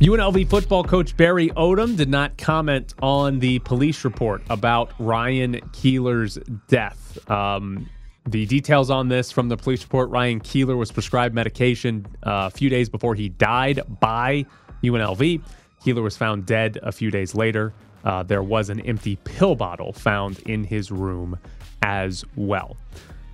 UNLV 0.00 0.48
football 0.48 0.84
coach 0.84 1.16
Barry 1.16 1.48
Odom 1.50 1.96
did 1.96 2.08
not 2.08 2.38
comment 2.38 2.94
on 3.02 3.40
the 3.40 3.58
police 3.58 4.04
report 4.04 4.42
about 4.48 4.92
Ryan 5.00 5.60
Keeler's 5.72 6.38
death. 6.68 7.28
Um, 7.28 7.90
the 8.24 8.46
details 8.46 8.90
on 8.90 9.08
this 9.08 9.32
from 9.32 9.48
the 9.48 9.56
police 9.56 9.82
report 9.82 10.08
Ryan 10.10 10.38
Keeler 10.38 10.76
was 10.76 10.92
prescribed 10.92 11.34
medication 11.34 12.06
uh, 12.22 12.46
a 12.46 12.50
few 12.50 12.70
days 12.70 12.88
before 12.88 13.16
he 13.16 13.28
died 13.28 13.80
by 13.98 14.46
UNLV. 14.84 15.42
Keeler 15.82 16.02
was 16.02 16.16
found 16.16 16.46
dead 16.46 16.78
a 16.84 16.92
few 16.92 17.10
days 17.10 17.34
later. 17.34 17.74
Uh, 18.04 18.22
there 18.22 18.44
was 18.44 18.70
an 18.70 18.78
empty 18.82 19.16
pill 19.24 19.56
bottle 19.56 19.92
found 19.92 20.38
in 20.46 20.62
his 20.62 20.92
room 20.92 21.36
as 21.82 22.24
well. 22.36 22.76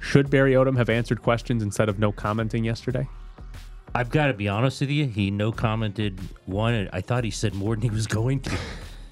Should 0.00 0.30
Barry 0.30 0.54
Odom 0.54 0.78
have 0.78 0.88
answered 0.88 1.20
questions 1.20 1.62
instead 1.62 1.90
of 1.90 1.98
no 1.98 2.10
commenting 2.10 2.64
yesterday? 2.64 3.06
I've 3.94 4.10
got 4.10 4.26
to 4.26 4.34
be 4.34 4.48
honest 4.48 4.80
with 4.80 4.90
you. 4.90 5.06
He 5.06 5.30
no 5.30 5.52
commented 5.52 6.20
one. 6.46 6.88
I 6.92 7.00
thought 7.00 7.22
he 7.24 7.30
said 7.30 7.54
more 7.54 7.76
than 7.76 7.82
he 7.82 7.90
was 7.90 8.06
going 8.20 8.40
to. 8.40 8.56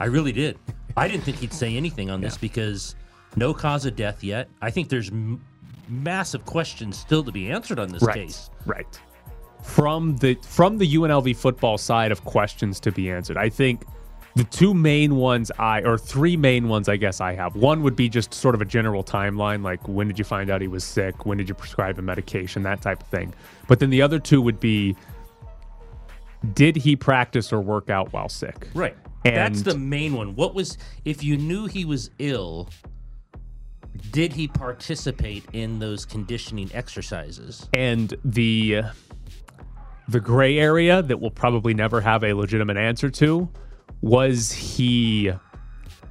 I 0.01 0.07
really 0.07 0.33
did. 0.33 0.59
I 0.97 1.09
didn't 1.09 1.25
think 1.25 1.39
he'd 1.39 1.53
say 1.53 1.77
anything 1.77 2.11
on 2.11 2.21
this 2.21 2.37
because 2.37 2.97
no 3.37 3.55
cause 3.55 3.87
of 3.87 3.97
death 3.97 4.23
yet. 4.25 4.49
I 4.61 4.71
think 4.71 4.89
there's 4.89 5.11
m- 5.11 5.43
massive 5.89 6.45
questions 6.45 6.99
still 6.99 7.23
to 7.25 7.33
be 7.33 7.51
answered 7.51 7.79
on 7.79 7.89
this 7.89 8.03
right, 8.03 8.15
case. 8.17 8.51
Right. 8.67 9.01
From 9.63 10.17
the 10.17 10.35
from 10.43 10.77
the 10.77 10.95
UNLV 10.97 11.37
football 11.37 11.79
side 11.79 12.11
of 12.11 12.25
questions 12.25 12.81
to 12.81 12.91
be 12.91 13.11
answered, 13.11 13.37
I 13.37 13.49
think 13.49 13.85
the 14.35 14.45
two 14.45 14.73
main 14.73 15.17
ones 15.17 15.51
I 15.59 15.83
or 15.83 15.99
three 15.99 16.37
main 16.37 16.69
ones 16.69 16.89
I 16.89 16.97
guess 16.97 17.21
I 17.21 17.35
have. 17.35 17.55
One 17.55 17.83
would 17.83 17.97
be 17.97 18.09
just 18.09 18.33
sort 18.33 18.55
of 18.55 18.61
a 18.61 18.65
general 18.65 19.05
timeline, 19.05 19.63
like 19.63 19.87
when 19.87 20.09
did 20.09 20.19
you 20.19 20.25
find 20.25 20.51
out 20.51 20.61
he 20.61 20.69
was 20.69 20.85
sick? 20.85 21.27
When 21.27 21.39
did 21.39 21.49
you 21.49 21.55
prescribe 21.55 21.99
him 21.99 22.07
medication? 22.07 22.63
That 22.63 22.81
type 22.81 23.03
of 23.03 23.09
thing. 23.09 23.35
But 23.69 23.79
then 23.79 23.91
the 23.91 24.03
other 24.03 24.19
two 24.19 24.41
would 24.41 24.61
be 24.61 24.97
did 26.55 26.77
he 26.77 26.97
practice 26.97 27.53
or 27.53 27.61
work 27.61 27.91
out 27.91 28.13
while 28.13 28.29
sick? 28.29 28.69
Right. 28.75 28.97
And 29.25 29.37
That's 29.37 29.63
the 29.63 29.79
main 29.79 30.15
one. 30.15 30.35
What 30.35 30.55
was 30.55 30.79
if 31.05 31.23
you 31.23 31.37
knew 31.37 31.67
he 31.67 31.85
was 31.85 32.11
ill? 32.19 32.69
Did 34.11 34.33
he 34.33 34.49
participate 34.49 35.45
in 35.53 35.79
those 35.79 36.05
conditioning 36.05 36.71
exercises? 36.75 37.69
and 37.75 38.15
the 38.25 38.83
the 40.09 40.21
gray 40.21 40.59
area 40.59 41.01
that 41.03 41.21
we'll 41.21 41.31
probably 41.31 41.75
never 41.75 42.01
have 42.01 42.25
a 42.25 42.33
legitimate 42.33 42.77
answer 42.77 43.09
to 43.09 43.49
was 44.03 44.53
he 44.53 45.33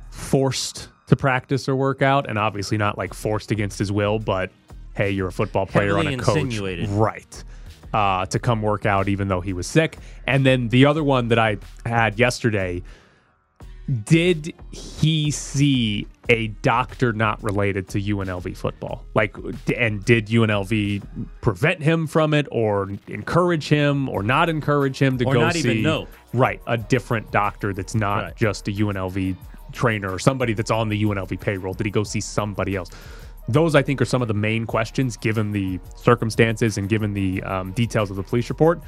forced 0.10 0.90
to 1.08 1.16
practice 1.16 1.70
or 1.70 1.76
work 1.76 2.02
out? 2.02 2.28
And 2.28 2.40
obviously 2.40 2.78
not 2.78 2.98
like 2.98 3.14
forced 3.14 3.52
against 3.52 3.78
his 3.78 3.92
will 3.92 4.18
but 4.18 4.52
hey 4.94 5.12
you're 5.12 5.28
a 5.28 5.32
football 5.32 5.66
player 5.66 5.98
on 5.98 6.08
a 6.08 6.18
coach. 6.18 6.38
insinuated. 6.38 6.90
right. 6.90 7.44
Uh, 7.94 8.26
to 8.26 8.40
come 8.40 8.62
work 8.62 8.86
out 8.86 9.10
even 9.10 9.28
though 9.28 9.42
he 9.42 9.54
was 9.54 9.68
sick. 9.68 9.98
And 10.26 10.46
then 10.46 10.70
the 10.70 10.86
other 10.86 11.04
one 11.04 11.28
that 11.28 11.38
i 11.40 11.58
had 11.86 12.18
yesterday 12.18 12.82
did 14.06 14.54
he 14.72 15.32
see 15.32 16.08
a 16.32 16.48
doctor 16.48 17.12
not 17.12 17.44
related 17.44 17.90
to 17.90 18.00
UNLV 18.02 18.56
football? 18.56 19.06
Like, 19.14 19.36
and 19.78 20.04
did 20.04 20.28
UNLV 20.28 21.04
prevent 21.42 21.84
him 21.84 22.08
from 22.08 22.34
it, 22.34 22.48
or 22.52 22.90
encourage 23.08 23.68
him, 23.68 24.08
or 24.08 24.24
not 24.24 24.48
encourage 24.50 24.98
him 24.98 25.18
to 25.18 25.26
Or 25.26 25.34
go 25.34 25.42
not 25.42 25.54
see? 25.54 25.60
even 25.72 25.84
know. 25.84 26.08
Right, 26.34 26.62
a 26.68 26.78
different 26.78 27.32
doctor 27.32 27.74
that's 27.74 27.94
not 27.94 28.24
Right. 28.24 28.36
just 28.38 28.68
a 28.70 28.72
UNLV 28.72 29.36
trainer 29.74 30.12
or 30.12 30.20
somebody 30.20 30.54
that's 30.54 30.72
on 30.72 30.90
the 30.90 31.04
UNLV 31.04 31.40
payroll. 31.40 31.74
Did 31.74 31.86
he 31.86 31.92
go 31.92 32.04
see 32.04 32.22
somebody 32.22 32.76
else? 32.76 32.90
Those, 33.50 33.76
I 33.76 33.82
think, 33.82 34.02
are 34.02 34.06
some 34.06 34.22
of 34.22 34.28
the 34.30 34.34
main 34.34 34.66
questions, 34.66 35.18
given 35.18 35.52
the 35.52 35.80
circumstances 35.98 36.78
and 36.78 36.88
given 36.88 37.14
the 37.14 37.44
um, 37.44 37.72
details 37.74 38.10
of 38.10 38.16
the 38.16 38.24
police 38.24 38.50
report, 38.50 38.82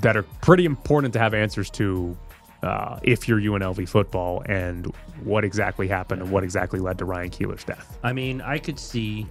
that 0.00 0.16
are 0.16 0.24
pretty 0.42 0.64
important 0.64 1.12
to 1.12 1.18
have 1.20 1.32
answers 1.34 1.70
to 1.70 2.16
uh, 2.62 2.98
if 3.02 3.28
you're 3.28 3.40
UNLV 3.40 3.88
football 3.88 4.42
and 4.46 4.86
what 5.22 5.44
exactly 5.44 5.88
happened 5.88 6.22
and 6.22 6.30
what 6.30 6.44
exactly 6.44 6.80
led 6.80 6.98
to 6.98 7.04
Ryan 7.04 7.30
Keeler's 7.30 7.64
death. 7.64 7.98
I 8.02 8.12
mean, 8.12 8.40
I 8.40 8.58
could 8.58 8.78
see, 8.78 9.26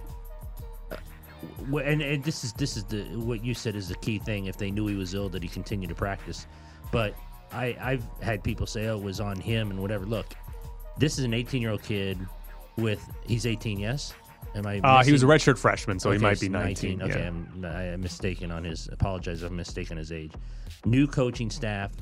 uh, 0.90 1.76
and, 1.76 2.02
and 2.02 2.24
this 2.24 2.44
is 2.44 2.52
this 2.54 2.76
is 2.76 2.84
the 2.84 3.04
what 3.16 3.44
you 3.44 3.54
said 3.54 3.76
is 3.76 3.88
the 3.88 3.96
key 3.96 4.18
thing. 4.18 4.46
If 4.46 4.56
they 4.56 4.70
knew 4.70 4.86
he 4.86 4.96
was 4.96 5.14
ill, 5.14 5.28
that 5.30 5.42
he 5.42 5.48
continued 5.48 5.88
to 5.88 5.94
practice. 5.94 6.46
But 6.92 7.14
I, 7.52 7.76
I've 7.80 8.04
had 8.22 8.42
people 8.42 8.66
say, 8.66 8.86
"Oh, 8.86 8.96
it 8.96 9.02
was 9.02 9.20
on 9.20 9.40
him" 9.40 9.70
and 9.70 9.80
whatever. 9.80 10.04
Look, 10.04 10.26
this 10.98 11.18
is 11.18 11.24
an 11.24 11.34
18 11.34 11.60
year 11.60 11.70
old 11.70 11.82
kid 11.82 12.18
with 12.76 13.04
he's 13.26 13.46
18. 13.46 13.78
Yes, 13.78 14.14
am 14.54 14.66
I? 14.66 14.80
Uh, 14.80 15.02
he 15.02 15.12
was 15.12 15.22
a 15.22 15.26
redshirt 15.26 15.58
freshman, 15.58 15.98
so 15.98 16.10
he 16.10 16.18
might 16.18 16.40
be 16.40 16.48
19. 16.48 17.02
Okay, 17.02 17.20
yeah. 17.20 17.26
I'm, 17.26 17.64
I 17.64 17.84
am 17.84 18.00
mistaken 18.00 18.50
on 18.50 18.64
his. 18.64 18.88
Apologize, 18.92 19.42
if 19.42 19.50
I'm 19.50 19.56
mistaken 19.56 19.96
his 19.96 20.12
age. 20.12 20.32
New 20.84 21.06
coaching 21.06 21.50
staff. 21.50 21.92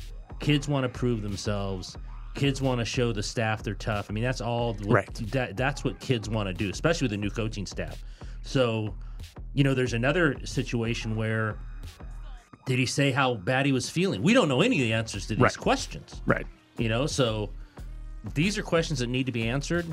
Kids 0.40 0.68
want 0.68 0.84
to 0.84 0.88
prove 0.88 1.22
themselves. 1.22 1.96
Kids 2.34 2.60
want 2.60 2.80
to 2.80 2.84
show 2.84 3.12
the 3.12 3.22
staff 3.22 3.62
they're 3.62 3.74
tough. 3.74 4.06
I 4.10 4.12
mean, 4.12 4.24
that's 4.24 4.40
all. 4.40 4.74
What, 4.74 4.86
Right. 4.88 5.14
That, 5.32 5.56
that's 5.56 5.84
what 5.84 6.00
kids 6.00 6.28
want 6.28 6.48
to 6.48 6.52
do, 6.52 6.68
especially 6.70 7.04
with 7.06 7.12
the 7.12 7.16
new 7.16 7.30
coaching 7.30 7.64
staff. 7.66 8.02
So, 8.42 8.94
you 9.54 9.62
know, 9.64 9.72
there's 9.74 9.92
another 9.92 10.36
situation 10.44 11.16
where 11.16 11.56
did 12.66 12.78
he 12.78 12.86
say 12.86 13.10
how 13.12 13.34
bad 13.34 13.66
he 13.66 13.72
was 13.72 13.88
feeling? 13.88 14.22
We 14.22 14.34
don't 14.34 14.48
know 14.48 14.62
any 14.62 14.76
of 14.76 14.82
the 14.82 14.92
answers 14.92 15.26
to 15.28 15.34
these 15.34 15.42
Right. 15.42 15.56
questions. 15.58 16.22
Right. 16.26 16.46
You 16.76 16.88
know, 16.88 17.06
so 17.06 17.50
these 18.34 18.58
are 18.58 18.62
questions 18.62 18.98
that 18.98 19.06
need 19.08 19.26
to 19.26 19.32
be 19.32 19.48
answered. 19.48 19.86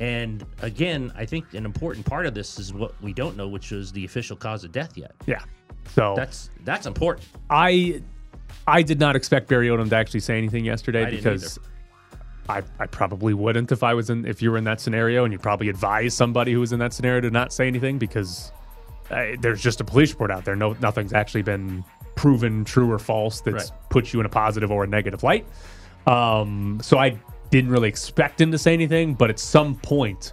And 0.00 0.44
again, 0.62 1.12
I 1.16 1.24
think 1.24 1.54
an 1.54 1.64
important 1.64 2.04
part 2.04 2.26
of 2.26 2.34
this 2.34 2.58
is 2.58 2.72
what 2.74 3.00
we 3.00 3.12
don't 3.12 3.36
know, 3.36 3.48
which 3.48 3.70
is 3.72 3.92
the 3.92 4.04
official 4.04 4.36
cause 4.36 4.64
of 4.64 4.72
death 4.72 4.96
yet. 4.96 5.12
Yeah. 5.26 5.42
So 5.94 6.14
That's 6.16 6.50
that's 6.64 6.86
important. 6.86 7.28
I 7.48 8.02
I 8.66 8.82
did 8.82 8.98
not 8.98 9.16
expect 9.16 9.48
Barry 9.48 9.68
Odom 9.68 9.88
to 9.90 9.96
actually 9.96 10.20
say 10.20 10.38
anything 10.38 10.64
yesterday 10.64 11.04
I 11.06 11.10
because 11.10 11.58
I, 12.48 12.62
I 12.78 12.86
probably 12.86 13.34
wouldn't 13.34 13.72
if 13.72 13.82
I 13.82 13.94
was 13.94 14.10
in 14.10 14.26
if 14.26 14.42
you 14.42 14.50
were 14.50 14.58
in 14.58 14.64
that 14.64 14.80
scenario 14.80 15.24
and 15.24 15.32
you'd 15.32 15.42
probably 15.42 15.68
advise 15.68 16.14
somebody 16.14 16.52
who 16.52 16.60
was 16.60 16.72
in 16.72 16.78
that 16.80 16.92
scenario 16.92 17.20
to 17.22 17.30
not 17.30 17.52
say 17.52 17.66
anything 17.66 17.98
because 17.98 18.52
uh, 19.10 19.26
there's 19.40 19.62
just 19.62 19.80
a 19.80 19.84
police 19.84 20.10
report 20.12 20.30
out 20.30 20.44
there. 20.44 20.56
No, 20.56 20.76
nothing's 20.80 21.12
actually 21.12 21.42
been 21.42 21.84
proven 22.16 22.64
true 22.64 22.90
or 22.90 22.98
false 22.98 23.40
that's 23.40 23.70
Right. 23.70 23.90
put 23.90 24.12
you 24.12 24.20
in 24.20 24.26
a 24.26 24.28
positive 24.28 24.70
or 24.70 24.84
a 24.84 24.86
negative 24.86 25.22
light. 25.22 25.46
Um, 26.06 26.78
so 26.82 26.98
I 26.98 27.18
didn't 27.50 27.70
really 27.70 27.88
expect 27.88 28.40
him 28.40 28.50
to 28.52 28.58
say 28.58 28.72
anything, 28.72 29.14
but 29.14 29.30
at 29.30 29.38
some 29.38 29.76
point, 29.76 30.32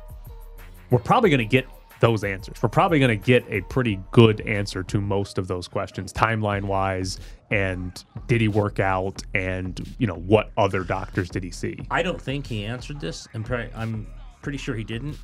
we're 0.90 1.00
probably 1.00 1.30
going 1.30 1.40
to 1.40 1.46
get 1.46 1.68
those 2.04 2.26
answers. 2.26 2.62
We're 2.62 2.68
probably 2.68 3.00
going 3.00 3.18
to 3.18 3.26
get 3.26 3.46
a 3.48 3.62
pretty 3.62 3.98
good 4.12 4.42
answer 4.42 4.84
to 4.84 5.00
most 5.00 5.38
of 5.38 5.48
those 5.48 5.70
questions, 5.70 6.12
timeline 6.12 6.66
wise, 6.66 7.18
and 7.50 8.04
did 8.28 8.42
he 8.42 8.50
work 8.50 8.82
out, 8.82 9.24
and 9.34 9.80
you 10.00 10.06
know 10.06 10.18
what 10.18 10.52
other 10.58 10.84
doctors 10.84 11.30
did 11.30 11.46
he 11.46 11.50
see? 11.50 11.80
I 11.90 12.04
don't 12.04 12.22
think 12.22 12.46
he 12.46 12.66
answered 12.66 13.00
this. 13.00 13.26
I'm, 13.34 13.46
I'm 13.74 14.06
pretty 14.42 14.58
sure 14.58 14.76
he 14.76 14.84
didn't. 14.84 15.18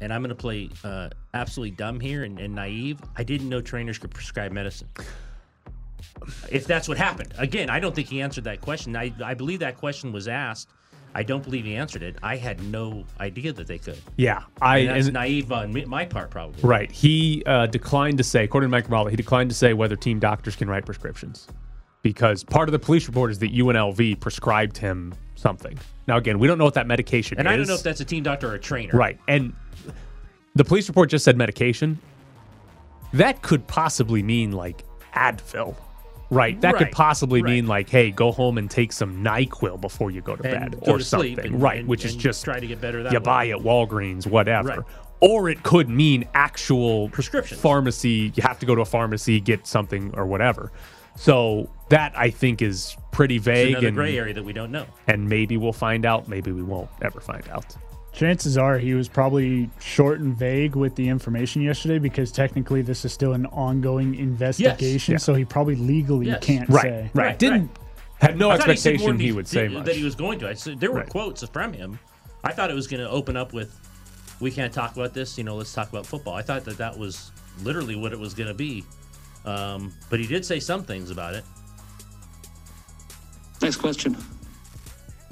And 0.00 0.12
I'm 0.12 0.22
going 0.22 0.30
to 0.30 0.34
play 0.34 0.70
uh, 0.82 1.10
absolutely 1.34 1.76
dumb 1.76 2.00
here 2.00 2.24
and, 2.24 2.40
and 2.40 2.52
naive. 2.52 2.98
I 3.16 3.22
didn't 3.22 3.48
know 3.48 3.60
trainers 3.60 3.96
could 3.98 4.10
prescribe 4.10 4.50
medicine. 4.50 4.88
If 6.50 6.66
that's 6.66 6.88
what 6.88 6.98
happened. 6.98 7.32
Again, 7.38 7.70
I 7.70 7.78
don't 7.78 7.94
think 7.94 8.08
he 8.08 8.20
answered 8.20 8.44
that 8.44 8.60
question. 8.60 8.96
I, 8.96 9.14
I 9.24 9.34
believe 9.34 9.60
that 9.60 9.76
question 9.76 10.10
was 10.10 10.26
asked. 10.26 10.68
I 11.14 11.22
don't 11.22 11.44
believe 11.44 11.64
he 11.64 11.76
answered 11.76 12.02
it. 12.02 12.16
I 12.22 12.36
had 12.36 12.62
no 12.64 13.04
idea 13.20 13.52
that 13.52 13.66
they 13.66 13.78
could. 13.78 13.98
Yeah, 14.16 14.42
I 14.60 14.78
And 14.78 14.88
that's 14.90 15.06
and- 15.06 15.14
naive 15.14 15.52
on 15.52 15.72
me- 15.72 15.84
my 15.84 16.04
part, 16.04 16.30
probably. 16.30 16.60
Right. 16.62 16.90
He 16.90 17.42
uh, 17.46 17.66
declined 17.66 18.18
to 18.18 18.24
say, 18.24 18.44
according 18.44 18.68
to 18.68 18.70
Mike 18.70 18.88
Morales, 18.88 19.10
he 19.10 19.16
declined 19.16 19.50
to 19.50 19.56
say 19.56 19.72
whether 19.74 19.94
team 19.96 20.18
doctors 20.18 20.56
can 20.56 20.68
write 20.68 20.84
prescriptions 20.84 21.46
because 22.02 22.42
part 22.44 22.68
of 22.68 22.72
the 22.72 22.78
police 22.78 23.06
report 23.06 23.30
is 23.30 23.38
that 23.38 23.52
UNLV 23.54 24.18
prescribed 24.20 24.76
him 24.76 25.14
something. 25.36 25.78
Now, 26.06 26.16
again, 26.18 26.38
we 26.38 26.46
don't 26.46 26.58
know 26.58 26.64
what 26.64 26.74
that 26.74 26.86
medication 26.86 27.38
is. 27.38 27.40
And 27.40 27.48
is. 27.48 27.52
I 27.52 27.56
don't 27.56 27.66
know 27.68 27.74
if 27.74 27.82
that's 27.82 28.00
a 28.00 28.04
team 28.04 28.22
doctor 28.24 28.50
or 28.50 28.54
a 28.54 28.58
trainer. 28.58 28.92
Right. 28.96 29.18
And 29.28 29.54
the 30.54 30.64
police 30.64 30.88
report 30.88 31.10
just 31.10 31.24
said 31.24 31.36
medication. 31.36 31.98
That 33.12 33.42
could 33.42 33.66
possibly 33.66 34.22
mean 34.22 34.52
like 34.52 34.84
Advil. 35.14 35.76
Right. 36.34 36.60
That 36.60 36.76
could 36.76 36.90
possibly 36.92 37.42
right. 37.42 37.50
mean 37.52 37.66
like, 37.66 37.88
hey, 37.88 38.10
go 38.10 38.32
home 38.32 38.58
and 38.58 38.70
take 38.70 38.92
some 38.92 39.22
NyQuil 39.24 39.80
before 39.80 40.10
you 40.10 40.20
go 40.20 40.36
to 40.36 40.42
And 40.46 40.70
bed 40.72 40.80
go 40.84 40.92
or 40.92 40.98
to 40.98 41.04
something. 41.04 41.34
sleep 41.36 41.44
and- 41.46 41.62
right. 41.62 41.80
and- 41.80 41.88
which 41.88 42.04
is 42.04 42.14
just 42.16 42.44
try 42.44 42.58
to 42.60 42.66
get 42.66 42.80
better 42.80 43.02
that 43.02 43.12
you 43.12 43.18
way. 43.18 43.24
buy 43.24 43.48
at 43.48 43.58
Walgreens, 43.58 44.26
whatever. 44.26 44.68
Right. 44.68 44.78
Or 45.20 45.48
it 45.48 45.62
could 45.62 45.88
mean 45.88 46.26
actual 46.34 47.08
prescription 47.08 47.56
pharmacy. 47.56 48.32
You 48.34 48.42
have 48.42 48.58
to 48.58 48.66
go 48.66 48.74
to 48.74 48.82
a 48.82 48.84
pharmacy, 48.84 49.40
get 49.40 49.66
something 49.66 50.12
or 50.14 50.26
whatever. 50.26 50.70
So 51.16 51.70
that 51.88 52.12
I 52.16 52.30
think 52.30 52.60
is 52.60 52.96
pretty 53.12 53.36
It's 53.36 53.44
vague 53.44 53.68
another 53.70 53.86
and, 53.88 53.96
gray 53.96 54.18
area 54.18 54.34
that 54.34 54.44
we 54.44 54.52
don't 54.52 54.72
know. 54.72 54.86
and 55.06 55.28
maybe 55.28 55.56
we'll 55.56 55.72
find 55.72 56.04
out. 56.04 56.28
Maybe 56.28 56.50
we 56.52 56.62
won't 56.62 56.90
ever 57.00 57.20
find 57.20 57.48
out. 57.48 57.64
Chances 58.14 58.56
are 58.56 58.78
he 58.78 58.94
was 58.94 59.08
probably 59.08 59.68
short 59.80 60.20
and 60.20 60.36
vague 60.36 60.76
with 60.76 60.94
the 60.94 61.08
information 61.08 61.62
yesterday 61.62 61.98
because 61.98 62.30
technically 62.30 62.80
this 62.80 63.04
is 63.04 63.12
still 63.12 63.32
an 63.32 63.46
ongoing 63.46 64.14
investigation. 64.14 65.12
Yeah. 65.12 65.18
So 65.18 65.34
he 65.34 65.44
probably 65.44 65.74
legally 65.74 66.26
Yes. 66.26 66.44
can't 66.44 66.68
Right. 66.68 66.82
say. 66.82 67.10
Right. 67.12 67.24
Right, 67.26 67.38
Didn't 67.38 67.70
had 68.20 68.38
no 68.38 68.50
I 68.50 68.56
thought 68.56 68.66
he 68.66 68.72
expectation 68.72 69.18
he 69.18 69.32
would 69.32 69.48
say 69.48 69.66
much. 69.66 69.84
that 69.86 69.96
he 69.96 70.04
was 70.04 70.14
going 70.14 70.38
to. 70.38 70.48
I 70.48 70.54
said 70.54 70.78
there 70.78 70.92
were 70.92 71.00
Right. 71.00 71.08
quotes 71.08 71.42
from 71.48 71.72
him. 71.72 71.98
I 72.44 72.52
thought 72.52 72.70
it 72.70 72.74
was 72.74 72.86
going 72.86 73.00
to 73.02 73.10
open 73.10 73.36
up 73.36 73.52
with, 73.52 73.74
"We 74.40 74.50
can't 74.52 74.72
talk 74.72 74.94
about 74.94 75.12
this. 75.12 75.36
You 75.36 75.42
know, 75.44 75.56
let's 75.56 75.72
talk 75.72 75.88
about 75.88 76.06
football." 76.06 76.34
I 76.34 76.42
thought 76.42 76.64
that 76.66 76.78
that 76.78 76.96
was 76.96 77.32
literally 77.64 77.96
what 77.96 78.12
it 78.12 78.18
was 78.18 78.32
going 78.32 78.48
to 78.48 78.54
be. 78.54 78.84
Um, 79.44 79.92
but 80.08 80.20
he 80.20 80.26
did 80.28 80.44
say 80.46 80.60
some 80.60 80.84
things 80.84 81.10
about 81.10 81.34
it. 81.34 81.44
Next 83.60 83.76
question. 83.76 84.16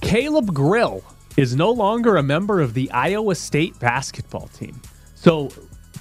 Caleb 0.00 0.52
Grill 0.52 1.02
is 1.36 1.56
no 1.56 1.70
longer 1.70 2.16
a 2.16 2.22
member 2.22 2.60
of 2.60 2.74
the 2.74 2.90
Iowa 2.90 3.34
State 3.34 3.78
basketball 3.78 4.48
team. 4.48 4.80
So 5.14 5.50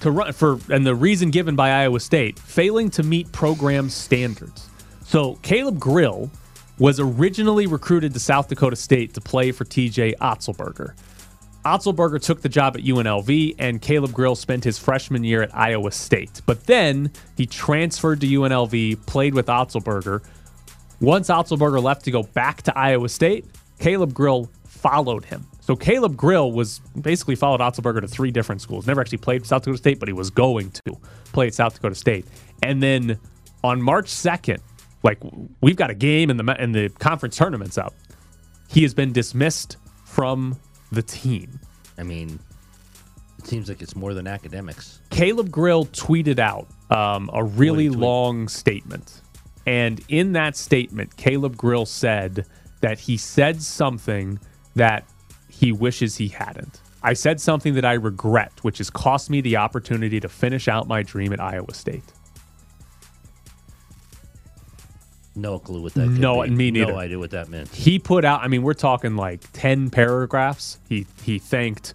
to 0.00 0.10
run 0.10 0.32
for 0.32 0.58
and 0.68 0.86
the 0.86 0.94
reason 0.94 1.30
given 1.30 1.56
by 1.56 1.70
Iowa 1.70 2.00
State, 2.00 2.38
failing 2.38 2.90
to 2.90 3.02
meet 3.02 3.30
program 3.32 3.88
standards. 3.88 4.68
So 5.04 5.36
Caleb 5.42 5.78
Grill 5.78 6.30
was 6.78 6.98
originally 6.98 7.66
recruited 7.66 8.12
to 8.14 8.20
South 8.20 8.48
Dakota 8.48 8.76
State 8.76 9.14
to 9.14 9.20
play 9.20 9.52
for 9.52 9.64
TJ 9.64 10.16
Otzelberger. 10.16 10.94
Otzelberger 11.64 12.20
took 12.20 12.42
the 12.42 12.48
job 12.48 12.76
at 12.76 12.82
UNLV, 12.82 13.54
and 13.58 13.80
Caleb 13.80 14.12
Grill 14.12 14.34
spent 14.34 14.64
his 14.64 14.78
freshman 14.78 15.22
year 15.22 15.42
at 15.42 15.54
Iowa 15.54 15.92
State. 15.92 16.42
But 16.44 16.66
then 16.66 17.12
he 17.36 17.46
transferred 17.46 18.20
to 18.22 18.26
UNLV, 18.26 19.06
played 19.06 19.34
with 19.34 19.46
Otzelberger. 19.46 20.24
Once 21.00 21.28
Otzelberger 21.28 21.80
left 21.80 22.04
to 22.06 22.10
go 22.10 22.24
back 22.24 22.62
to 22.62 22.76
Iowa 22.76 23.08
State, 23.08 23.46
Caleb 23.78 24.12
Grill 24.12 24.50
followed 24.82 25.24
him. 25.24 25.46
So 25.60 25.76
Caleb 25.76 26.16
Grill 26.16 26.52
was 26.52 26.80
basically 27.00 27.36
followed 27.36 27.60
Otzelberger 27.60 28.00
to 28.00 28.08
three 28.08 28.32
different 28.32 28.60
schools. 28.60 28.86
Never 28.86 29.00
actually 29.00 29.18
played 29.18 29.46
South 29.46 29.62
Dakota 29.62 29.78
State, 29.78 30.00
but 30.00 30.08
he 30.08 30.12
was 30.12 30.28
going 30.28 30.72
to 30.72 30.98
play 31.32 31.46
at 31.46 31.54
South 31.54 31.74
Dakota 31.74 31.94
State. 31.94 32.26
And 32.62 32.82
then 32.82 33.18
on 33.62 33.80
March 33.80 34.06
2nd, 34.06 34.58
like 35.02 35.18
we've 35.60 35.76
got 35.76 35.90
a 35.90 35.94
game 35.94 36.30
in 36.30 36.36
the 36.36 36.62
in 36.62 36.72
the 36.72 36.88
conference 36.88 37.36
tournaments 37.36 37.78
up. 37.78 37.94
He 38.68 38.82
has 38.82 38.94
been 38.94 39.12
dismissed 39.12 39.76
from 40.04 40.58
the 40.90 41.02
team. 41.02 41.60
I 41.98 42.02
mean, 42.02 42.38
it 43.38 43.46
seems 43.46 43.68
like 43.68 43.82
it's 43.82 43.96
more 43.96 44.14
than 44.14 44.26
academics. 44.26 45.00
Caleb 45.10 45.50
Grill 45.50 45.86
tweeted 45.86 46.38
out 46.38 46.68
um, 46.90 47.30
a 47.32 47.44
really 47.44 47.88
long 47.88 48.48
statement. 48.48 49.20
And 49.66 50.00
in 50.08 50.32
that 50.32 50.56
statement, 50.56 51.16
Caleb 51.16 51.56
Grill 51.56 51.86
said 51.86 52.46
that 52.80 52.98
he 52.98 53.16
said 53.16 53.62
something 53.62 54.38
that 54.74 55.06
he 55.48 55.72
wishes 55.72 56.16
he 56.16 56.28
hadn't. 56.28 56.80
I 57.02 57.14
said 57.14 57.40
something 57.40 57.74
that 57.74 57.84
I 57.84 57.94
regret, 57.94 58.52
which 58.62 58.78
has 58.78 58.88
cost 58.88 59.28
me 59.28 59.40
the 59.40 59.56
opportunity 59.56 60.20
to 60.20 60.28
finish 60.28 60.68
out 60.68 60.86
my 60.86 61.02
dream 61.02 61.32
at 61.32 61.40
Iowa 61.40 61.74
State. 61.74 62.04
No 65.34 65.58
clue 65.58 65.80
what 65.80 65.94
that. 65.94 66.06
No, 66.06 66.42
mean. 66.42 66.56
me 66.56 66.70
neither. 66.70 66.92
No 66.92 66.98
idea 66.98 67.18
what 67.18 67.30
that 67.30 67.48
meant. 67.48 67.70
He 67.70 67.98
put 67.98 68.24
out. 68.24 68.42
I 68.42 68.48
mean, 68.48 68.62
we're 68.62 68.74
talking 68.74 69.16
like 69.16 69.40
ten 69.52 69.88
paragraphs. 69.90 70.78
He 70.88 71.06
he 71.22 71.38
thanked 71.38 71.94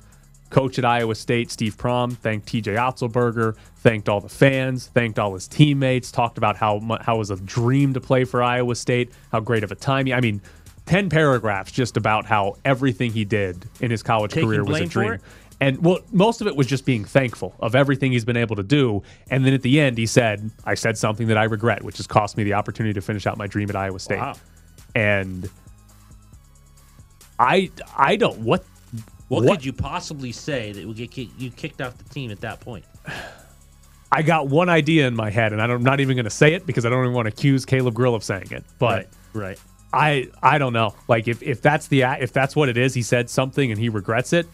coach 0.50 0.80
at 0.80 0.86
Iowa 0.86 1.14
State, 1.14 1.52
Steve 1.52 1.76
Prohm, 1.76 2.16
thanked 2.18 2.48
T.J. 2.48 2.76
Otzelberger, 2.76 3.56
thanked 3.78 4.08
all 4.08 4.22
the 4.22 4.30
fans, 4.30 4.88
thanked 4.88 5.20
all 5.20 5.34
his 5.34 5.48
teammates, 5.48 6.12
talked 6.12 6.38
about 6.38 6.56
how 6.56 6.80
how 7.02 7.16
it 7.16 7.20
was 7.20 7.32
a 7.32 7.36
dream 7.38 7.94
to 7.94 8.02
play 8.02 8.24
for 8.24 8.42
Iowa 8.42 8.76
State, 8.76 9.12
how 9.32 9.40
great 9.40 9.64
of 9.64 9.72
a 9.72 9.76
time. 9.76 10.12
I 10.12 10.22
mean, 10.22 10.42
ten 10.88 11.10
paragraphs 11.10 11.72
just 11.72 11.98
about 11.98 12.26
how 12.26 12.56
everything 12.66 13.12
he 13.12 13.26
did 13.26 13.70
in 13.80 13.92
his 13.92 14.02
college 14.02 14.32
Taking 14.32 14.50
career 14.50 14.64
was 14.64 14.80
a 14.82 14.86
dream. 14.86 15.20
And 15.60 15.84
well, 15.84 16.00
most 16.12 16.40
of 16.42 16.48
it 16.48 16.56
was 16.56 16.68
just 16.68 16.86
being 16.86 17.04
thankful 17.04 17.56
of 17.60 17.76
everything 17.76 18.12
he's 18.12 18.26
been 18.26 18.38
able 18.38 18.56
to 18.56 18.64
do. 18.64 19.02
And 19.32 19.44
then 19.44 19.54
at 19.54 19.64
the 19.64 19.80
end, 19.80 19.98
he 19.98 20.06
said, 20.06 20.52
I 20.66 20.76
said 20.76 20.98
something 20.98 21.28
that 21.28 21.38
I 21.38 21.46
regret, 21.46 21.84
which 21.84 21.98
has 21.98 22.06
cost 22.06 22.38
me 22.38 22.44
the 22.44 22.54
opportunity 22.54 22.94
to 22.94 23.02
finish 23.02 23.26
out 23.26 23.38
my 23.38 23.48
dream 23.48 23.70
at 23.70 23.76
Iowa 23.76 24.00
State. 24.00 24.20
Wow. 24.20 24.36
And 24.94 25.50
I 27.40 27.70
I 27.96 28.16
don't 28.16 28.40
what 28.40 28.64
What, 29.28 29.44
What- 29.44 29.58
could 29.58 29.66
you 29.66 29.74
possibly 29.74 30.32
say 30.32 30.72
that 30.74 30.86
would 30.88 30.98
get 30.98 31.18
you 31.18 31.52
kicked 31.52 31.82
off 31.82 31.98
the 31.98 32.04
team 32.06 32.32
at 32.32 32.40
that 32.42 32.60
point? 32.60 32.86
I 34.12 34.22
got 34.22 34.48
one 34.48 34.70
idea 34.70 35.06
in 35.08 35.16
my 35.16 35.30
head, 35.30 35.52
and 35.52 35.62
I 35.62 35.68
don't, 35.68 35.78
I'm 35.78 35.84
not 35.84 36.00
even 36.00 36.16
going 36.16 36.24
to 36.24 36.30
say 36.30 36.54
it 36.54 36.66
because 36.66 36.86
I 36.86 36.90
don't 36.90 37.04
even 37.04 37.14
want 37.14 37.26
to 37.26 37.34
accuse 37.34 37.66
Caleb 37.66 37.94
Grill 37.94 38.16
of 38.16 38.24
saying 38.24 38.52
it. 38.52 38.64
But 38.80 39.08
right. 39.34 39.60
I 39.94 40.28
I 40.44 40.58
don't 40.58 40.74
know. 40.74 40.96
Like 41.08 41.28
if, 41.28 41.42
if 41.42 41.62
that's 41.62 41.88
the 41.88 42.02
if 42.04 42.34
that's 42.34 42.56
what 42.56 42.70
it 42.70 42.78
is, 42.78 42.94
he 42.94 43.02
said 43.02 43.30
something 43.30 43.72
and 43.72 43.80
he 43.80 43.90
regrets 43.90 44.34
it. 44.34 44.48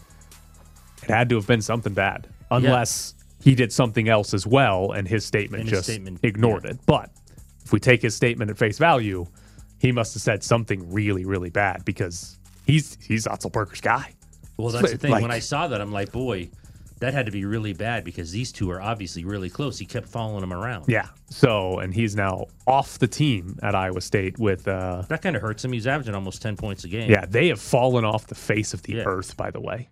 It 1.03 1.09
had 1.09 1.29
to 1.29 1.35
have 1.35 1.47
been 1.47 1.61
something 1.61 1.93
bad, 1.93 2.27
unless 2.51 3.13
he 3.43 3.55
did 3.55 3.73
something 3.73 4.07
else 4.07 4.33
as 4.33 4.47
well, 4.47 4.91
and 4.93 5.07
his 5.07 5.25
statement 5.25 5.61
And 5.61 5.69
his 5.69 5.79
just 5.79 5.89
statement- 5.89 6.19
ignored 6.23 6.63
yeah. 6.63 6.71
it. 6.71 6.79
But 6.85 7.09
if 7.65 7.73
we 7.73 7.79
take 7.79 8.01
his 8.01 8.15
statement 8.15 8.49
at 8.51 8.57
face 8.57 8.77
value, 8.77 9.25
he 9.79 9.91
must 9.91 10.13
have 10.13 10.21
said 10.21 10.43
something 10.43 10.91
really 10.93 11.25
really 11.25 11.49
bad 11.49 11.83
because 11.83 12.37
he's 12.65 12.97
he's 13.05 13.25
Otzelberger's 13.25 13.81
guy. 13.81 14.13
Well, 14.55 14.69
that's 14.69 14.91
the 14.91 14.97
thing. 14.97 15.11
Like- 15.11 15.23
when 15.23 15.31
I 15.31 15.39
saw 15.39 15.67
that, 15.67 15.81
I'm 15.81 15.91
like, 15.91 16.11
boy, 16.11 16.49
that 17.03 17.13
had 17.13 17.25
to 17.25 17.31
be 17.33 17.43
really 17.43 17.73
bad 17.73 18.03
because 18.05 18.31
these 18.31 18.51
two 18.51 18.71
are 18.71 18.81
obviously 18.81 19.25
really 19.25 19.49
close. 19.49 19.77
He 19.77 19.85
kept 19.85 20.07
following 20.07 20.41
him 20.41 20.53
around. 20.53 20.85
Yeah. 20.87 21.07
So 21.29 21.79
and 21.79 21.93
he's 21.93 22.15
now 22.15 22.45
off 22.65 22.97
the 22.97 23.07
team 23.07 23.59
at 23.61 23.75
Iowa 23.75 23.99
State 24.01 24.39
with. 24.39 24.67
uh 24.67 25.03
That 25.09 25.21
kind 25.21 25.35
of 25.35 25.41
hurts 25.41 25.65
him. 25.65 25.73
He's 25.73 25.85
averaging 25.85 26.15
almost 26.15 26.41
10 26.41 26.55
points 26.55 26.85
a 26.85 26.87
game. 26.87 27.11
Yeah, 27.11 27.25
they 27.27 27.49
have 27.49 27.59
fallen 27.59 28.05
off 28.05 28.27
the 28.27 28.35
face 28.35 28.73
of 28.73 28.81
the 28.83 28.93
Yeah. 28.93 29.03
earth. 29.05 29.35
By 29.35 29.51
the 29.51 29.59
way, 29.59 29.89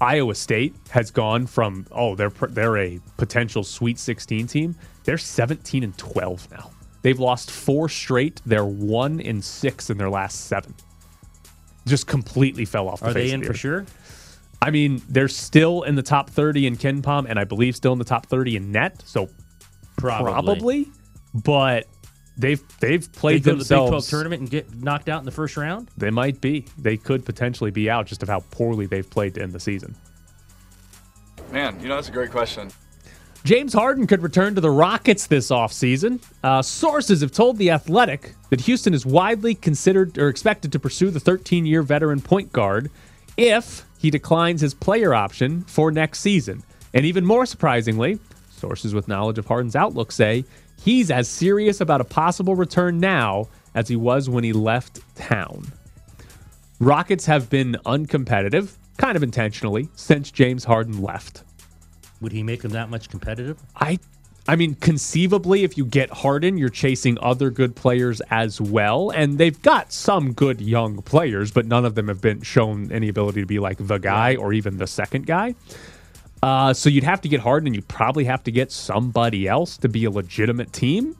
Iowa 0.00 0.34
State 0.36 0.74
has 0.90 1.10
gone 1.10 1.46
from 1.46 1.86
oh 1.90 2.14
they're 2.14 2.30
they're 2.50 2.76
a 2.78 3.00
potential 3.16 3.64
Sweet 3.64 3.98
16 3.98 4.46
team. 4.46 4.76
They're 5.04 5.18
17 5.18 5.82
and 5.82 5.98
12 5.98 6.48
now. 6.52 6.70
They've 7.02 7.18
lost 7.18 7.50
four 7.50 7.88
straight. 7.88 8.40
They're 8.46 8.64
one 8.64 9.18
in 9.18 9.42
six 9.42 9.90
in 9.90 9.98
their 9.98 10.10
last 10.10 10.42
seven. 10.46 10.74
Just 11.86 12.06
completely 12.06 12.64
fell 12.64 12.88
off. 12.88 13.00
The 13.00 13.06
Are 13.06 13.12
face 13.12 13.30
they 13.30 13.34
of 13.34 13.40
in 13.42 13.46
for 13.48 13.54
sure? 13.54 13.84
I 14.62 14.70
mean, 14.70 15.02
they're 15.08 15.26
still 15.26 15.82
in 15.82 15.96
the 15.96 16.02
top 16.04 16.30
30 16.30 16.68
in 16.68 16.76
KenPom, 16.76 17.26
and 17.28 17.36
I 17.36 17.42
believe 17.42 17.74
still 17.74 17.92
in 17.92 17.98
the 17.98 18.04
top 18.04 18.26
30 18.26 18.56
in 18.56 18.70
net. 18.70 19.02
So 19.04 19.28
Probably. 19.96 20.32
probably, 20.32 20.88
but 21.34 21.86
they've 22.38 22.62
they've 22.78 23.12
played 23.12 23.42
go 23.42 23.52
to 23.52 23.56
the 23.56 23.64
Big 23.64 23.68
12 23.68 23.86
themselves. 23.86 24.08
tournament 24.08 24.40
and 24.40 24.50
get 24.50 24.72
knocked 24.76 25.08
out 25.08 25.18
in 25.18 25.24
the 25.24 25.32
first 25.32 25.56
round? 25.56 25.90
They 25.96 26.10
might 26.10 26.40
be. 26.40 26.66
They 26.78 26.96
could 26.96 27.24
potentially 27.24 27.72
be 27.72 27.90
out 27.90 28.06
just 28.06 28.22
of 28.22 28.28
how 28.28 28.40
poorly 28.52 28.86
they've 28.86 29.08
played 29.08 29.34
to 29.34 29.42
end 29.42 29.52
the 29.52 29.60
season. 29.60 29.96
Man, 31.50 31.78
you 31.80 31.88
know, 31.88 31.96
that's 31.96 32.08
a 32.08 32.12
great 32.12 32.30
question. 32.30 32.70
James 33.44 33.72
Harden 33.72 34.06
could 34.06 34.22
return 34.22 34.54
to 34.54 34.60
the 34.60 34.70
Rockets 34.70 35.26
this 35.26 35.50
offseason. 35.50 36.22
Uh, 36.44 36.62
sources 36.62 37.20
have 37.20 37.32
told 37.32 37.58
The 37.58 37.70
Athletic 37.72 38.34
that 38.50 38.60
Houston 38.60 38.94
is 38.94 39.04
widely 39.04 39.56
considered 39.56 40.16
or 40.16 40.28
expected 40.28 40.70
to 40.72 40.78
pursue 40.78 41.10
the 41.10 41.18
13 41.18 41.66
year 41.66 41.82
veteran 41.82 42.20
point 42.20 42.52
guard 42.52 42.90
if 43.36 43.84
he 44.02 44.10
declines 44.10 44.60
his 44.60 44.74
player 44.74 45.14
option 45.14 45.62
for 45.62 45.92
next 45.92 46.18
season. 46.18 46.64
And 46.92 47.06
even 47.06 47.24
more 47.24 47.46
surprisingly, 47.46 48.18
sources 48.50 48.92
with 48.92 49.06
knowledge 49.06 49.38
of 49.38 49.46
Harden's 49.46 49.76
outlook 49.76 50.10
say 50.10 50.44
he's 50.82 51.08
as 51.08 51.28
serious 51.28 51.80
about 51.80 52.00
a 52.00 52.04
possible 52.04 52.56
return 52.56 52.98
now 52.98 53.46
as 53.76 53.86
he 53.86 53.94
was 53.94 54.28
when 54.28 54.42
he 54.42 54.52
left 54.52 55.00
town. 55.14 55.68
Rockets 56.80 57.26
have 57.26 57.48
been 57.48 57.76
uncompetitive, 57.86 58.72
kind 58.96 59.16
of 59.16 59.22
intentionally, 59.22 59.88
since 59.94 60.32
James 60.32 60.64
Harden 60.64 61.00
left. 61.00 61.44
Would 62.20 62.32
he 62.32 62.42
make 62.42 62.62
them 62.62 62.72
that 62.72 62.90
much 62.90 63.08
competitive? 63.08 63.60
I 63.76 64.00
I 64.48 64.56
mean 64.56 64.74
conceivably 64.74 65.62
if 65.62 65.78
you 65.78 65.84
get 65.84 66.10
Harden 66.10 66.58
you're 66.58 66.68
chasing 66.68 67.16
other 67.20 67.50
good 67.50 67.76
players 67.76 68.20
as 68.30 68.60
well 68.60 69.10
and 69.10 69.38
they've 69.38 69.60
got 69.62 69.92
some 69.92 70.32
good 70.32 70.60
young 70.60 71.00
players 71.02 71.52
but 71.52 71.66
none 71.66 71.84
of 71.84 71.94
them 71.94 72.08
have 72.08 72.20
been 72.20 72.42
shown 72.42 72.90
any 72.90 73.08
ability 73.08 73.40
to 73.40 73.46
be 73.46 73.58
like 73.60 73.78
the 73.78 73.98
guy 73.98 74.34
or 74.36 74.52
even 74.52 74.78
the 74.78 74.86
second 74.86 75.26
guy. 75.26 75.54
Uh, 76.42 76.74
so 76.74 76.90
you'd 76.90 77.04
have 77.04 77.20
to 77.20 77.28
get 77.28 77.40
Harden 77.40 77.68
and 77.68 77.76
you 77.76 77.82
probably 77.82 78.24
have 78.24 78.42
to 78.42 78.50
get 78.50 78.72
somebody 78.72 79.46
else 79.46 79.76
to 79.76 79.88
be 79.88 80.04
a 80.06 80.10
legitimate 80.10 80.72
team. 80.72 81.16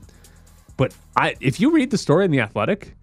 But 0.76 0.92
I 1.16 1.36
if 1.40 1.60
you 1.60 1.70
read 1.70 1.92
the 1.92 1.98
story 1.98 2.24
in 2.24 2.32
the 2.32 2.40
Athletic, 2.40 2.94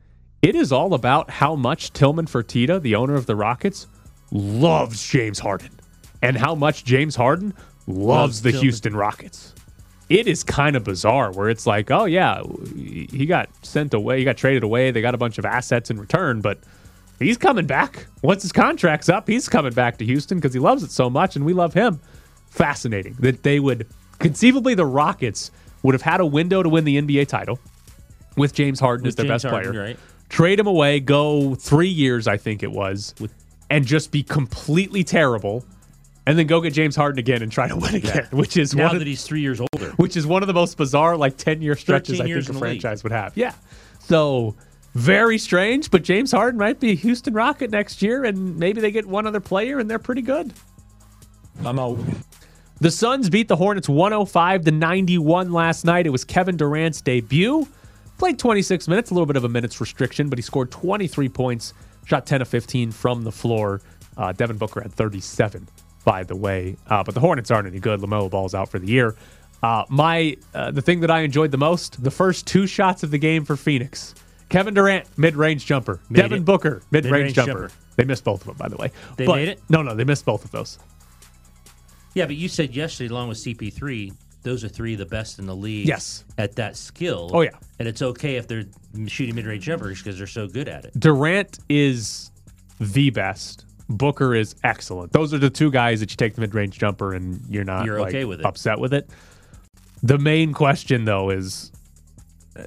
it 0.42 0.54
is 0.54 0.74
all 0.74 0.94
about 0.94 1.30
how 1.30 1.56
much 1.56 1.94
Tillman 1.94 2.26
Fertitta, 2.26 2.82
the 2.82 2.96
owner 2.96 3.16
of 3.16 3.26
the 3.26 3.38
Rockets, 3.38 3.88
loves 4.32 5.02
James 5.08 5.40
Harden 5.40 5.80
and 6.22 6.38
how 6.38 6.56
much 6.56 6.84
James 6.84 7.16
Harden 7.16 7.54
loves 7.88 7.98
Loves 7.98 8.42
the 8.42 8.52
Tillman. 8.52 8.64
Houston 8.64 8.96
Rockets. 8.96 9.54
It 10.10 10.28
is 10.28 10.44
kind 10.44 10.76
of 10.76 10.84
bizarre 10.84 11.32
where 11.32 11.50
it's 11.50 11.68
like, 11.68 11.92
oh 11.92 12.06
yeah, 12.06 12.42
he 12.76 13.26
got 13.28 13.50
sent 13.64 13.94
away, 13.94 14.18
he 14.20 14.26
got 14.26 14.38
traded 14.38 14.64
away, 14.64 14.90
they 14.92 15.02
got 15.02 15.14
a 15.14 15.20
bunch 15.20 15.38
of 15.38 15.46
assets 15.46 15.92
in 15.92 16.00
return, 16.00 16.42
but 16.42 16.58
he's 17.20 17.38
coming 17.38 17.68
back. 17.68 18.08
Once 18.24 18.42
his 18.42 18.52
contract's 18.52 19.08
up, 19.08 19.28
he's 19.28 19.48
coming 19.48 19.74
back 19.74 19.98
to 20.00 20.06
Houston 20.06 20.40
because 20.40 20.54
he 20.54 20.60
loves 20.60 20.82
it 20.82 20.90
so 20.92 21.10
much 21.12 21.36
and 21.36 21.46
we 21.46 21.54
love 21.54 21.76
him. 21.76 22.00
Fascinating 22.50 23.16
that 23.20 23.44
they 23.44 23.60
would 23.60 23.86
conceivably 24.18 24.74
the 24.74 24.86
Rockets 24.86 25.52
would 25.84 25.94
have 25.94 26.02
had 26.02 26.20
a 26.20 26.26
window 26.26 26.64
to 26.64 26.70
win 26.70 26.86
the 26.86 27.00
NBA 27.00 27.28
title 27.28 27.60
with 28.36 28.54
James 28.54 28.80
Harden 28.80 29.06
as 29.06 29.16
their 29.16 29.26
James 29.26 29.44
best 29.44 29.52
Harden, 29.52 29.72
player. 29.74 29.84
right. 29.84 30.00
Trade 30.30 30.60
him 30.60 30.68
away, 30.68 31.00
go 31.00 31.56
three 31.56 31.88
years, 31.88 32.28
I 32.28 32.38
think 32.38 32.64
it 32.64 32.72
was, 32.72 33.14
and 33.70 33.86
just 33.86 34.12
be 34.12 34.24
completely 34.24 35.04
terrible, 35.04 35.64
and 36.30 36.38
then 36.38 36.46
go 36.48 36.62
get 36.62 36.74
James 36.74 36.96
Harden 36.96 37.18
again 37.18 37.42
and 37.42 37.52
try 37.52 37.68
to 37.68 37.76
win 37.76 37.96
again, 37.96 38.28
which 38.32 38.56
is 38.56 38.76
Now 38.76 38.86
one 38.88 38.96
of, 38.96 39.00
that 39.00 39.08
he's 39.08 39.24
three 39.24 39.42
years 39.42 39.60
older. 39.60 39.92
which 39.98 40.16
is 40.16 40.28
one 40.28 40.44
of 40.44 40.48
the 40.48 40.54
most 40.54 40.78
bizarre 40.78 41.18
like 41.18 41.38
10 41.38 41.62
year 41.62 41.76
stretches 41.76 42.20
I 42.22 42.26
think 42.26 42.38
a 42.38 42.42
the 42.42 42.52
league. 42.54 42.60
franchise 42.60 43.04
would 43.04 43.12
have. 43.12 43.36
Yeah. 43.36 43.54
So 44.00 44.56
very 44.94 45.38
strange, 45.40 45.90
but 45.90 46.04
James 46.04 46.32
Harden 46.32 46.60
might 46.60 46.80
be 46.80 46.92
a 46.92 46.96
Houston 46.96 47.34
Rocket 47.34 47.72
next 47.72 48.02
year, 48.02 48.26
and 48.26 48.58
maybe 48.58 48.80
they 48.82 48.92
get 48.92 49.06
one 49.08 49.26
other 49.26 49.40
player 49.40 49.80
and 49.80 49.90
they're 49.90 50.00
pretty 50.00 50.22
good. 50.22 50.54
I'm 51.66 51.80
out. 51.80 51.98
The 52.80 52.92
Suns 52.92 53.30
beat 53.30 53.48
the 53.48 53.56
Hornets 53.58 53.90
105 53.90 54.66
to 54.66 54.72
91 54.72 55.52
last 55.52 55.84
night. 55.84 56.06
It 56.06 56.12
was 56.12 56.24
Kevin 56.24 56.56
Durant's 56.58 57.02
debut. 57.02 57.68
Played 58.18 58.38
26 58.40 58.88
minutes, 58.88 59.12
a 59.12 59.14
little 59.14 59.26
bit 59.26 59.36
of 59.36 59.44
a 59.44 59.50
minutes 59.50 59.82
restriction, 59.82 60.30
but 60.30 60.38
he 60.38 60.42
scored 60.42 60.72
23 60.72 61.28
points, 61.30 61.74
shot 62.06 62.26
10 62.26 62.42
of 62.42 62.48
15 62.48 62.92
from 62.92 63.24
the 63.24 63.32
floor. 63.32 63.82
Uh, 64.18 64.32
Devin 64.34 64.58
Booker 64.58 64.82
had 64.82 64.94
37, 64.94 65.68
by 66.10 66.24
the 66.24 66.36
way. 66.36 66.76
Uh, 66.88 67.04
but 67.04 67.14
the 67.14 67.20
Hornets 67.20 67.52
aren't 67.52 67.68
any 67.68 67.80
good. 67.80 68.00
LaMelo 68.00 68.32
Ball's 68.32 68.56
out 68.56 68.68
for 68.70 68.80
the 68.80 68.88
year. 68.88 69.16
Uh, 69.62 69.84
my 69.90 70.36
uh, 70.56 70.72
the 70.72 70.82
thing 70.82 71.02
that 71.02 71.12
I 71.12 71.20
enjoyed 71.22 71.52
the 71.52 71.58
most, 71.58 72.02
the 72.04 72.10
first 72.10 72.48
two 72.48 72.66
shots 72.66 73.04
of 73.04 73.12
the 73.12 73.20
game 73.20 73.46
for 73.46 73.56
Phoenix. 73.56 74.16
Kevin 74.50 74.74
Durant, 74.74 75.06
mid-range 75.20 75.68
jumper. 75.68 76.00
Made 76.10 76.22
Devin 76.24 76.40
it. 76.40 76.46
Booker, 76.46 76.82
mid-range, 76.90 77.12
Mid-range 77.12 77.36
jumper. 77.36 77.52
jumper. 77.68 77.72
They 77.98 78.06
missed 78.06 78.24
both 78.24 78.42
of 78.42 78.48
them, 78.48 78.56
by 78.58 78.68
the 78.70 78.78
way. 78.78 78.92
They 79.18 79.28
But- 79.28 79.36
made 79.36 79.50
it? 79.50 79.62
No, 79.70 79.84
no, 79.84 79.94
they 79.94 80.04
missed 80.06 80.26
both 80.26 80.44
of 80.44 80.50
those. 80.50 80.80
Yeah, 82.16 82.26
but 82.26 82.36
you 82.36 82.48
said 82.48 82.76
yesterday, 82.76 83.12
along 83.14 83.30
with 83.30 83.38
CP3, 83.38 84.12
those 84.42 84.64
are 84.64 84.70
three 84.70 84.94
of 84.94 85.00
the 85.00 85.06
best 85.06 85.38
in 85.38 85.46
the 85.46 85.56
league. 85.56 85.86
Yes. 85.88 86.24
At 86.40 86.56
that 86.56 86.76
skill. 86.76 87.30
Oh, 87.32 87.42
yeah. 87.42 87.52
And 87.78 87.88
it's 87.88 88.02
okay 88.02 88.38
if 88.38 88.48
they're 88.48 88.66
shooting 89.06 89.36
mid 89.36 89.46
range 89.46 89.66
jumpers 89.66 90.00
because 90.02 90.18
they're 90.18 90.26
so 90.26 90.48
good 90.48 90.68
at 90.68 90.86
it. 90.86 91.00
Durant 91.00 91.60
is 91.70 92.32
the 92.80 93.12
best. 93.12 93.66
Booker 93.90 94.36
is 94.36 94.56
excellent. 94.64 95.12
Those 95.14 95.34
are 95.34 95.40
the 95.40 95.50
two 95.50 95.72
guys 95.72 96.00
that 96.00 96.12
you 96.12 96.16
take 96.16 96.36
the 96.36 96.42
mid-range 96.42 96.78
jumper 96.78 97.14
and 97.14 97.42
you're 97.50 97.64
not 97.64 97.86
You're 97.86 98.00
like, 98.00 98.10
okay 98.10 98.26
with 98.26 98.40
it. 98.40 98.46
upset 98.46 98.80
with 98.80 98.94
it. 98.94 99.10
The 100.04 100.18
main 100.20 100.54
question 100.54 101.06
though 101.06 101.30
is 101.32 101.72
uh, 102.56 102.64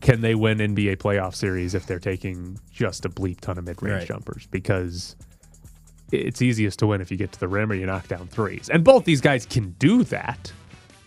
can 0.00 0.20
they 0.20 0.34
win 0.34 0.58
NBA 0.58 0.96
playoff 0.96 1.34
series 1.34 1.74
if 1.74 1.86
they're 1.86 2.00
taking 2.00 2.58
just 2.72 3.04
a 3.04 3.08
bleep 3.08 3.40
ton 3.40 3.56
of 3.56 3.64
mid-range 3.64 4.00
Right. 4.00 4.08
jumpers 4.08 4.46
because 4.50 5.14
it's 6.12 6.42
easiest 6.42 6.78
to 6.80 6.86
win 6.88 7.00
if 7.00 7.10
you 7.10 7.16
get 7.16 7.32
to 7.32 7.40
the 7.40 7.48
rim 7.48 7.70
or 7.70 7.74
you 7.76 7.86
knock 7.86 8.08
down 8.08 8.26
threes. 8.26 8.68
And 8.68 8.82
both 8.84 9.04
these 9.04 9.20
guys 9.20 9.46
can 9.46 9.70
do 9.78 10.02
that, 10.04 10.52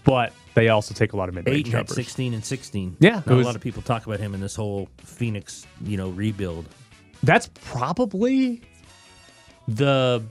but 0.05 0.33
they 0.55 0.69
also 0.69 0.93
take 0.93 1.12
a 1.13 1.17
lot 1.17 1.27
of 1.29 1.36
mid-range 1.36 1.59
Ayton 1.59 1.71
had 1.74 1.77
jumpers. 1.88 1.95
16 1.95 2.33
and 2.33 2.43
16. 2.43 2.97
Yeah, 3.00 3.09
Not 3.15 3.27
was- 3.27 3.43
a 3.45 3.47
lot 3.47 3.55
of 3.55 3.62
people 3.62 3.81
talk 3.81 4.05
about 4.07 4.19
him 4.19 4.33
in 4.33 4.39
this 4.39 4.55
whole 4.55 4.88
Phoenix, 5.00 5.67
you 5.83 5.97
know, 5.97 6.09
rebuild. 6.09 6.67
that's 7.24 7.50
probably 7.65 8.62
the 9.67 10.24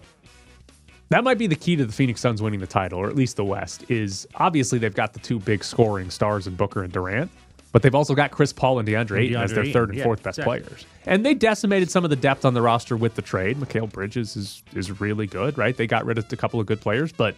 that 1.08 1.22
might 1.22 1.38
be 1.38 1.46
the 1.46 1.56
key 1.56 1.76
to 1.76 1.84
the 1.84 1.92
Phoenix 1.92 2.20
Suns 2.20 2.42
winning 2.42 2.60
the 2.60 2.66
title, 2.66 2.98
or 2.98 3.08
at 3.08 3.14
least 3.14 3.36
the 3.36 3.44
West. 3.44 3.84
Is 3.90 4.26
obviously 4.34 4.78
they've 4.78 4.94
got 4.94 5.12
the 5.12 5.20
two 5.20 5.38
big 5.38 5.62
scoring 5.62 6.10
stars 6.10 6.46
in 6.46 6.56
Booker 6.56 6.82
and 6.82 6.92
Durant, 6.92 7.30
but 7.72 7.82
they've 7.82 7.94
also 7.94 8.14
got 8.14 8.32
Chris 8.32 8.52
Paul 8.52 8.78
and 8.80 8.88
DeAndre 8.88 9.20
Ayton 9.20 9.40
as 9.40 9.52
their 9.52 9.62
Ayton, 9.62 9.72
third 9.72 9.88
and 9.90 9.98
yeah, 9.98 10.04
fourth 10.04 10.22
best 10.22 10.38
exactly. 10.38 10.60
players. 10.62 10.86
And 11.04 11.24
they 11.24 11.34
decimated 11.34 11.90
some 11.90 12.02
of 12.04 12.10
the 12.10 12.16
depth 12.16 12.44
on 12.44 12.54
the 12.54 12.62
roster 12.62 12.96
with 12.96 13.14
the 13.14 13.22
trade. 13.22 13.58
Mikal 13.58 13.90
Bridges 13.90 14.36
is 14.36 14.62
is 14.74 15.00
really 15.00 15.26
good, 15.28 15.56
right? 15.56 15.76
They 15.76 15.86
got 15.86 16.04
rid 16.06 16.18
of 16.18 16.32
a 16.32 16.36
couple 16.36 16.58
of 16.58 16.66
good 16.66 16.80
players, 16.80 17.12
but 17.12 17.36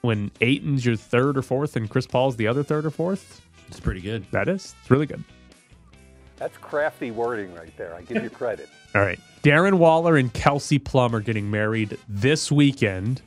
when 0.00 0.30
Ayton's 0.40 0.84
your 0.84 0.96
third 0.96 1.36
or 1.36 1.42
fourth 1.42 1.76
and 1.76 1.88
Chris 1.90 2.06
Paul's 2.06 2.36
the 2.36 2.46
other 2.46 2.62
third 2.64 2.84
or 2.86 2.90
fourth, 2.90 3.40
It's 3.68 3.78
pretty 3.80 4.00
good. 4.00 4.24
that 4.32 4.48
is 4.48 4.74
it's 4.80 4.90
really 4.90 5.06
good. 5.06 5.22
That's 6.42 6.58
crafty 6.58 7.12
wording 7.12 7.54
right 7.54 7.70
there. 7.76 7.94
I 7.94 8.02
give 8.02 8.20
you 8.20 8.28
credit. 8.28 8.68
All 8.96 9.00
right. 9.00 9.20
Darren 9.44 9.74
Waller 9.74 10.16
and 10.16 10.32
Kelsey 10.34 10.76
Plum 10.80 11.14
are 11.14 11.20
getting 11.20 11.48
married 11.52 11.96
this 12.08 12.50
weekend, 12.50 13.22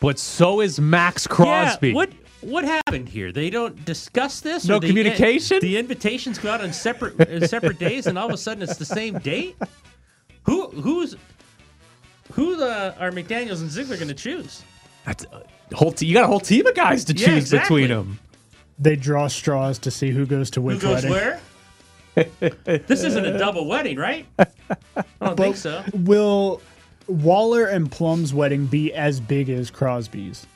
but 0.00 0.18
so 0.18 0.60
is 0.60 0.80
Maxx 0.80 1.28
Crosby. 1.28 1.90
Yeah, 1.90 1.94
what 1.94 2.10
what 2.40 2.64
happened 2.64 3.08
here? 3.08 3.30
They 3.30 3.48
don't 3.48 3.84
discuss 3.84 4.40
this. 4.40 4.64
No 4.66 4.78
or 4.78 4.80
the- 4.80 4.88
communication? 4.88 5.60
The 5.60 5.76
invitations 5.78 6.36
go 6.38 6.50
out 6.50 6.60
on 6.60 6.72
separate 6.72 7.20
uh, 7.44 7.46
separate 7.46 7.78
days, 7.78 8.08
and 8.08 8.18
all 8.18 8.26
of 8.26 8.34
a 8.34 8.36
sudden 8.36 8.60
it's 8.64 8.76
the 8.76 8.84
same 8.84 9.20
date. 9.20 9.54
Who 10.42 10.66
who's 10.70 11.14
who 12.32 12.56
the 12.56 12.96
are 12.98 13.12
McDaniels 13.12 13.60
and 13.60 13.70
Ziegler 13.70 13.94
going 13.94 14.08
to 14.08 14.14
choose? 14.14 14.64
That's 15.06 15.24
a 15.70 15.76
whole 15.76 15.92
te- 15.92 16.06
you 16.06 16.14
got 16.14 16.24
a 16.24 16.26
whole 16.26 16.40
team 16.40 16.66
of 16.66 16.74
guys 16.74 17.04
to 17.04 17.12
Yeah, 17.16 17.26
choose 17.26 17.44
exactly. 17.44 17.82
between 17.82 17.96
them. 17.96 18.18
They 18.80 18.96
draw 18.96 19.28
straws 19.28 19.78
to 19.78 19.92
see 19.92 20.10
who 20.10 20.26
goes 20.26 20.50
to 20.50 20.60
Who 20.60 20.66
which 20.66 20.80
goes 20.80 20.94
wedding. 21.04 21.10
where? 21.12 21.40
This 22.14 23.04
isn't 23.04 23.24
a 23.24 23.38
double 23.38 23.66
wedding, 23.66 23.96
right? 23.96 24.26
I 24.38 24.46
don't 25.20 25.36
think 25.36 25.56
so. 25.56 25.82
Will 25.94 26.60
Waller 27.06 27.66
and 27.66 27.90
Plum's 27.90 28.34
wedding 28.34 28.66
be 28.66 28.92
as 28.92 29.20
big 29.20 29.48
as 29.48 29.70
Crosby's? 29.70 30.46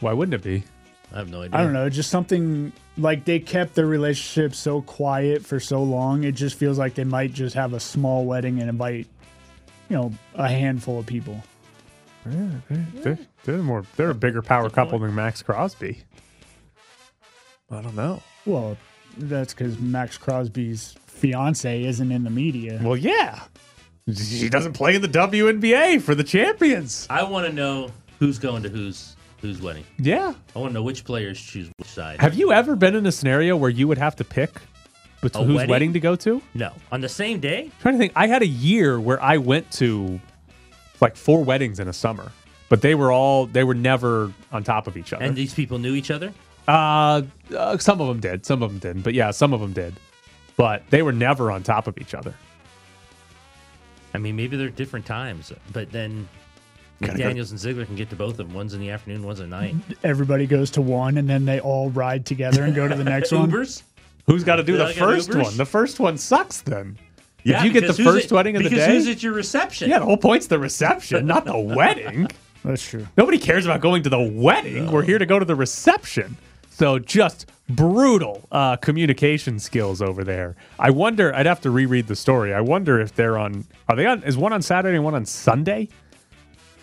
Why 0.00 0.12
wouldn't 0.12 0.34
it 0.34 0.42
be? 0.42 0.64
I 1.12 1.18
have 1.18 1.30
no 1.30 1.42
idea. 1.42 1.58
I 1.58 1.62
don't 1.62 1.72
know. 1.72 1.88
Just 1.88 2.10
something 2.10 2.72
like 2.98 3.24
they 3.24 3.38
kept 3.38 3.74
their 3.74 3.86
relationship 3.86 4.54
so 4.54 4.82
quiet 4.82 5.44
for 5.44 5.60
so 5.60 5.82
long. 5.82 6.24
It 6.24 6.32
just 6.32 6.56
feels 6.56 6.78
like 6.78 6.94
they 6.94 7.04
might 7.04 7.32
just 7.32 7.54
have 7.54 7.72
a 7.72 7.80
small 7.80 8.24
wedding 8.24 8.60
and 8.60 8.68
invite, 8.68 9.06
you 9.88 9.96
know, 9.96 10.12
a 10.34 10.48
handful 10.48 10.98
of 10.98 11.06
people. 11.06 11.42
They're, 12.24 13.18
they're 13.44 13.58
more 13.58 13.84
they're 13.96 14.10
a 14.10 14.14
bigger 14.14 14.40
power 14.40 14.70
couple 14.70 14.98
than 14.98 15.14
Maxx 15.14 15.42
Crosby. 15.42 16.02
I 17.70 17.82
don't 17.82 17.94
know. 17.94 18.22
Well, 18.46 18.76
that's 19.18 19.54
because 19.54 19.78
Maxx 19.78 20.18
Crosby's 20.18 20.94
fiance 21.06 21.84
isn't 21.84 22.10
in 22.12 22.24
the 22.24 22.30
media. 22.30 22.80
Well, 22.82 22.96
yeah. 22.96 23.40
She 24.14 24.48
doesn't 24.50 24.74
play 24.74 24.94
in 24.96 25.02
the 25.02 25.08
WNBA 25.08 26.02
for 26.02 26.14
the 26.14 26.24
champions. 26.24 27.06
I 27.08 27.22
want 27.24 27.46
to 27.46 27.52
know 27.52 27.90
who's 28.18 28.38
going 28.38 28.62
to 28.64 28.68
whose 28.68 29.16
whose 29.40 29.60
wedding. 29.62 29.84
Yeah. 29.98 30.34
I 30.54 30.58
want 30.58 30.70
to 30.70 30.74
know 30.74 30.82
which 30.82 31.04
players 31.04 31.40
choose 31.40 31.70
which 31.78 31.88
side. 31.88 32.20
Have 32.20 32.34
you 32.34 32.52
ever 32.52 32.76
been 32.76 32.94
in 32.94 33.06
a 33.06 33.12
scenario 33.12 33.56
where 33.56 33.70
you 33.70 33.88
would 33.88 33.98
have 33.98 34.16
to 34.16 34.24
pick 34.24 34.52
between 35.22 35.44
A 35.44 35.46
whose 35.46 35.56
wedding? 35.56 35.70
wedding 35.70 35.92
to 35.94 36.00
go 36.00 36.16
to? 36.16 36.42
no, 36.54 36.72
on 36.92 37.00
the 37.00 37.08
same 37.08 37.40
day. 37.40 37.70
trying 37.80 37.94
to 37.94 37.98
think. 37.98 38.12
I 38.14 38.26
had 38.26 38.42
a 38.42 38.46
year 38.46 39.00
where 39.00 39.22
I 39.22 39.38
went 39.38 39.70
to 39.72 40.20
like 41.00 41.16
four 41.16 41.42
weddings 41.42 41.80
in 41.80 41.88
a 41.88 41.92
summer, 41.94 42.30
but 42.68 42.82
they 42.82 42.94
were 42.94 43.10
all 43.10 43.46
they 43.46 43.64
were 43.64 43.74
never 43.74 44.32
on 44.52 44.64
top 44.64 44.86
of 44.86 44.96
each 44.98 45.12
other. 45.14 45.24
And 45.24 45.34
these 45.34 45.54
people 45.54 45.78
knew 45.78 45.94
each 45.94 46.10
other. 46.10 46.32
Uh, 46.66 47.22
uh, 47.56 47.76
some 47.78 48.00
of 48.00 48.08
them 48.08 48.20
did, 48.20 48.46
some 48.46 48.62
of 48.62 48.70
them 48.70 48.78
didn't, 48.78 49.02
but 49.02 49.14
yeah, 49.14 49.30
some 49.30 49.52
of 49.52 49.60
them 49.60 49.72
did. 49.72 49.94
But 50.56 50.82
they 50.90 51.02
were 51.02 51.12
never 51.12 51.50
on 51.50 51.62
top 51.62 51.86
of 51.86 51.98
each 51.98 52.14
other. 52.14 52.34
I 54.14 54.18
mean, 54.18 54.36
maybe 54.36 54.56
they're 54.56 54.68
different 54.68 55.04
times, 55.06 55.52
but 55.72 55.90
then 55.90 56.28
Gotta 57.02 57.18
go- 57.18 57.28
and 57.28 57.58
Ziegler 57.58 57.84
can 57.84 57.96
get 57.96 58.08
to 58.10 58.16
both 58.16 58.32
of 58.32 58.36
them. 58.46 58.54
One's 58.54 58.72
in 58.72 58.80
the 58.80 58.90
afternoon, 58.90 59.24
one's 59.24 59.40
at 59.40 59.48
night. 59.48 59.74
Everybody 60.04 60.46
goes 60.46 60.70
to 60.72 60.82
one, 60.82 61.18
and 61.18 61.28
then 61.28 61.44
they 61.44 61.58
all 61.60 61.90
ride 61.90 62.24
together 62.24 62.62
and 62.62 62.74
go 62.74 62.86
to 62.86 62.94
the 62.94 63.04
next 63.04 63.32
one. 63.32 63.50
Ubers. 63.50 63.82
Who's 64.26 64.44
got 64.44 64.56
to 64.56 64.62
do 64.62 64.76
the 64.78 64.86
I 64.86 64.92
first 64.92 65.28
Ubers? 65.30 65.42
one? 65.42 65.56
The 65.56 65.66
first 65.66 65.98
one 66.00 66.16
sucks. 66.16 66.60
Then 66.62 66.96
Yeah, 67.42 67.58
if 67.58 67.64
you 67.64 67.72
get 67.72 67.86
the 67.88 68.02
first 68.04 68.26
at- 68.26 68.32
wedding 68.32 68.56
of 68.56 68.62
the 68.62 68.70
because 68.70 68.86
day, 68.86 68.94
who's 68.94 69.08
at 69.08 69.22
your 69.22 69.34
reception? 69.34 69.90
yeah, 69.90 69.98
the 69.98 70.04
whole 70.06 70.16
point's 70.16 70.46
the 70.46 70.58
reception, 70.60 71.26
not 71.26 71.44
the 71.44 71.58
wedding. 71.76 72.28
That's 72.64 72.88
true. 72.88 73.06
Nobody 73.18 73.36
cares 73.38 73.66
about 73.66 73.80
going 73.82 74.04
to 74.04 74.08
the 74.08 74.20
wedding. 74.20 74.90
We're 74.90 75.02
here 75.02 75.18
to 75.18 75.26
go 75.26 75.38
to 75.40 75.44
the 75.44 75.56
reception. 75.56 76.36
So 76.74 76.98
just 76.98 77.46
brutal 77.68 78.42
uh, 78.50 78.74
communication 78.76 79.60
skills 79.60 80.02
over 80.02 80.24
there. 80.24 80.56
I 80.76 80.90
wonder. 80.90 81.32
I'd 81.32 81.46
have 81.46 81.60
to 81.60 81.70
reread 81.70 82.08
the 82.08 82.16
story. 82.16 82.52
I 82.52 82.60
wonder 82.60 83.00
if 83.00 83.14
they're 83.14 83.38
on. 83.38 83.64
Are 83.88 83.94
they 83.94 84.06
on? 84.06 84.24
Is 84.24 84.36
one 84.36 84.52
on 84.52 84.60
Saturday 84.60 84.96
and 84.96 85.04
one 85.04 85.14
on 85.14 85.24
Sunday? 85.24 85.88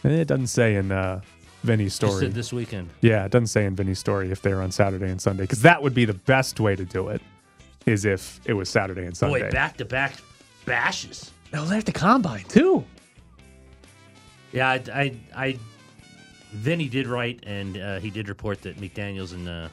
Eh, 0.05 0.09
It 0.09 0.29
doesn't 0.29 0.47
say 0.47 0.75
in 0.75 0.93
uh, 0.93 1.19
Vinny's 1.63 1.93
story. 1.93 2.21
said 2.21 2.33
this 2.33 2.53
weekend. 2.53 2.89
Yeah, 3.01 3.25
it 3.25 3.31
doesn't 3.31 3.47
say 3.47 3.65
in 3.65 3.75
Vinny's 3.75 3.99
story 3.99 4.31
if 4.31 4.41
they're 4.41 4.61
on 4.61 4.71
Saturday 4.71 5.09
and 5.11 5.21
Sunday 5.21 5.43
because 5.43 5.61
that 5.63 5.83
would 5.83 5.93
be 5.93 6.05
the 6.05 6.13
best 6.13 6.61
way 6.61 6.73
to 6.77 6.85
do 6.85 7.09
it. 7.09 7.21
Is 7.85 8.05
if 8.05 8.39
it 8.45 8.53
was 8.53 8.69
Saturday 8.69 9.03
and 9.05 9.17
Sunday. 9.17 9.41
Boy, 9.41 9.51
back 9.51 9.75
to 9.77 9.83
back 9.85 10.13
bashes. 10.63 11.31
No, 11.51 11.65
they 11.65 11.75
have 11.75 11.83
to 11.85 11.91
combine 11.91 12.45
too. 12.45 12.85
Yeah, 14.53 14.69
I, 14.69 14.83
I, 14.93 15.15
I 15.35 15.59
Vinny 16.53 16.87
did 16.87 17.07
write, 17.07 17.41
and 17.45 17.77
uh, 17.77 17.99
he 17.99 18.09
did 18.09 18.29
report 18.29 18.61
that 18.61 18.77
McDaniels 18.79 19.33
and 19.33 19.49
uh, 19.49 19.67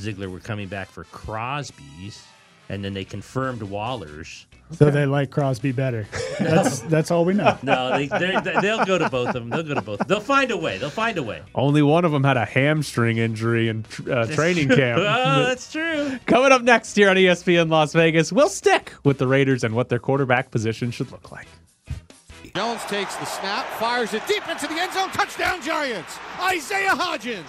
Ziegler 0.00 0.28
were 0.28 0.40
coming 0.40 0.68
back 0.68 0.88
for 0.88 1.04
Crosby's, 1.04 2.22
and 2.68 2.84
then 2.84 2.94
they 2.94 3.04
confirmed 3.04 3.62
Waller's. 3.62 4.46
So 4.72 4.90
they 4.90 5.04
like 5.04 5.30
Crosby 5.30 5.72
better. 5.72 6.06
That's 6.38 6.80
that's 6.80 7.10
all 7.10 7.26
we 7.26 7.34
know. 7.34 7.58
No, 7.62 7.90
they, 7.96 8.06
they're, 8.06 8.40
they'll 8.40 8.84
go 8.86 8.96
to 8.96 9.10
both 9.10 9.28
of 9.28 9.34
them. 9.34 9.50
They'll 9.50 9.62
go 9.62 9.74
to 9.74 9.82
both. 9.82 10.06
They'll 10.08 10.18
find 10.20 10.50
a 10.50 10.56
way. 10.56 10.78
They'll 10.78 10.88
find 10.88 11.18
a 11.18 11.22
way. 11.22 11.42
Only 11.54 11.82
one 11.82 12.06
of 12.06 12.12
them 12.12 12.24
had 12.24 12.38
a 12.38 12.46
hamstring 12.46 13.18
injury 13.18 13.68
in 13.68 13.84
uh, 14.10 14.26
training 14.26 14.68
camp. 14.68 14.98
oh, 15.02 15.44
that's 15.44 15.70
true. 15.70 16.18
Coming 16.26 16.52
up 16.52 16.62
next 16.62 16.96
here 16.96 17.10
on 17.10 17.16
ESPN 17.16 17.70
Las 17.70 17.92
Vegas, 17.92 18.32
we'll 18.32 18.48
stick 18.48 18.94
with 19.04 19.18
the 19.18 19.26
Raiders 19.26 19.62
and 19.62 19.74
what 19.74 19.90
their 19.90 19.98
quarterback 19.98 20.50
position 20.50 20.90
should 20.90 21.12
look 21.12 21.30
like. 21.30 21.46
Jones 22.56 22.82
takes 22.84 23.14
the 23.16 23.24
snap, 23.24 23.66
fires 23.78 24.12
it 24.14 24.26
deep 24.26 24.46
into 24.48 24.66
the 24.66 24.74
end 24.74 24.92
zone. 24.92 25.10
Touchdown, 25.10 25.62
Giants. 25.62 26.18
Isaiah 26.40 26.90
Hodgins. 26.90 27.44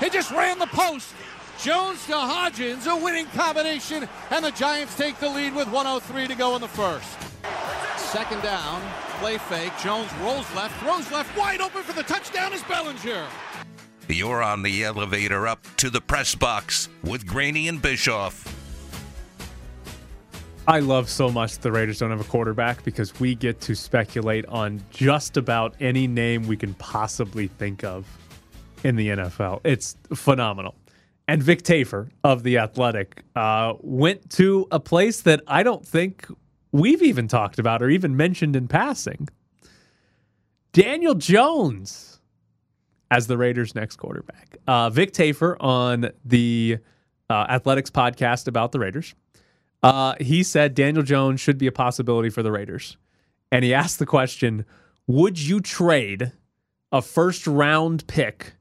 He 0.00 0.08
just 0.08 0.30
ran 0.30 0.58
the 0.58 0.66
post. 0.66 1.14
Jones 1.62 2.04
to 2.06 2.14
Hodgins, 2.14 2.88
a 2.88 3.04
winning 3.04 3.26
combination, 3.26 4.08
and 4.30 4.44
the 4.44 4.50
Giants 4.50 4.96
take 4.96 5.16
the 5.20 5.28
lead 5.28 5.54
with 5.54 5.68
103 5.68 6.26
to 6.26 6.34
go 6.34 6.56
in 6.56 6.60
the 6.60 6.66
first. 6.66 7.08
Second 7.96 8.42
down, 8.42 8.82
play 9.20 9.38
fake. 9.38 9.72
Jones 9.80 10.12
rolls 10.20 10.52
left, 10.56 10.76
throws 10.82 11.08
left, 11.12 11.38
wide 11.38 11.60
open 11.60 11.84
for 11.84 11.92
the 11.92 12.02
touchdown 12.02 12.52
is 12.52 12.64
Bellinger. 12.64 13.24
You're 14.08 14.42
on 14.42 14.64
the 14.64 14.82
elevator 14.82 15.46
up 15.46 15.64
to 15.76 15.88
the 15.88 16.00
press 16.00 16.34
box 16.34 16.88
with 17.04 17.24
Graney 17.28 17.68
and 17.68 17.80
Bischoff. 17.80 18.52
I 20.66 20.80
love 20.80 21.08
so 21.08 21.30
much 21.30 21.58
the 21.58 21.70
Raiders 21.70 22.00
don't 22.00 22.10
have 22.10 22.20
a 22.20 22.24
quarterback 22.24 22.82
because 22.82 23.20
we 23.20 23.36
get 23.36 23.60
to 23.60 23.76
speculate 23.76 24.46
on 24.46 24.82
just 24.90 25.36
about 25.36 25.76
any 25.78 26.08
name 26.08 26.48
we 26.48 26.56
can 26.56 26.74
possibly 26.74 27.46
think 27.46 27.84
of 27.84 28.04
in 28.82 28.96
the 28.96 29.10
NFL. 29.10 29.60
It's 29.62 29.96
phenomenal. 30.12 30.74
And 31.28 31.42
Vic 31.42 31.62
Tafur 31.62 32.10
of 32.24 32.42
The 32.42 32.58
Athletic 32.58 33.22
uh, 33.36 33.74
went 33.80 34.28
to 34.30 34.66
a 34.70 34.80
place 34.80 35.22
that 35.22 35.40
I 35.46 35.62
don't 35.62 35.86
think 35.86 36.26
we've 36.72 37.02
even 37.02 37.28
talked 37.28 37.58
about 37.58 37.82
or 37.82 37.88
even 37.88 38.16
mentioned 38.16 38.56
in 38.56 38.68
passing. 38.68 39.28
Daniel 40.72 41.14
Jones 41.14 42.20
as 43.10 43.26
the 43.26 43.36
Raiders' 43.36 43.74
next 43.74 43.96
quarterback. 43.96 44.56
Uh, 44.66 44.88
Vic 44.88 45.12
Tafur 45.12 45.56
on 45.60 46.10
the 46.24 46.78
uh, 47.28 47.46
Athletics 47.48 47.90
podcast 47.90 48.48
about 48.48 48.72
the 48.72 48.78
Raiders. 48.78 49.14
Uh, 49.82 50.14
he 50.18 50.42
said 50.42 50.74
Daniel 50.74 51.02
Jones 51.02 51.40
should 51.40 51.58
be 51.58 51.66
a 51.66 51.72
possibility 51.72 52.30
for 52.30 52.42
the 52.42 52.50
Raiders. 52.50 52.96
And 53.50 53.64
he 53.64 53.74
asked 53.74 53.98
the 53.98 54.06
question 54.06 54.64
Would 55.06 55.38
you 55.38 55.60
trade 55.60 56.32
a 56.90 57.02
first 57.02 57.46
round 57.46 58.06
pick 58.06 58.54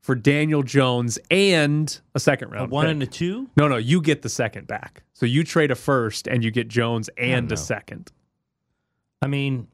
for 0.00 0.14
Daniel 0.14 0.62
Jones 0.62 1.18
and 1.30 2.00
a 2.14 2.20
second 2.20 2.50
round. 2.50 2.70
A 2.70 2.74
one 2.74 2.86
pick? 2.86 2.92
and 2.92 3.02
a 3.02 3.06
two. 3.06 3.50
No, 3.56 3.68
no, 3.68 3.76
you 3.76 4.00
get 4.00 4.22
the 4.22 4.28
second 4.28 4.66
back. 4.66 5.02
So 5.12 5.26
you 5.26 5.44
trade 5.44 5.70
a 5.70 5.74
first 5.74 6.26
and 6.26 6.42
you 6.42 6.50
get 6.50 6.68
Jones 6.68 7.08
and 7.18 7.50
a 7.52 7.56
second. 7.56 8.10
I 9.22 9.26
mean, 9.26 9.68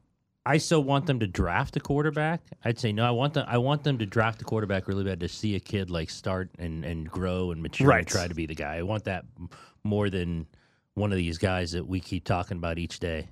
I 0.45 0.57
still 0.57 0.83
want 0.83 1.05
them 1.05 1.19
to 1.19 1.27
draft 1.27 1.75
a 1.75 1.79
quarterback. 1.79 2.41
I'd 2.63 2.79
say 2.79 2.91
no. 2.91 3.05
I 3.05 3.11
want 3.11 3.33
them. 3.33 3.45
I 3.47 3.57
want 3.57 3.83
them 3.83 3.97
to 3.97 4.05
draft 4.05 4.41
a 4.41 4.45
quarterback 4.45 4.87
really 4.87 5.03
bad 5.03 5.19
to 5.21 5.27
see 5.29 5.55
a 5.55 5.59
kid 5.59 5.89
like 5.89 6.09
start 6.09 6.49
and 6.59 6.83
and 6.85 7.09
grow 7.09 7.51
and 7.51 7.61
mature 7.61 7.87
Right. 7.87 7.99
and 7.99 8.07
try 8.07 8.27
to 8.27 8.33
be 8.35 8.45
the 8.45 8.55
guy. 8.55 8.75
I 8.77 8.83
want 8.83 9.05
that 9.05 9.25
more 9.83 10.09
than 10.09 10.47
one 10.93 11.11
of 11.11 11.17
these 11.17 11.37
guys 11.37 11.71
that 11.73 11.85
we 11.87 11.99
keep 11.99 12.23
talking 12.25 12.57
about 12.57 12.77
each 12.79 12.99
day. 12.99 13.29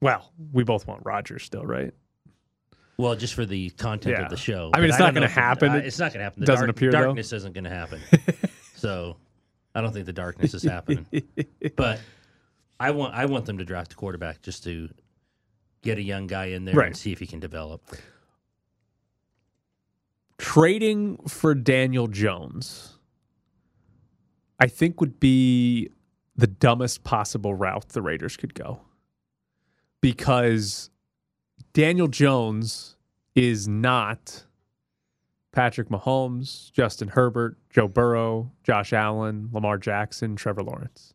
Well, 0.00 0.30
we 0.52 0.62
both 0.64 0.86
want 0.86 1.02
Rodgers 1.04 1.42
still, 1.44 1.64
right? 1.64 1.92
Well, 2.98 3.14
just 3.14 3.34
for 3.34 3.44
the 3.44 3.70
content 3.70 4.16
Yeah. 4.18 4.24
of 4.24 4.30
the 4.30 4.36
show. 4.36 4.70
I 4.72 4.78
mean, 4.80 4.84
But 4.88 4.90
it's 4.90 4.98
not 4.98 5.06
don't 5.06 5.14
know 5.14 5.20
gonna 5.20 5.26
if 5.26 5.32
happen. 5.32 5.74
It 5.74 5.84
it's 5.86 5.98
not 5.98 6.12
going 6.12 6.20
to 6.20 6.24
happen. 6.24 6.40
The 6.40 6.46
doesn't 6.46 6.70
appear, 6.70 6.90
though. 6.92 7.02
darkness 7.04 7.32
isn't 7.32 7.52
going 7.52 7.64
to 7.64 7.70
happen. 7.70 8.00
so, 8.74 9.16
I 9.74 9.80
don't 9.82 9.92
think 9.92 10.06
the 10.06 10.12
darkness 10.14 10.54
is 10.54 10.62
happening. 10.62 11.06
but 11.76 12.00
I 12.80 12.90
want 12.92 13.14
I 13.14 13.26
want 13.26 13.44
them 13.46 13.58
to 13.58 13.64
draft 13.64 13.92
a 13.92 13.96
quarterback 13.96 14.40
just 14.42 14.64
to 14.64 14.88
get 15.82 15.98
a 15.98 16.02
young 16.02 16.26
guy 16.26 16.46
in 16.46 16.64
there 16.64 16.74
Right. 16.74 16.86
and 16.88 16.96
see 16.96 17.12
if 17.12 17.18
he 17.18 17.26
can 17.26 17.38
develop. 17.40 17.82
trading 20.38 21.16
for 21.26 21.54
Daniel 21.54 22.06
Jones, 22.08 22.98
I 24.60 24.66
think 24.68 25.00
would 25.00 25.18
be 25.18 25.90
the 26.36 26.46
dumbest 26.46 27.04
possible 27.04 27.54
route 27.54 27.88
the 27.90 28.02
Raiders 28.02 28.36
could 28.36 28.54
go. 28.54 28.80
Because 30.02 30.90
Daniel 31.76 32.08
Jones 32.08 32.96
is 33.34 33.68
not 33.68 34.46
Patrick 35.52 35.90
Mahomes, 35.90 36.72
Justin 36.72 37.08
Herbert, 37.08 37.58
Joe 37.68 37.86
Burrow, 37.86 38.50
Josh 38.62 38.94
Allen, 38.94 39.50
Lamar 39.52 39.76
Jackson, 39.76 40.36
Trevor 40.36 40.62
Lawrence. 40.62 41.12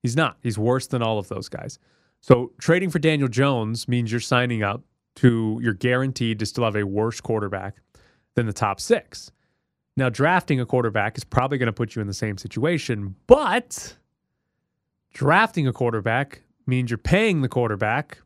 He's 0.00 0.14
not. 0.14 0.36
He's 0.44 0.56
worse 0.56 0.86
than 0.86 1.02
all 1.02 1.18
of 1.18 1.26
those 1.26 1.48
guys. 1.48 1.80
So 2.20 2.52
trading 2.60 2.90
for 2.90 3.00
Daniel 3.00 3.26
Jones 3.28 3.88
means 3.88 4.12
you're 4.12 4.20
signing 4.20 4.62
up 4.62 4.84
to, 5.16 5.58
you're 5.60 5.74
guaranteed 5.74 6.38
to 6.38 6.46
still 6.46 6.62
have 6.62 6.76
a 6.76 6.86
worse 6.86 7.20
quarterback 7.20 7.78
than 8.36 8.46
the 8.46 8.52
top 8.52 8.78
six. 8.78 9.32
Now, 9.96 10.08
drafting 10.08 10.60
a 10.60 10.66
quarterback 10.66 11.18
is 11.18 11.24
probably 11.24 11.58
going 11.58 11.66
to 11.66 11.72
put 11.72 11.96
you 11.96 12.00
in 12.00 12.06
the 12.06 12.14
same 12.14 12.38
situation, 12.38 13.16
but 13.26 13.96
drafting 15.12 15.66
a 15.66 15.72
quarterback 15.72 16.42
means 16.64 16.92
you're 16.92 16.98
paying 16.98 17.40
the 17.42 17.48
quarterback 17.48 18.18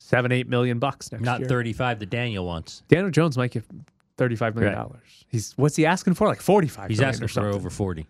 seven, 0.00 0.32
eight 0.32 0.48
million 0.48 0.80
bucks 0.80 1.12
next 1.12 1.20
year. 1.22 1.26
Not 1.26 1.40
year. 1.40 1.48
35 1.48 2.00
that 2.00 2.10
Daniel 2.10 2.44
wants. 2.44 2.82
Daniel 2.88 3.10
Jones 3.10 3.36
might 3.38 3.52
get 3.52 3.64
thirty-five 4.16 4.54
million 4.56 4.74
dollars. 4.74 5.24
He's 5.28 5.52
what's 5.56 5.76
he 5.76 5.86
asking 5.86 6.14
for? 6.14 6.26
Like 6.26 6.40
forty-five. 6.40 6.88
He's 6.90 6.98
million 6.98 7.14
asking 7.14 7.24
or 7.24 7.28
for 7.28 7.34
something. 7.34 7.54
over 7.54 7.70
40. 7.70 8.06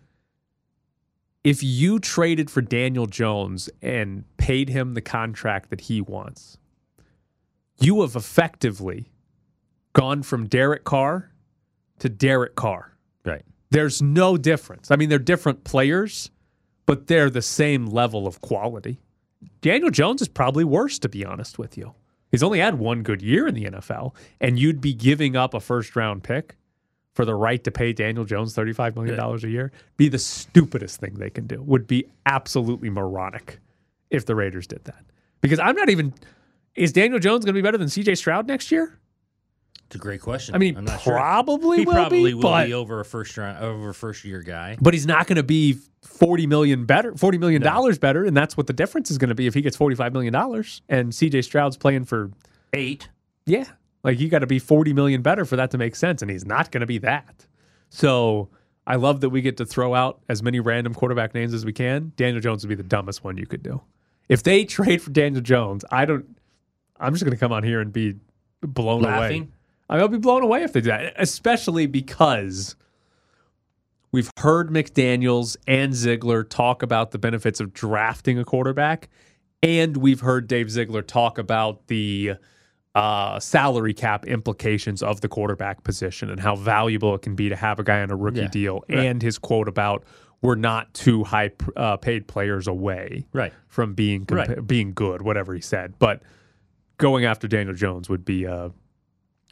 If 1.43 1.63
you 1.63 1.99
traded 1.99 2.51
for 2.51 2.61
Daniel 2.61 3.05
Jones 3.07 3.69
and 3.81 4.25
paid 4.37 4.69
him 4.69 4.93
the 4.93 5.01
contract 5.01 5.69
that 5.69 5.81
he 5.81 6.01
wants, 6.01 6.57
you 7.79 8.01
have 8.01 8.15
effectively 8.15 9.11
gone 9.93 10.21
from 10.21 10.47
Derek 10.47 10.83
Carr 10.83 11.31
to 11.99 12.09
Derek 12.09 12.55
Carr. 12.55 12.95
Right. 13.25 13.41
There's 13.71 14.01
no 14.01 14.37
difference. 14.37 14.91
I 14.91 14.97
mean, 14.97 15.09
they're 15.09 15.17
different 15.17 15.63
players, 15.63 16.29
but 16.85 17.07
they're 17.07 17.29
the 17.29 17.41
same 17.41 17.87
level 17.87 18.27
of 18.27 18.41
quality. 18.41 18.99
Daniel 19.61 19.91
Jones 19.91 20.21
is 20.21 20.27
probably 20.27 20.63
worse, 20.63 20.99
to 20.99 21.09
be 21.09 21.25
honest 21.25 21.59
with 21.59 21.77
you. 21.77 21.93
He's 22.31 22.43
only 22.43 22.59
had 22.59 22.79
one 22.79 23.03
good 23.03 23.21
year 23.21 23.47
in 23.47 23.55
the 23.55 23.65
NFL, 23.65 24.15
and 24.39 24.57
you'd 24.57 24.81
be 24.81 24.93
giving 24.93 25.35
up 25.35 25.53
a 25.53 25.59
first 25.59 25.95
round 25.95 26.23
pick 26.23 26.55
for 27.13 27.25
the 27.25 27.35
right 27.35 27.63
to 27.63 27.71
pay 27.71 27.93
Daniel 27.93 28.23
Jones 28.25 28.55
$35 28.55 28.95
million 28.95 29.19
a 29.19 29.47
year. 29.47 29.71
Be 29.97 30.07
the 30.07 30.17
stupidest 30.17 30.99
thing 30.99 31.15
they 31.15 31.29
can 31.29 31.45
do. 31.45 31.61
Would 31.63 31.87
be 31.87 32.05
absolutely 32.25 32.89
moronic 32.89 33.59
if 34.09 34.25
the 34.25 34.35
Raiders 34.35 34.65
did 34.65 34.83
that. 34.85 35.03
Because 35.41 35.59
I'm 35.59 35.75
not 35.75 35.89
even. 35.89 36.13
Is 36.75 36.93
Daniel 36.93 37.19
Jones 37.19 37.43
going 37.43 37.53
to 37.53 37.57
be 37.57 37.61
better 37.61 37.77
than 37.77 37.87
CJ 37.87 38.17
Stroud 38.17 38.47
next 38.47 38.71
year? 38.71 38.97
It's 39.91 39.97
a 39.97 39.99
great 39.99 40.21
question. 40.21 40.55
I 40.55 40.57
mean, 40.57 40.77
I'm 40.77 40.85
not 40.85 41.01
sure. 41.01 41.11
probably 41.13 41.79
He 41.79 41.85
will 41.85 41.91
probably 41.93 42.23
be, 42.23 42.33
will 42.33 42.41
but- 42.43 42.65
be 42.67 42.73
over 42.73 43.01
a 43.01 43.05
first 43.05 43.37
round, 43.37 43.61
over 43.61 43.89
a 43.89 43.93
first 43.93 44.23
year 44.23 44.41
guy. 44.41 44.77
but 44.79 44.93
he's 44.93 45.05
not 45.05 45.27
going 45.27 45.35
to 45.35 45.43
be 45.43 45.77
40 46.03 46.47
million 46.47 46.85
better 46.85 47.13
40 47.15 47.37
million 47.37 47.61
dollars 47.61 47.99
better 47.99 48.23
and 48.23 48.35
that's 48.35 48.55
what 48.55 48.67
the 48.67 48.73
difference 48.73 49.11
is 49.11 49.17
going 49.17 49.27
to 49.29 49.35
be 49.35 49.47
if 49.47 49.53
he 49.53 49.61
gets 49.61 49.75
45 49.75 50.13
million 50.13 50.31
dollars 50.33 50.81
and 50.89 51.11
CJ 51.11 51.43
Stroud's 51.43 51.75
playing 51.77 52.05
for 52.05 52.31
Eight. 52.73 53.09
yeah 53.45 53.65
like 54.03 54.17
you 54.19 54.27
got 54.29 54.39
to 54.39 54.47
be 54.47 54.57
40 54.59 54.93
million 54.93 55.21
better 55.21 55.43
for 55.45 55.57
that 55.57 55.69
to 55.71 55.77
make 55.77 55.95
sense 55.95 56.21
and 56.23 56.31
he's 56.31 56.43
not 56.45 56.71
going 56.71 56.81
to 56.81 56.87
be 56.87 56.97
that 56.99 57.45
so 57.89 58.49
I 58.87 58.95
love 58.95 59.21
that 59.21 59.29
we 59.29 59.41
get 59.41 59.57
to 59.57 59.65
throw 59.65 59.93
out 59.93 60.21
as 60.27 60.41
many 60.41 60.59
random 60.59 60.95
quarterback 60.95 61.35
names 61.35 61.53
as 61.53 61.65
we 61.65 61.73
can 61.73 62.13
Daniel 62.15 62.39
Jones 62.41 62.63
would 62.63 62.69
be 62.69 62.75
the 62.75 62.81
dumbest 62.81 63.23
one 63.23 63.37
you 63.37 63.45
could 63.45 63.61
do 63.61 63.81
if 64.29 64.41
they 64.41 64.63
trade 64.77 65.01
for 65.03 65.11
Daniel 65.11 65.41
Jones 65.43 65.85
I 65.91 66.05
don't 66.05 66.25
I'm 66.99 67.13
just 67.13 67.23
going 67.25 67.35
to 67.35 67.39
come 67.39 67.51
on 67.51 67.61
here 67.63 67.79
and 67.81 67.93
be 67.93 68.15
blown 68.63 69.03
away 69.05 69.11
Laughing? 69.19 69.51
I 69.91 69.95
mean, 69.95 70.01
I'll 70.03 70.07
be 70.07 70.17
blown 70.17 70.41
away 70.41 70.63
if 70.63 70.71
they 70.73 70.81
do 70.81 70.89
that, 70.89 71.13
especially 71.17 71.85
because 71.85 72.75
we've 74.11 74.31
heard 74.37 74.69
McDaniels 74.69 75.57
and 75.67 75.93
Ziegler 75.93 76.43
talk 76.43 76.81
about 76.81 77.11
the 77.11 77.17
benefits 77.19 77.59
of 77.59 77.73
drafting 77.73 78.39
a 78.39 78.45
quarterback, 78.45 79.09
and 79.61 79.97
we've 79.97 80.21
heard 80.21 80.47
Dave 80.47 80.71
Ziegler 80.71 81.01
talk 81.01 81.37
about 81.37 81.87
the 81.87 82.33
uh, 82.95 83.39
salary 83.39 83.93
cap 83.93 84.25
implications 84.25 85.03
of 85.03 85.21
the 85.21 85.27
quarterback 85.27 85.83
position 85.83 86.29
and 86.29 86.39
how 86.39 86.55
valuable 86.55 87.13
it 87.15 87.21
can 87.21 87.35
be 87.35 87.49
to 87.49 87.55
have 87.55 87.79
a 87.79 87.83
guy 87.83 88.01
on 88.01 88.11
a 88.11 88.15
rookie 88.15 88.39
Yeah, 88.41 88.47
deal, 88.47 88.83
right. 88.89 88.99
and 88.99 89.21
his 89.21 89.37
quote 89.37 89.67
about 89.67 90.03
we're 90.41 90.55
not 90.55 90.93
two 90.93 91.23
high 91.23 91.51
uh, 91.77 91.97
paid 91.97 92.27
players 92.27 92.67
away 92.67 93.27
Right. 93.31 93.53
from 93.67 93.93
being 93.93 94.25
compa- 94.25 94.47
Right. 94.57 94.67
being 94.67 94.93
good, 94.93 95.21
whatever 95.21 95.53
he 95.53 95.61
said. 95.61 95.93
But 95.99 96.21
going 96.97 97.25
after 97.25 97.47
Daniel 97.47 97.75
Jones 97.75 98.09
would 98.09 98.25
be 98.25 98.47
uh, 98.47 98.69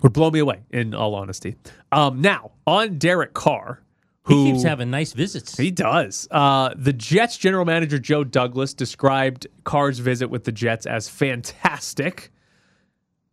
would 0.02 0.14
blow 0.14 0.32
me 0.32 0.40
away. 0.40 0.62
In 0.72 0.94
all 0.94 1.16
honesty, 1.16 1.56
um, 1.92 2.22
now 2.22 2.52
on 2.66 2.98
Derek 2.98 3.34
Carr, 3.34 3.82
who 4.24 4.46
He 4.46 4.52
keeps 4.52 4.64
having 4.64 4.90
nice 4.92 5.14
visits. 5.14 5.58
he 5.58 5.72
does. 5.72 6.28
Uh, 6.30 6.70
the 6.76 6.94
Jets 6.94 7.38
general 7.38 7.66
manager 7.66 7.98
Joe 8.00 8.24
Douglas 8.24 8.74
described 8.74 9.48
Carr's 9.64 10.00
visit 10.00 10.30
with 10.30 10.44
the 10.44 10.52
Jets 10.52 10.86
as 10.86 11.10
fantastic. 11.10 12.32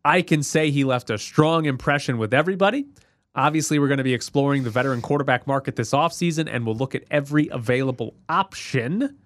I 0.05 0.23
can 0.23 0.43
say 0.43 0.71
he 0.71 0.85
left 0.85 1.11
a 1.11 1.19
strong 1.19 1.65
impression 1.67 2.17
with 2.19 2.33
everybody. 2.33 2.87
Obviously, 3.35 3.79
we're 3.79 3.89
going 3.89 3.99
to 3.99 4.05
be 4.05 4.15
exploring 4.15 4.63
the 4.63 4.71
veteran 4.71 5.03
quarterback 5.03 5.47
market 5.47 5.77
this 5.77 5.91
offseason, 5.91 6.49
and 6.51 6.65
we'll 6.65 6.77
look 6.77 6.95
at 6.95 7.03
every 7.11 7.49
available 7.49 8.15
option. 8.29 9.19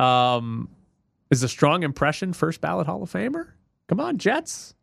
Um, 0.00 0.68
is 1.30 1.42
a 1.44 1.48
strong 1.48 1.84
impression 1.84 2.32
first 2.32 2.60
ballot 2.60 2.86
Hall 2.86 3.02
of 3.04 3.12
Famer? 3.12 3.48
Come 3.88 4.00
on, 4.00 4.18
Jets. 4.18 4.74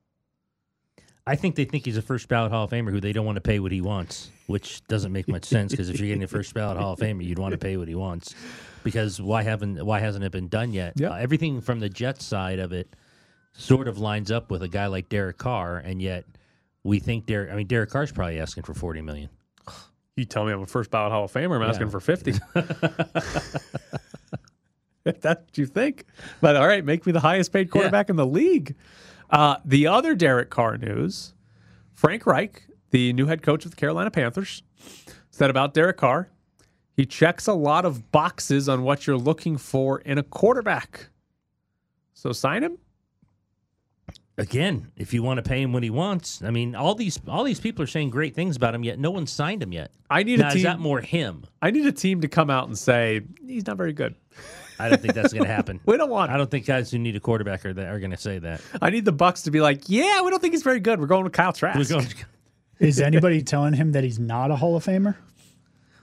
I 1.27 1.35
think 1.35 1.55
they 1.55 1.65
think 1.65 1.83
he's 1.83 1.97
a 1.97 2.01
first 2.01 2.29
ballot 2.29 2.51
Hall 2.51 2.63
of 2.63 2.71
Famer 2.71 2.89
who 2.89 3.01
they 3.01 3.11
don't 3.11 3.25
want 3.25 3.35
to 3.35 3.41
pay 3.41 3.59
what 3.59 3.73
he 3.73 3.81
wants, 3.81 4.31
which 4.47 4.81
doesn't 4.87 5.11
make 5.11 5.27
much 5.27 5.43
sense 5.43 5.71
because 5.71 5.89
if 5.89 5.99
you're 5.99 6.07
getting 6.07 6.23
a 6.23 6.27
first 6.27 6.53
ballot 6.53 6.77
Hall 6.77 6.93
of 6.93 6.99
Famer, 6.99 7.23
you'd 7.23 7.37
want 7.37 7.51
to 7.51 7.57
pay 7.57 7.75
what 7.75 7.89
he 7.89 7.95
wants. 7.95 8.33
Because 8.83 9.21
why 9.21 9.43
haven't 9.43 9.85
why 9.85 9.99
hasn't 9.99 10.23
it 10.23 10.31
been 10.31 10.47
done 10.47 10.71
yet? 10.71 10.93
Yeah. 10.95 11.09
Uh, 11.09 11.15
everything 11.15 11.59
from 11.59 11.81
the 11.81 11.89
Jets 11.89 12.25
side 12.25 12.59
of 12.59 12.71
it 12.71 12.95
sort 13.51 13.89
of 13.89 13.97
lines 13.97 14.31
up 14.31 14.49
with 14.49 14.63
a 14.63 14.69
guy 14.69 14.87
like 14.87 15.09
Derek 15.09 15.37
Carr, 15.37 15.79
and 15.79 16.01
yet 16.01 16.23
we 16.83 16.99
think 16.99 17.25
Derek. 17.25 17.51
I 17.51 17.55
mean, 17.55 17.67
Derek 17.67 17.89
Carr's 17.89 18.13
probably 18.13 18.39
asking 18.39 18.63
for 18.63 18.73
forty 18.73 19.01
million. 19.01 19.29
You 20.15 20.23
tell 20.25 20.45
me 20.45 20.53
I'm 20.53 20.61
a 20.61 20.65
first 20.65 20.89
ballot 20.89 21.11
Hall 21.11 21.25
of 21.25 21.33
Famer. 21.33 21.57
I'm 21.57 21.69
asking 21.69 21.89
for 21.91 21.99
50. 21.99 22.31
if 25.05 25.21
that's 25.21 25.41
what 25.45 25.57
you 25.57 25.67
think. 25.67 26.05
But 26.41 26.55
all 26.55 26.65
right, 26.65 26.83
make 26.83 27.05
me 27.05 27.11
the 27.11 27.19
highest 27.19 27.53
paid 27.53 27.69
quarterback 27.69 28.09
in 28.09 28.15
the 28.15 28.25
league. 28.25 28.75
Uh, 29.29 29.57
the 29.65 29.87
other 29.87 30.15
Derek 30.15 30.49
Carr 30.49 30.77
news 30.77 31.33
Frank 31.93 32.25
Reich, 32.25 32.63
the 32.91 33.11
new 33.13 33.25
head 33.25 33.41
coach 33.41 33.65
of 33.65 33.71
the 33.71 33.77
Carolina 33.77 34.11
Panthers, 34.11 34.63
said 35.29 35.49
about 35.49 35.73
Derek 35.73 35.97
Carr 35.97 36.29
he 36.97 37.05
checks 37.05 37.45
a 37.45 37.53
lot 37.53 37.85
of 37.85 38.11
boxes 38.11 38.67
on 38.67 38.81
what 38.81 39.05
you're 39.05 39.17
looking 39.17 39.57
for 39.57 39.99
in 39.99 40.17
a 40.17 40.23
quarterback. 40.23 41.09
So 42.15 42.31
sign 42.31 42.63
him. 42.63 42.79
again, 44.39 44.91
if 44.95 45.13
you 45.13 45.21
want 45.21 45.37
to 45.37 45.47
pay 45.47 45.61
him 45.61 45.73
what 45.73 45.83
he 45.83 45.91
wants, 45.91 46.41
I 46.41 46.49
mean, 46.49 46.73
all 46.75 46.95
these 46.95 47.19
all 47.27 47.43
these 47.43 47.59
people 47.59 47.83
are 47.83 47.87
saying 47.87 48.09
great 48.09 48.33
things 48.33 48.55
about 48.55 48.73
him, 48.73 48.83
yet 48.83 48.97
no 48.97 49.11
one 49.11 49.27
signed 49.27 49.61
him 49.61 49.71
yet. 49.71 49.91
I 50.09 50.23
need 50.23 50.39
now, 50.39 50.47
a 50.47 50.51
team. 50.51 50.57
Is 50.57 50.63
that 50.63 50.79
more 50.79 50.99
him? 50.99 51.45
I 51.61 51.69
need 51.69 51.85
a 51.85 51.91
team 51.91 52.21
to 52.21 52.27
come 52.27 52.49
out 52.49 52.67
and 52.67 52.75
say 52.75 53.21
he's 53.45 53.67
not 53.67 53.77
very 53.77 53.93
good. 53.93 54.15
I 54.79 54.89
don't 54.89 55.01
think 55.01 55.13
that's 55.13 55.33
going 55.33 55.45
to 55.45 55.51
happen. 55.53 55.79
We 55.85 55.97
don't 55.97 56.09
want. 56.09 56.31
I 56.31 56.37
don't 56.37 56.49
think 56.51 56.65
guys 56.65 56.91
who 56.91 56.99
need 56.99 57.15
a 57.15 57.19
quarterback 57.19 57.65
are, 57.65 57.73
that 57.73 57.87
are 57.87 57.99
going 57.99 58.11
to 58.11 58.17
say 58.17 58.39
that. 58.39 58.61
I 58.81 58.89
need 58.89 59.05
the 59.05 59.11
Bucks 59.11 59.43
to 59.43 59.51
be 59.51 59.61
like, 59.61 59.83
yeah, 59.87 60.21
we 60.21 60.29
don't 60.29 60.39
think 60.41 60.53
he's 60.53 60.63
very 60.63 60.79
good. 60.79 60.99
We're 60.99 61.07
going 61.07 61.23
with 61.23 61.33
Kyle 61.33 61.53
Trask. 61.53 61.77
We're 61.77 61.85
going- 61.85 62.07
Is 62.79 62.99
anybody 63.01 63.41
telling 63.41 63.73
him 63.73 63.93
that 63.93 64.03
he's 64.03 64.19
not 64.19 64.51
a 64.51 64.55
Hall 64.55 64.75
of 64.75 64.85
Famer? 64.85 65.15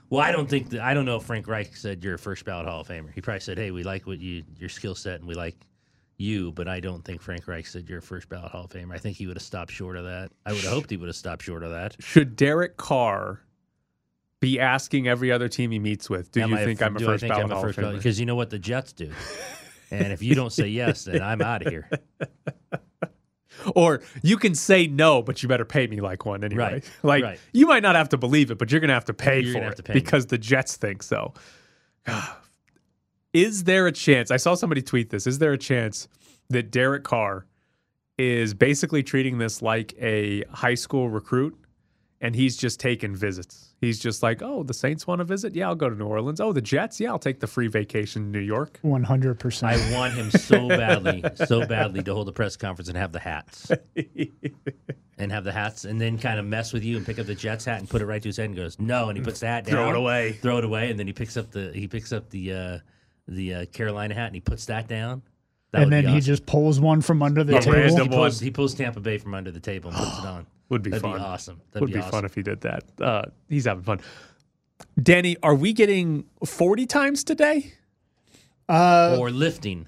Well, 0.09 0.21
I 0.21 0.31
don't 0.31 0.49
think 0.49 0.69
that, 0.71 0.81
I 0.81 0.93
don't 0.93 1.05
know 1.05 1.15
if 1.17 1.23
Frank 1.23 1.47
Reich 1.47 1.75
said 1.75 2.03
you're 2.03 2.15
a 2.15 2.19
first 2.19 2.43
ballot 2.45 2.67
Hall 2.67 2.81
of 2.81 2.87
Famer. 2.87 3.11
He 3.13 3.21
probably 3.21 3.39
said, 3.39 3.57
"Hey, 3.57 3.71
we 3.71 3.83
like 3.83 4.05
what 4.05 4.19
you 4.19 4.43
your 4.59 4.69
skill 4.69 4.93
set 4.93 5.19
and 5.19 5.27
we 5.27 5.33
like 5.35 5.55
you," 6.17 6.51
but 6.51 6.67
I 6.67 6.79
don't 6.79 7.03
think 7.03 7.21
Frank 7.21 7.47
Reich 7.47 7.65
said 7.65 7.87
you're 7.89 7.99
a 7.99 8.01
first 8.03 8.27
ballot 8.29 8.51
Hall 8.51 8.65
of 8.65 8.69
Famer. 8.71 8.93
I 8.93 8.97
think 8.99 9.17
he 9.17 9.25
would 9.25 9.35
have 9.37 9.43
stopped 9.43 9.71
short 9.71 9.95
of 9.97 10.03
that. 10.03 10.31
I 10.45 10.51
would 10.51 10.61
have 10.63 10.73
hoped 10.73 10.89
he 10.91 10.97
would 10.97 11.07
have 11.07 11.15
stopped 11.15 11.43
short 11.43 11.63
of 11.63 11.71
that. 11.71 11.95
Should 11.99 12.35
Derek 12.35 12.77
Carr 12.77 13.41
be 14.41 14.59
asking 14.59 15.07
every 15.07 15.31
other 15.31 15.47
team 15.47 15.71
he 15.71 15.79
meets 15.79 16.09
with, 16.09 16.31
do 16.31 16.41
Am 16.41 16.49
you 16.51 16.57
I 16.57 16.65
think 16.65 16.81
I'm 16.81 16.95
a 16.95 16.99
first 16.99 17.21
ballot 17.27 17.45
I'm 17.45 17.51
a 17.51 17.53
Hall 17.55 17.63
of 17.63 17.67
first 17.69 17.77
ballot? 17.77 17.95
Famer? 17.95 17.97
Because 17.99 18.19
you 18.19 18.25
know 18.25 18.35
what 18.35 18.49
the 18.49 18.59
Jets 18.59 18.93
do. 18.93 19.11
and 19.91 20.11
if 20.13 20.21
you 20.21 20.35
don't 20.35 20.51
say 20.51 20.67
yes, 20.67 21.05
then 21.05 21.21
I'm 21.21 21.41
out 21.41 21.65
of 21.65 21.71
here. 21.71 21.89
Or 23.73 24.01
you 24.21 24.37
can 24.37 24.53
say 24.53 24.85
no, 24.85 25.23
but 25.23 25.41
you 25.41 25.49
better 25.49 25.65
pay 25.65 25.87
me 25.87 25.99
like 26.01 26.25
one 26.25 26.43
anyway. 26.43 26.61
Right, 26.73 26.91
Like 27.03 27.23
right. 27.23 27.39
you 27.53 27.65
might 27.65 27.81
not 27.81 27.95
have 27.95 28.09
to 28.09 28.17
believe 28.17 28.51
it, 28.51 28.57
but 28.59 28.71
you're 28.71 28.81
gonna 28.81 28.93
have 28.93 29.05
to 29.05 29.13
pay 29.13 29.39
You're 29.39 29.53
for 29.53 29.69
it 29.69 29.77
to 29.77 29.83
pay 29.83 29.93
me. 29.93 30.01
because 30.01 30.27
the 30.27 30.37
Jets 30.37 30.77
think 30.77 31.01
so. 31.01 31.33
Is 33.33 33.63
there 33.63 33.87
a 33.87 33.91
chance? 33.91 34.29
I 34.29 34.37
saw 34.37 34.55
somebody 34.55 34.81
tweet 34.81 35.09
this. 35.09 35.25
Is 35.25 35.39
there 35.39 35.51
a 35.51 35.57
chance 35.57 36.07
that 36.49 36.71
Derek 36.71 37.03
Carr 37.03 37.45
is 38.17 38.53
basically 38.53 39.03
treating 39.03 39.39
this 39.39 39.61
like 39.61 39.93
a 39.99 40.43
high 40.51 40.75
school 40.75 41.09
recruit 41.09 41.57
and 42.21 42.35
he's 42.35 42.55
just 42.55 42.79
taking 42.79 43.15
visits? 43.15 43.73
He's 43.85 43.99
just 43.99 44.23
like, 44.23 44.41
oh, 44.41 44.63
the 44.63 44.73
Saints 44.73 45.05
want 45.05 45.19
to 45.19 45.25
visit? 45.25 45.55
Yeah, 45.55 45.67
I'll 45.67 45.75
go 45.75 45.89
to 45.89 45.95
New 45.95 46.05
Orleans. 46.07 46.41
Oh, 46.41 46.51
the 46.51 46.61
Jets? 46.61 46.99
Yeah, 46.99 47.09
I'll 47.11 47.19
take 47.19 47.39
the 47.39 47.47
free 47.47 47.67
vacation 47.67 48.23
to 48.23 48.27
New 48.29 48.43
York. 48.43 48.79
One 48.81 49.03
hundred 49.03 49.39
percent. 49.39 49.73
I 49.73 49.93
want 49.93 50.13
him 50.13 50.31
so 50.31 50.67
badly, 50.67 51.23
so 51.45 51.65
badly 51.65 52.01
to 52.03 52.13
hold 52.13 52.27
a 52.27 52.31
press 52.31 52.55
conference 52.57 52.89
and 52.89 52.97
have 52.97 53.11
the 53.11 53.19
hats. 53.19 53.71
and 55.17 55.31
have 55.31 55.43
the 55.43 55.51
hats 55.51 55.85
and 55.85 55.99
then 56.01 56.17
kind 56.17 56.39
of 56.39 56.45
mess 56.45 56.73
with 56.73 56.83
you 56.83 56.97
and 56.97 57.05
pick 57.05 57.19
up 57.19 57.25
the 57.25 57.35
Jets 57.35 57.63
hat 57.65 57.79
and 57.79 57.89
put 57.89 58.01
it 58.01 58.05
right 58.05 58.21
to 58.21 58.27
his 58.29 58.37
head 58.37 58.47
and 58.47 58.55
goes, 58.55 58.79
No, 58.79 59.09
and 59.09 59.17
he 59.17 59.23
puts 59.23 59.39
the 59.39 59.47
hat 59.47 59.65
down. 59.65 59.75
Throw 59.75 59.89
it 59.91 59.95
away. 59.95 60.33
Throw 60.33 60.57
it 60.57 60.65
away, 60.65 60.89
and 60.89 60.99
then 60.99 61.07
he 61.07 61.13
picks 61.13 61.37
up 61.37 61.51
the 61.51 61.71
he 61.73 61.87
picks 61.87 62.11
up 62.11 62.29
the 62.31 62.51
uh 62.53 62.79
the 63.27 63.53
uh, 63.53 63.65
Carolina 63.67 64.13
hat 64.13 64.27
and 64.27 64.35
he 64.35 64.41
puts 64.41 64.65
that 64.65 64.87
down. 64.87 65.21
That 65.71 65.83
and 65.83 65.91
then 65.91 66.05
be 66.05 66.11
he 66.11 66.19
just 66.21 66.45
pulls 66.45 66.79
one 66.79 67.01
from 67.01 67.21
under 67.23 67.43
the 67.43 67.53
Yeah, 67.53 67.59
table. 67.59 67.75
he 67.77 67.83
random 67.83 68.09
pulls, 68.09 68.39
he 68.39 68.51
pulls 68.51 68.73
Tampa 68.75 68.99
Bay 68.99 69.17
from 69.17 69.33
under 69.33 69.51
the 69.51 69.59
table 69.59 69.89
and 69.89 69.97
puts 69.97 70.19
it 70.19 70.25
on. 70.25 70.45
Would 70.69 70.81
be 70.81 70.89
That'd 70.89 71.01
fun. 71.03 71.17
be 71.19 71.23
awesome. 71.23 71.61
That'd 71.71 71.81
Would 71.81 71.87
be, 71.87 71.93
be, 71.93 71.99
awesome. 71.99 72.11
fun 72.11 72.25
if 72.25 72.33
he 72.35 72.41
did 72.41 72.61
that. 72.61 72.83
Uh, 72.99 73.23
he's 73.49 73.65
having 73.65 73.83
fun. 73.83 73.99
Danny, 75.01 75.37
are 75.43 75.55
we 75.55 75.73
getting 75.73 76.25
40 76.45 76.85
times 76.85 77.23
today? 77.23 77.73
Uh, 78.67 79.15
or 79.19 79.29
lifting. 79.29 79.87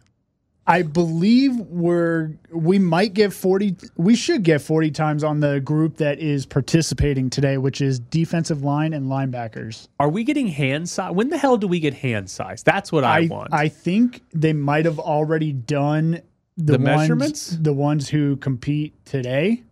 I 0.69 0.81
believe 0.81 1.55
we're 1.55 2.31
we 2.51 2.77
might 2.77 3.13
get 3.13 3.31
forty. 3.31 3.77
We 3.95 4.15
should 4.17 4.43
get 4.43 4.61
forty 4.61 4.91
times 4.91 5.23
on 5.23 5.39
the 5.39 5.61
group 5.61 5.95
that 5.97 6.19
is 6.19 6.45
participating 6.45 7.29
today, 7.29 7.57
which 7.57 7.79
is 7.79 7.99
defensive 7.99 8.63
line 8.63 8.91
and 8.93 9.05
linebackers. 9.07 9.87
Are 9.97 10.09
we 10.09 10.25
getting 10.25 10.47
hand 10.47 10.89
size? 10.89 11.13
When 11.13 11.29
the 11.29 11.37
hell 11.37 11.55
do 11.55 11.67
we 11.69 11.79
get 11.79 11.93
hand 11.93 12.29
size? 12.29 12.63
That's 12.63 12.91
what 12.91 13.05
I, 13.05 13.19
I 13.23 13.27
want. 13.27 13.53
I 13.53 13.69
think 13.69 14.21
they 14.33 14.51
might 14.51 14.83
have 14.83 14.99
already 14.99 15.53
done 15.53 16.21
the, 16.57 16.73
The 16.73 16.79
ones, 16.79 16.83
measurements? 16.83 17.57
the 17.61 17.73
ones 17.73 18.09
who 18.09 18.35
compete 18.35 18.93
today, 19.05 19.63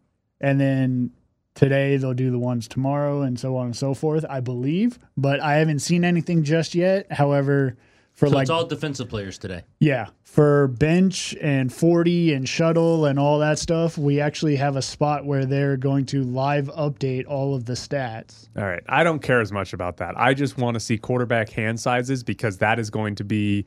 and 0.41 0.59
then 0.59 1.11
today 1.53 1.97
they'll 1.97 2.13
do 2.13 2.31
the 2.31 2.39
ones 2.39 2.67
tomorrow, 2.67 3.21
and 3.21 3.39
so 3.39 3.55
on 3.57 3.67
and 3.67 3.75
so 3.75 3.93
forth. 3.93 4.25
I 4.29 4.39
believe, 4.39 4.99
but 5.17 5.39
I 5.39 5.55
haven't 5.55 5.79
seen 5.79 6.03
anything 6.03 6.43
just 6.43 6.75
yet. 6.75 7.11
However, 7.11 7.77
for 8.13 8.29
So 8.29 8.35
like 8.35 8.43
it's 8.43 8.49
all 8.49 8.65
defensive 8.65 9.09
players 9.09 9.37
today. 9.37 9.63
yeah, 9.79 10.07
for 10.23 10.67
bench 10.69 11.35
and 11.41 11.71
40 11.71 12.33
and 12.33 12.47
shuttle 12.47 13.05
and 13.05 13.19
all 13.19 13.39
that 13.39 13.59
stuff, 13.59 13.97
we 13.97 14.21
actually 14.21 14.55
have 14.55 14.77
a 14.77 14.81
spot 14.81 15.25
where 15.25 15.45
they're 15.45 15.75
going 15.75 16.05
to 16.07 16.23
live 16.23 16.67
update 16.77 17.25
all 17.27 17.55
of 17.55 17.65
the 17.65 17.73
stats. 17.73 18.47
All 18.57 18.63
right. 18.63 18.83
I 18.87 19.03
don't 19.03 19.21
care 19.21 19.41
as 19.41 19.51
much 19.51 19.73
about 19.73 19.97
that. 19.97 20.17
I 20.17 20.33
just 20.33 20.57
want 20.57 20.75
to 20.75 20.79
see 20.79 20.97
quarterback 20.97 21.49
hand 21.49 21.77
sizes 21.79 22.23
because 22.23 22.57
that 22.59 22.79
is 22.79 22.89
going 22.89 23.15
to 23.15 23.25
be, 23.25 23.65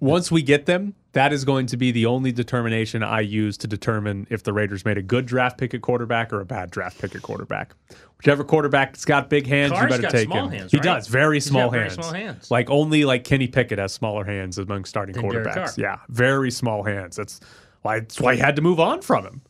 once 0.00 0.30
we 0.30 0.42
get 0.42 0.66
them, 0.66 0.94
that 1.12 1.32
is 1.32 1.44
going 1.44 1.66
to 1.66 1.76
be 1.78 1.90
the 1.90 2.04
only 2.04 2.30
determination 2.30 3.02
I 3.02 3.20
use 3.20 3.56
to 3.58 3.66
determine 3.66 4.26
if 4.28 4.42
the 4.42 4.52
Raiders 4.52 4.84
made 4.84 4.98
a 4.98 5.02
good 5.02 5.24
draft 5.24 5.56
pick 5.56 5.72
at 5.72 5.80
quarterback 5.80 6.32
or 6.32 6.40
a 6.40 6.44
bad 6.44 6.70
draft 6.70 7.00
pick 7.00 7.14
at 7.14 7.22
quarterback. 7.22 7.74
Whichever 8.18 8.44
quarterback's 8.44 9.04
got 9.04 9.30
big 9.30 9.46
hands, 9.46 9.72
Carr's 9.72 9.96
you 9.96 10.02
better 10.02 10.10
take 10.14 10.30
him. 10.30 10.50
hands, 10.50 10.70
he 10.70 10.76
right? 10.76 10.84
does 10.84 11.08
very 11.08 11.40
small 11.40 11.70
very 11.70 11.84
hands. 11.84 11.94
small 11.94 12.12
hands. 12.12 12.50
Like 12.50 12.68
only 12.68 13.04
like 13.06 13.24
Kenny 13.24 13.46
Pickett 13.48 13.78
has 13.78 13.92
smaller 13.92 14.24
hands 14.24 14.58
among 14.58 14.84
starting 14.84 15.14
Than 15.14 15.24
quarterbacks. 15.24 15.78
Yeah, 15.78 15.98
very 16.10 16.50
small 16.50 16.82
hands. 16.82 17.16
That's 17.16 17.40
why. 17.82 18.00
That's 18.00 18.20
why 18.20 18.34
he 18.34 18.40
had 18.40 18.56
to 18.56 18.62
move 18.62 18.78
on 18.80 19.00
from 19.00 19.24
him. 19.24 19.42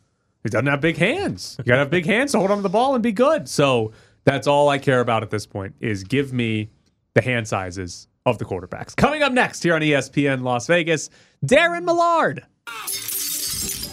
He 0.45 0.51
doesn't 0.51 0.67
have 0.67 0.81
big 0.81 0.97
hands. 0.97 1.57
You 1.59 1.65
gotta 1.65 1.81
have 1.81 1.91
big 1.91 2.07
hands 2.07 2.31
to 2.33 2.39
hold 2.39 2.53
on 2.53 2.59
to 2.59 2.63
the 2.63 2.69
ball 2.69 2.95
and 2.95 3.03
be 3.03 3.11
good. 3.11 3.49
So 3.49 3.91
that's 4.23 4.47
all 4.47 4.69
I 4.69 4.79
care 4.79 5.01
about 5.01 5.25
at 5.25 5.31
this 5.31 5.47
point 5.47 5.75
is 5.81 6.05
give 6.05 6.33
me 6.33 6.71
the 7.15 7.23
hand 7.23 7.49
sizes 7.49 8.07
of 8.27 8.39
the 8.39 8.45
quarterbacks. 8.45 8.95
Coming 8.95 9.23
up 9.23 9.33
next 9.33 9.63
here 9.63 9.75
on 9.75 9.81
ESPN 9.81 10.43
Las 10.43 10.67
Vegas, 10.67 11.09
Darren 11.45 11.85
Millard. 11.85 12.45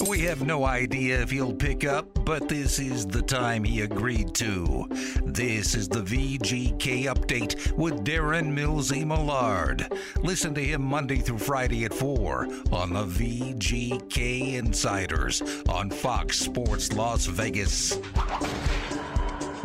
We 0.09 0.21
have 0.21 0.45
no 0.45 0.65
idea 0.65 1.21
if 1.21 1.31
he'll 1.31 1.53
pick 1.53 1.85
up, 1.85 2.25
but 2.25 2.49
this 2.49 2.77
is 2.77 3.05
the 3.07 3.21
time 3.21 3.63
he 3.63 3.81
agreed 3.81 4.35
to. 4.35 4.85
This 5.23 5.75
is 5.75 5.87
the 5.87 6.01
VGK 6.01 7.05
update 7.05 7.71
with 7.77 8.03
Darren 8.03 8.53
Millsy 8.53 9.05
Millard. 9.05 9.87
Listen 10.21 10.53
to 10.55 10.61
him 10.61 10.81
Monday 10.81 11.17
through 11.17 11.37
Friday 11.37 11.85
at 11.85 11.93
4 11.93 12.47
on 12.73 12.91
the 12.93 13.05
VGK 13.05 14.55
Insiders 14.55 15.41
on 15.69 15.89
Fox 15.89 16.37
Sports 16.37 16.91
Las 16.93 17.25
Vegas. 17.27 17.95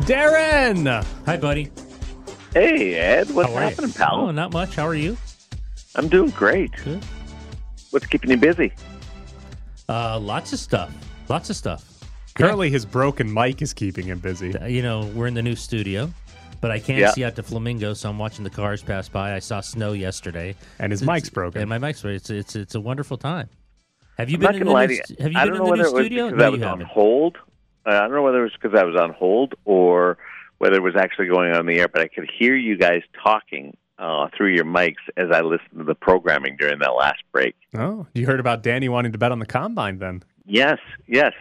Darren. 0.05 1.03
Hi, 1.25 1.35
buddy. 1.35 1.69
Hey, 2.53 2.95
Ed, 2.95 3.29
what's 3.31 3.49
How 3.49 3.55
are 3.55 3.61
you? 3.63 3.69
happening, 3.69 3.93
pal? 3.93 4.15
Oh, 4.15 4.31
not 4.31 4.51
much. 4.53 4.75
How 4.75 4.87
are 4.87 4.95
you? 4.95 5.17
I'm 5.95 6.07
doing 6.07 6.31
great. 6.31 6.71
Good. 6.83 7.03
What's 7.91 8.07
keeping 8.07 8.31
you 8.31 8.37
busy? 8.37 8.73
Uh, 9.87 10.19
lots 10.19 10.53
of 10.53 10.59
stuff. 10.59 10.91
Lots 11.29 11.49
of 11.49 11.55
stuff. 11.55 11.85
Currently 12.35 12.69
his 12.69 12.85
broken 12.85 13.31
mic 13.31 13.61
is 13.61 13.73
keeping 13.73 14.05
him 14.05 14.19
busy. 14.19 14.55
Uh, 14.57 14.65
You 14.65 14.81
know, 14.81 15.05
we're 15.13 15.27
in 15.27 15.33
the 15.33 15.41
new 15.41 15.55
studio, 15.55 16.11
but 16.61 16.71
I 16.71 16.79
can't 16.79 16.99
Yeah. 16.99 17.11
see 17.11 17.23
out 17.23 17.35
to 17.35 17.43
Flamingo, 17.43 17.93
so 17.93 18.09
I'm 18.09 18.17
watching 18.17 18.43
the 18.43 18.49
cars 18.49 18.81
pass 18.81 19.09
by. 19.09 19.33
I 19.35 19.39
saw 19.39 19.61
snow 19.61 19.93
yesterday, 19.93 20.55
And 20.79 20.91
his 20.91 21.01
It's- 21.01 21.15
mic's 21.15 21.29
broken. 21.29 21.61
and 21.61 21.69
my 21.69 21.77
mic's 21.77 22.01
broken. 22.01 22.15
It's 22.15 22.29
it's 22.29 22.55
it's 22.55 22.75
a 22.75 22.79
wonderful 22.79 23.17
time. 23.17 23.49
Have 24.17 24.29
you 24.29 24.35
I'm 24.35 24.39
been 24.41 24.45
not 24.45 24.55
in 24.55 24.59
gonna 24.61 24.69
the 24.69 24.73
lie 24.73 24.85
new, 24.85 24.87
to 24.87 24.93
you. 24.95 25.03
st- 25.05 25.19
Have 25.21 25.31
you 25.33 25.37
I 25.39 25.45
been 25.45 25.53
don't 25.53 25.61
in 25.61 25.63
know 25.65 25.69
the 25.71 25.75
new 25.75 25.81
it 25.89 25.93
was 25.93 26.05
studio? 26.05 26.25
because 26.25 26.39
No, 26.39 26.43
I 26.43 26.47
you 26.47 26.51
was 26.53 26.61
on 26.63 26.69
haven't. 26.69 26.87
hold. 26.87 27.37
Uh, 27.85 27.89
I 27.89 27.99
don't 28.01 28.11
know 28.11 28.23
whether 28.23 28.39
it 28.39 28.43
was 28.43 28.53
because 28.61 28.77
I 28.79 28.83
was 28.83 28.95
on 28.95 29.11
hold 29.13 29.55
or 29.65 30.17
whether 30.59 30.75
it 30.75 30.83
was 30.83 30.95
actually 30.95 31.27
going 31.27 31.51
on 31.53 31.65
the 31.65 31.79
air, 31.79 31.87
but 31.87 32.01
I 32.01 32.07
could 32.07 32.29
hear 32.37 32.55
you 32.55 32.77
guys 32.77 33.01
talking 33.21 33.75
uh, 33.97 34.27
through 34.35 34.53
your 34.53 34.65
mics 34.65 34.95
as 35.17 35.29
I 35.31 35.41
listened 35.41 35.79
to 35.79 35.83
the 35.83 35.95
programming 35.95 36.55
during 36.57 36.79
that 36.79 36.95
last 36.95 37.23
break. 37.31 37.55
Oh, 37.75 38.07
you 38.13 38.25
heard 38.25 38.39
about 38.39 38.63
Danny 38.63 38.87
wanting 38.87 39.11
to 39.11 39.17
bet 39.17 39.31
on 39.31 39.39
the 39.39 39.45
combine 39.45 39.97
then? 39.97 40.23
Yes, 40.45 40.77
yes. 41.07 41.33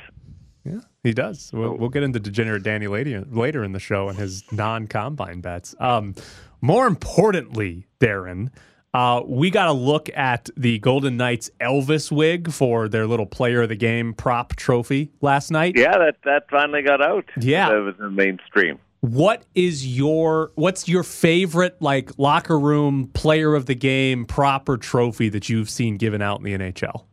Yeah, 0.65 0.81
he 1.03 1.13
does. 1.13 1.51
We'll, 1.53 1.77
we'll 1.77 1.89
get 1.89 2.03
into 2.03 2.21
degenerate 2.21 2.63
Danny 2.63 2.89
later 2.89 3.25
later 3.31 3.65
in 3.65 3.73
the 3.73 3.79
show 3.79 4.09
and 4.09 4.19
his 4.19 4.45
non-combine 4.53 5.41
bets. 5.41 5.75
Um, 5.79 6.15
more 6.61 6.87
importantly, 6.87 7.87
Darren, 8.01 8.51
uh, 8.93 9.23
we 9.25 9.51
got 9.51 9.67
to 9.67 9.73
look 9.73 10.11
at 10.15 10.51
the 10.57 10.79
Golden 10.81 11.17
Knights 11.17 11.51
Elvis 11.61 12.11
wig 12.11 12.51
for 12.51 12.89
their 12.89 13.07
little 13.07 13.27
Player 13.27 13.63
of 13.63 13.69
the 13.69 13.77
Game 13.77 14.13
prop 14.13 14.57
trophy 14.57 15.13
last 15.21 15.51
night. 15.51 15.75
Yeah, 15.77 15.97
that, 15.99 16.17
that 16.25 16.51
finally 16.51 16.83
got 16.83 17.01
out. 17.01 17.25
Yeah. 17.41 17.71
That 17.71 17.79
was 17.79 17.95
in 17.99 18.05
the 18.05 18.11
mainstream. 18.11 18.79
What 19.01 19.45
is 19.55 19.87
your 19.87 20.51
what's 20.57 20.89
your 20.89 21.03
favorite 21.05 21.81
like 21.81 22.19
locker 22.19 22.59
room 22.59 23.11
Player 23.15 23.55
of 23.55 23.67
the 23.67 23.75
Game 23.77 24.25
proper 24.25 24.77
trophy 24.77 25.29
that 25.29 25.49
you've 25.49 25.71
seen 25.71 25.97
given 25.97 26.21
out 26.21 26.39
in 26.41 26.45
the 26.45 26.53
NHL? 26.53 27.05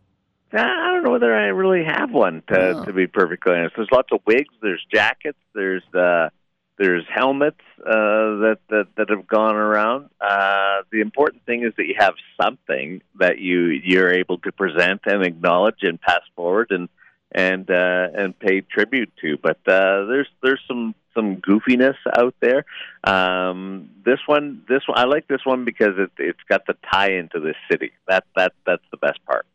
I 0.51 0.91
don't 0.93 1.03
know 1.03 1.11
whether 1.11 1.35
I 1.35 1.47
really 1.47 1.83
have 1.83 2.11
one 2.11 2.41
to, 2.47 2.69
Oh. 2.69 2.85
to 2.85 2.93
be 2.93 3.07
perfectly 3.07 3.53
honest. 3.53 3.75
There's 3.75 3.89
lots 3.91 4.09
of 4.11 4.19
wigs, 4.25 4.53
there's 4.61 4.83
jackets, 4.91 5.37
there's 5.53 5.83
uh, 5.93 6.29
there's 6.79 7.03
helmets 7.13 7.61
uh, 7.85 7.91
that, 8.41 8.57
that 8.69 8.87
that 8.97 9.09
have 9.09 9.27
gone 9.27 9.55
around. 9.55 10.09
Uh, 10.19 10.81
the 10.91 11.01
important 11.01 11.45
thing 11.45 11.63
is 11.63 11.73
that 11.77 11.85
you 11.85 11.95
have 11.99 12.15
something 12.41 13.01
that 13.19 13.37
you 13.39 13.67
you're 13.67 14.11
able 14.11 14.39
to 14.39 14.51
present 14.51 15.01
and 15.05 15.23
acknowledge 15.23 15.83
and 15.83 16.01
pass 16.01 16.21
forward 16.35 16.71
and 16.71 16.89
and 17.31 17.69
uh, 17.69 18.07
and 18.17 18.37
pay 18.39 18.61
tribute 18.61 19.11
to. 19.21 19.37
But 19.37 19.57
uh, 19.67 20.05
there's 20.05 20.27
there's 20.41 20.61
some 20.67 20.95
some 21.15 21.37
goofiness 21.37 21.95
out 22.17 22.35
there. 22.41 22.65
Um, 23.03 23.89
this 24.05 24.19
one 24.25 24.61
this 24.67 24.81
one 24.87 24.97
I 24.97 25.05
like 25.05 25.27
this 25.27 25.41
one 25.45 25.65
because 25.65 25.93
it, 25.97 26.11
it's 26.17 26.39
got 26.49 26.67
the 26.67 26.75
tie 26.91 27.11
into 27.11 27.39
this 27.39 27.55
city. 27.71 27.91
That 28.07 28.25
that 28.35 28.53
that's 28.65 28.83
the 28.91 28.97
best 28.97 29.23
part. 29.25 29.45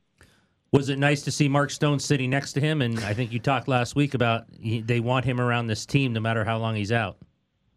Was 0.72 0.88
it 0.88 0.98
nice 0.98 1.22
to 1.22 1.32
see 1.32 1.48
Mark 1.48 1.70
Stone 1.70 1.98
sitting 1.98 2.30
next 2.30 2.52
to 2.52 2.60
him? 2.60 2.80
And 2.80 2.98
I 3.00 3.12
think 3.12 3.32
you 3.32 3.40
talked 3.40 3.66
last 3.66 3.96
week 3.96 4.14
about 4.14 4.44
he, 4.60 4.80
they 4.80 5.00
want 5.00 5.24
him 5.24 5.40
around 5.40 5.66
this 5.66 5.84
team 5.84 6.12
no 6.12 6.20
matter 6.20 6.44
how 6.44 6.58
long 6.58 6.76
he's 6.76 6.92
out. 6.92 7.16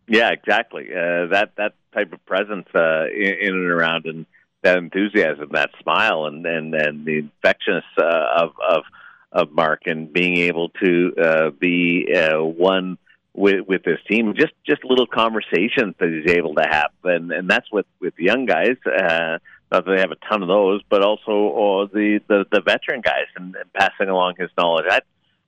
Yeah, 0.08 0.30
exactly. 0.30 0.90
Uh, 0.92 1.28
that 1.32 1.54
that 1.58 1.74
type 1.94 2.14
of 2.14 2.24
presence 2.26 2.68
uh, 2.76 3.06
in, 3.06 3.34
in 3.42 3.54
and 3.54 3.72
around, 3.72 4.06
and 4.06 4.26
that 4.62 4.78
enthusiasm, 4.78 5.50
that 5.54 5.72
smile, 5.82 6.26
and 6.26 6.46
and, 6.46 6.76
and 6.76 7.06
the 7.06 7.20
infectiousness 7.20 7.86
uh, 7.98 8.26
of 8.36 8.52
of 8.68 8.84
of 9.32 9.52
Mark, 9.52 9.84
and 9.86 10.12
being 10.14 10.38
able 10.38 10.70
to 10.84 11.14
uh, 11.20 11.50
be 11.50 12.14
uh, 12.16 12.44
one 12.44 12.98
with 13.34 13.68
with 13.68 13.84
this 13.84 14.00
team. 14.10 14.34
Just 14.36 14.54
just 14.66 14.84
little 14.84 15.08
conversations 15.08 15.96
that 16.00 16.10
he's 16.10 16.34
able 16.36 16.56
to 16.56 16.66
have, 16.70 16.92
and 17.04 17.32
and 17.32 17.50
that's 17.50 17.72
with 17.72 17.86
with 18.00 18.14
young 18.18 18.46
guys. 18.46 18.78
Uh, 18.86 19.40
not 19.72 19.86
that 19.86 19.92
they 19.92 20.00
have 20.00 20.12
a 20.12 20.28
ton 20.30 20.44
of 20.44 20.48
those, 20.48 20.82
but 20.90 21.02
also 21.02 21.32
or 21.32 21.88
the, 21.88 22.20
the 22.28 22.46
the 22.52 22.62
veteran 22.62 23.02
guys, 23.02 23.28
and, 23.36 23.56
and 23.56 23.74
passing 23.74 24.10
along 24.10 24.36
his 24.38 24.50
knowledge. 24.58 24.86
I 24.90 25.00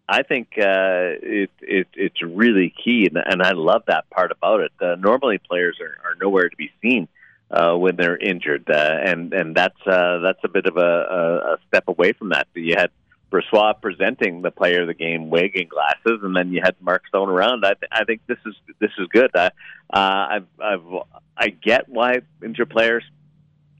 I 0.07 0.23
think 0.23 0.49
uh, 0.57 1.17
it, 1.21 1.51
it 1.61 1.87
it's 1.93 2.21
really 2.21 2.73
key, 2.83 3.07
and, 3.07 3.17
and 3.23 3.41
I 3.41 3.51
love 3.51 3.83
that 3.87 4.09
part 4.09 4.31
about 4.31 4.61
it. 4.61 4.71
Uh, 4.79 4.95
normally, 4.95 5.37
players 5.39 5.79
are, 5.79 5.97
are 6.07 6.15
nowhere 6.21 6.49
to 6.49 6.55
be 6.55 6.71
seen 6.81 7.07
uh, 7.49 7.75
when 7.75 7.95
they're 7.95 8.17
injured, 8.17 8.69
uh, 8.69 8.97
and 9.03 9.33
and 9.33 9.55
that's 9.55 9.79
uh, 9.87 10.19
that's 10.19 10.43
a 10.43 10.47
bit 10.47 10.65
of 10.65 10.77
a, 10.77 10.81
a, 10.81 11.37
a 11.53 11.57
step 11.67 11.87
away 11.87 12.13
from 12.13 12.29
that. 12.29 12.47
You 12.53 12.75
had 12.77 12.91
Brossoit 13.35 13.81
presenting 13.81 14.41
the 14.41 14.51
player 14.51 14.81
of 14.81 14.87
the 14.87 14.93
game 14.93 15.29
wig 15.29 15.55
and 15.55 15.69
glasses, 15.69 16.21
and 16.23 16.35
then 16.35 16.51
you 16.51 16.61
had 16.63 16.75
Mark 16.79 17.07
Stone 17.07 17.29
around. 17.29 17.65
I, 17.65 17.73
th- 17.73 17.91
I 17.91 18.03
think 18.05 18.21
this 18.27 18.37
is 18.45 18.55
this 18.79 18.91
is 18.97 19.07
good. 19.09 19.31
I, 19.35 19.47
uh, 19.47 19.49
I've, 19.93 20.47
I've 20.59 21.03
I 21.37 21.49
get 21.49 21.89
why 21.89 22.19
injured 22.43 22.69
players 22.69 23.03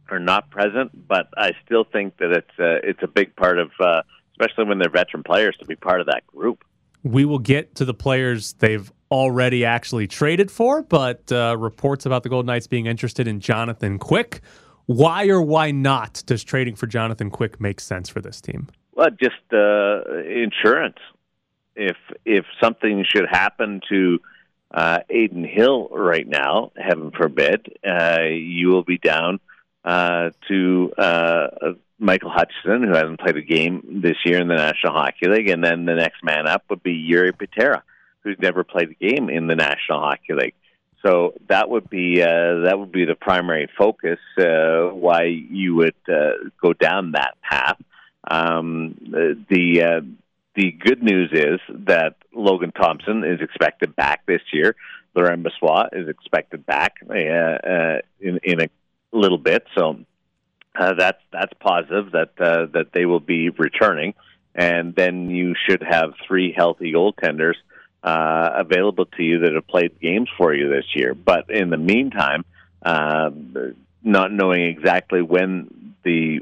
are 0.10 0.20
not 0.20 0.50
present, 0.50 1.08
but 1.08 1.28
I 1.38 1.52
still 1.66 1.84
think 1.84 2.18
that 2.18 2.32
it's 2.32 2.60
uh, 2.60 2.88
it's 2.88 3.02
a 3.02 3.08
big 3.08 3.36
part 3.36 3.60
of, 3.60 3.72
uh, 3.80 4.02
especially 4.40 4.66
when 4.66 4.80
they're 4.80 4.90
veteran 4.90 5.24
players, 5.24 5.56
to 5.60 5.66
be 5.66 5.76
part 5.76 6.02
of 6.02 6.08
that 6.08 6.26
group. 6.28 6.64
We 7.04 7.26
will 7.26 7.40
get 7.40 7.76
to 7.76 7.86
the 7.86 7.94
players 7.94 8.54
they've 8.54 8.92
already 9.12 9.64
actually 9.64 10.08
traded 10.08 10.50
for, 10.50 10.82
but 10.82 11.32
uh, 11.32 11.56
reports 11.58 12.06
about 12.06 12.24
the 12.24 12.30
Golden 12.30 12.48
Knights 12.48 12.68
being 12.68 12.88
interested 12.88 13.28
in 13.28 13.40
Jonathan 13.40 14.00
Quick. 14.00 14.42
Why 14.88 15.30
or 15.30 15.42
why 15.42 15.72
not 15.72 16.24
does 16.26 16.44
trading 16.44 16.76
for 16.76 16.88
Jonathan 16.88 17.30
Quick 17.30 17.60
make 17.60 17.80
sense 17.80 18.10
for 18.10 18.22
this 18.22 18.42
team? 18.42 18.68
Well, 18.96 19.10
just 19.12 19.36
uh, 19.54 20.20
insurance. 20.24 20.98
If 21.76 21.98
if 22.24 22.46
something 22.64 23.06
should 23.06 23.28
happen 23.30 23.82
to 23.90 24.20
uh, 24.72 25.00
Adin 25.10 25.44
Hill 25.44 25.90
right 25.92 26.28
now, 26.28 26.72
heaven 26.78 27.12
forbid, 27.12 27.68
uh, 27.86 28.22
you 28.22 28.70
will 28.70 28.84
be 28.84 28.98
down 28.98 29.42
uh, 29.84 30.30
to 30.48 30.94
uh, 30.98 31.48
Michael 32.00 32.32
Hutchinson, 32.32 32.84
who 32.84 32.94
hasn't 32.94 33.20
played 33.20 33.36
a 33.36 33.42
game 33.42 34.02
this 34.02 34.18
year 34.26 34.40
in 34.40 34.48
the 34.48 34.56
National 34.56 34.94
Hockey 34.94 35.28
League, 35.28 35.50
and 35.50 35.64
then 35.64 35.86
the 35.86 35.96
next 35.96 36.24
man 36.24 36.48
up 36.48 36.64
would 36.70 36.82
be 36.82 37.10
Jiri 37.10 37.38
Patera, 37.38 37.84
who's 38.22 38.38
never 38.40 38.64
played 38.64 38.92
a 38.92 38.94
game 38.94 39.30
in 39.30 39.48
the 39.48 39.56
National 39.56 40.00
Hockey 40.00 40.34
League. 40.34 40.56
So 41.06 41.34
that 41.50 41.70
would 41.70 41.90
be 41.90 42.22
uh, 42.22 42.62
that 42.64 42.80
would 42.80 42.92
be 42.92 43.06
the 43.06 43.16
primary 43.16 43.70
focus. 43.78 44.20
Uh, 44.38 44.88
why 44.94 45.24
you 45.24 45.76
would 45.76 45.96
uh, 46.08 46.50
go 46.62 46.72
down 46.74 47.12
that 47.12 47.36
path. 47.44 47.78
Um, 48.28 48.96
the 49.50 49.84
uh, 49.84 50.02
the 50.56 50.72
good 50.72 51.04
news 51.04 51.32
is 51.34 51.60
that 51.86 52.16
Logan 52.34 52.72
Thompson 52.72 53.24
is 53.24 53.42
expected 53.42 53.96
back 53.96 54.26
this 54.26 54.42
year. 54.54 54.76
Laurent 55.16 55.46
Brossoit 55.46 55.90
is 55.94 56.10
expected 56.10 56.66
back 56.66 56.96
uh, 57.10 57.14
uh, 57.14 58.00
in, 58.20 58.40
in 58.44 58.62
a 58.62 58.70
little 59.12 59.38
bit, 59.38 59.66
so 59.78 60.00
uh, 60.76 60.94
that's 60.98 61.22
that's 61.32 61.54
positive 61.60 62.12
that 62.12 62.32
uh, 62.40 62.66
that 62.74 62.92
they 62.94 63.06
will 63.06 63.20
be 63.20 63.50
returning, 63.50 64.14
and 64.54 64.96
then 64.96 65.30
you 65.30 65.56
should 65.68 65.84
have 65.84 66.14
three 66.28 66.54
healthy 66.56 66.92
goaltenders 66.92 67.56
uh, 68.04 68.50
available 68.56 69.06
to 69.06 69.24
you 69.24 69.40
that 69.40 69.54
have 69.54 69.68
played 69.68 70.00
games 70.00 70.30
for 70.38 70.54
you 70.54 70.70
this 70.70 70.86
year. 70.96 71.14
But 71.14 71.50
in 71.50 71.70
the 71.70 71.78
meantime, 71.78 72.44
uh, 72.82 73.32
not 74.04 74.32
knowing 74.32 74.66
exactly 74.66 75.22
when 75.22 75.96
the 76.04 76.42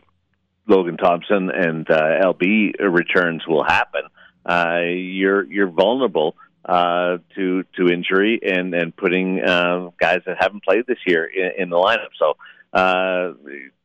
Logan 0.67 0.97
Thompson 0.97 1.49
and 1.49 1.89
uh, 1.89 2.21
LB 2.23 2.73
returns 2.79 3.43
will 3.47 3.63
happen, 3.63 4.03
uh, 4.45 4.79
you're 4.81 5.43
you're 5.43 5.69
vulnerable 5.69 6.35
uh, 6.65 7.17
to 7.35 7.63
to 7.75 7.87
injury 7.87 8.39
and 8.43 8.73
and 8.73 8.95
putting 8.95 9.41
uh, 9.41 9.89
guys 9.99 10.21
that 10.25 10.37
haven't 10.39 10.63
played 10.63 10.85
this 10.87 10.99
year 11.05 11.25
in, 11.25 11.63
in 11.63 11.69
the 11.69 11.75
lineup. 11.75 12.09
So 12.17 12.37
uh, 12.73 13.33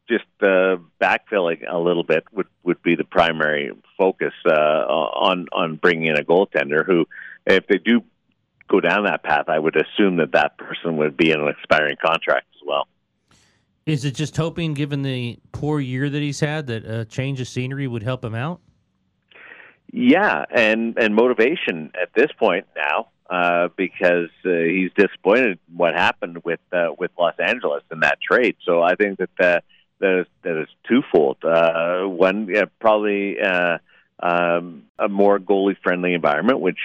just 0.08 0.24
uh, 0.40 0.76
backfilling 1.00 1.70
a 1.70 1.78
little 1.78 2.04
bit 2.04 2.24
would 2.32 2.46
would 2.62 2.82
be 2.82 2.94
the 2.94 3.04
primary 3.04 3.72
focus 3.96 4.32
uh, 4.46 4.50
on 4.50 5.48
on 5.52 5.76
bringing 5.76 6.06
in 6.06 6.18
a 6.18 6.22
goaltender 6.22 6.84
who, 6.84 7.06
if 7.46 7.66
they 7.66 7.78
do 7.78 8.02
go 8.68 8.80
down 8.80 9.04
that 9.04 9.22
path, 9.22 9.48
I 9.48 9.58
would 9.58 9.76
assume 9.76 10.16
that 10.18 10.32
that 10.32 10.58
person 10.58 10.98
would 10.98 11.16
be 11.16 11.30
in 11.30 11.40
an 11.40 11.48
expiring 11.48 11.96
contract 12.04 12.46
as 12.54 12.66
well. 12.66 12.86
Is 13.88 14.04
it 14.04 14.14
just 14.14 14.36
hoping, 14.36 14.74
given 14.74 15.00
the 15.00 15.38
poor 15.50 15.80
year 15.80 16.10
that 16.10 16.20
he's 16.20 16.40
had, 16.40 16.66
that 16.66 16.84
a 16.84 17.06
change 17.06 17.40
of 17.40 17.48
scenery 17.48 17.88
would 17.88 18.02
help 18.02 18.22
him 18.22 18.34
out? 18.34 18.60
Yeah, 19.90 20.44
and 20.50 20.98
and 20.98 21.14
motivation 21.14 21.90
at 21.98 22.10
this 22.14 22.30
point 22.38 22.66
now, 22.76 23.08
uh, 23.30 23.68
because 23.78 24.28
uh, 24.44 24.50
he's 24.50 24.90
disappointed 24.94 25.58
what 25.74 25.94
happened 25.94 26.44
with 26.44 26.60
uh, 26.70 26.88
with 26.98 27.12
Los 27.18 27.32
Angeles 27.38 27.82
in 27.90 28.00
that 28.00 28.18
trade. 28.20 28.56
So 28.66 28.82
I 28.82 28.94
think 28.94 29.20
that 29.20 29.30
uh, 29.40 29.60
that 30.00 30.20
is, 30.20 30.26
that 30.42 30.60
is 30.60 30.68
twofold. 30.86 31.38
Uh, 31.42 32.02
one, 32.02 32.46
yeah, 32.52 32.64
probably 32.80 33.40
uh, 33.40 33.78
um, 34.20 34.82
a 34.98 35.08
more 35.08 35.38
goalie 35.38 35.78
friendly 35.82 36.12
environment, 36.12 36.60
which 36.60 36.80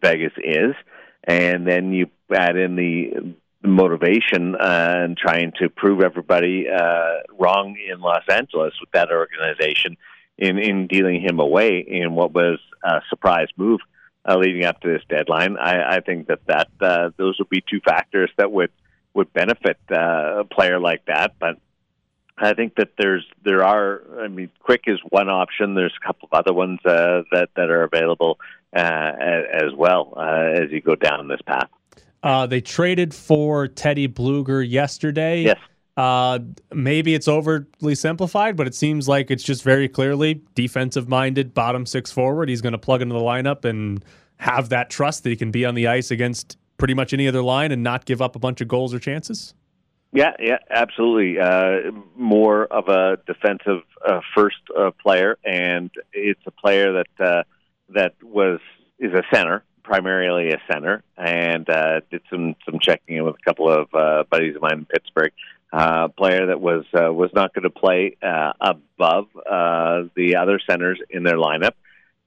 Vegas 0.00 0.34
is, 0.36 0.76
and 1.24 1.66
then 1.66 1.92
you 1.92 2.06
add 2.32 2.56
in 2.56 2.76
the 2.76 3.34
motivation 3.70 4.54
uh, 4.54 4.94
and 5.04 5.16
trying 5.16 5.52
to 5.60 5.68
prove 5.68 6.00
everybody 6.00 6.66
uh, 6.68 7.18
wrong 7.38 7.76
in 7.90 8.00
Los 8.00 8.24
Angeles 8.30 8.74
with 8.80 8.90
that 8.92 9.10
organization 9.10 9.96
in 10.36 10.58
in 10.58 10.86
dealing 10.86 11.20
him 11.20 11.40
away 11.40 11.84
in 11.86 12.14
what 12.14 12.32
was 12.32 12.58
a 12.82 13.00
surprise 13.08 13.48
move 13.56 13.80
uh, 14.28 14.36
leading 14.36 14.64
up 14.64 14.80
to 14.80 14.88
this 14.88 15.02
deadline. 15.08 15.56
I, 15.56 15.96
I 15.96 16.00
think 16.00 16.28
that 16.28 16.40
that 16.46 16.68
uh, 16.80 17.10
those 17.16 17.38
would 17.38 17.48
be 17.48 17.62
two 17.68 17.80
factors 17.80 18.30
that 18.36 18.50
would 18.52 18.70
would 19.14 19.32
benefit 19.32 19.78
uh, 19.90 20.40
a 20.40 20.44
player 20.44 20.78
like 20.78 21.04
that, 21.06 21.34
but. 21.38 21.58
I 22.40 22.54
think 22.54 22.76
that 22.76 22.90
there's 22.96 23.26
there 23.44 23.64
are. 23.64 24.00
I 24.20 24.28
mean, 24.28 24.50
quick 24.60 24.82
is 24.86 25.00
one 25.08 25.28
option. 25.28 25.74
There's 25.74 25.94
a 26.00 26.06
couple 26.06 26.28
of 26.30 26.38
other 26.38 26.52
ones 26.52 26.78
uh, 26.84 27.22
that 27.32 27.48
that 27.56 27.68
are 27.68 27.82
available 27.82 28.38
uh, 28.72 28.78
as 28.80 29.74
well 29.76 30.14
uh, 30.16 30.62
as 30.62 30.70
you 30.70 30.80
go 30.80 30.94
down 30.94 31.26
this 31.26 31.42
path. 31.44 31.68
Uh, 32.22 32.46
they 32.46 32.60
traded 32.60 33.14
for 33.14 33.68
Teddy 33.68 34.08
Blueger 34.08 34.68
yesterday. 34.68 35.42
Yes. 35.42 35.58
Uh, 35.96 36.38
maybe 36.72 37.14
it's 37.14 37.26
overly 37.26 37.94
simplified, 37.94 38.56
but 38.56 38.66
it 38.66 38.74
seems 38.74 39.08
like 39.08 39.30
it's 39.30 39.42
just 39.42 39.64
very 39.64 39.88
clearly 39.88 40.42
defensive 40.54 41.08
minded, 41.08 41.52
bottom 41.54 41.84
six 41.84 42.12
forward. 42.12 42.48
He's 42.48 42.60
going 42.60 42.72
to 42.72 42.78
plug 42.78 43.02
into 43.02 43.14
the 43.14 43.20
lineup 43.20 43.64
and 43.64 44.04
have 44.36 44.68
that 44.68 44.90
trust 44.90 45.24
that 45.24 45.30
he 45.30 45.36
can 45.36 45.50
be 45.50 45.64
on 45.64 45.74
the 45.74 45.88
ice 45.88 46.12
against 46.12 46.56
pretty 46.76 46.94
much 46.94 47.12
any 47.12 47.26
other 47.26 47.42
line 47.42 47.72
and 47.72 47.82
not 47.82 48.04
give 48.04 48.22
up 48.22 48.36
a 48.36 48.38
bunch 48.38 48.60
of 48.60 48.68
goals 48.68 48.94
or 48.94 49.00
chances. 49.00 49.54
Yeah, 50.12 50.32
yeah, 50.40 50.58
absolutely. 50.70 51.38
Uh, 51.38 51.90
more 52.16 52.64
of 52.66 52.88
a 52.88 53.18
defensive 53.26 53.82
uh, 54.06 54.20
first 54.34 54.56
uh, 54.76 54.90
player, 55.02 55.36
and 55.44 55.90
it's 56.12 56.40
a 56.46 56.50
player 56.50 57.02
that 57.02 57.26
uh, 57.26 57.42
that 57.90 58.14
was 58.22 58.60
is 58.98 59.12
a 59.12 59.22
center, 59.32 59.64
primarily 59.88 60.52
a 60.52 60.60
center, 60.70 61.02
and 61.16 61.68
uh, 61.68 62.00
did 62.10 62.20
some 62.30 62.54
some 62.64 62.78
checking 62.78 63.16
in 63.16 63.24
with 63.24 63.36
a 63.36 63.44
couple 63.44 63.70
of 63.70 63.92
uh, 63.94 64.24
buddies 64.30 64.54
of 64.54 64.62
mine 64.62 64.78
in 64.80 64.84
Pittsburgh. 64.84 65.32
Uh, 65.72 66.08
player 66.08 66.46
that 66.46 66.60
was 66.60 66.84
uh, 66.94 67.12
was 67.12 67.30
not 67.34 67.54
going 67.54 67.64
to 67.64 67.70
play 67.70 68.16
uh, 68.22 68.52
above 68.60 69.26
uh, 69.50 70.04
the 70.14 70.36
other 70.36 70.60
centers 70.60 71.00
in 71.10 71.22
their 71.22 71.36
lineup 71.36 71.72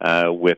uh, 0.02 0.32
with 0.32 0.58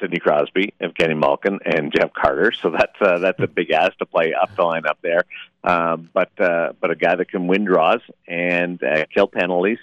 Sidney 0.00 0.18
Crosby, 0.18 0.74
Evgeny 0.80 1.18
Malkin, 1.18 1.60
and 1.64 1.92
Jeff 1.92 2.12
Carter. 2.12 2.52
So 2.52 2.70
that's 2.70 3.00
uh, 3.00 3.18
that's 3.18 3.40
a 3.40 3.46
big 3.46 3.70
ask 3.70 3.96
to 3.98 4.06
play 4.06 4.32
up 4.34 4.54
the 4.56 4.62
lineup 4.62 4.96
there. 5.02 5.24
Um, 5.62 6.10
but 6.12 6.38
uh, 6.40 6.72
but 6.80 6.90
a 6.90 6.96
guy 6.96 7.14
that 7.14 7.28
can 7.30 7.46
win 7.46 7.64
draws 7.64 8.00
and 8.26 8.82
uh, 8.82 9.04
kill 9.14 9.28
penalties 9.28 9.78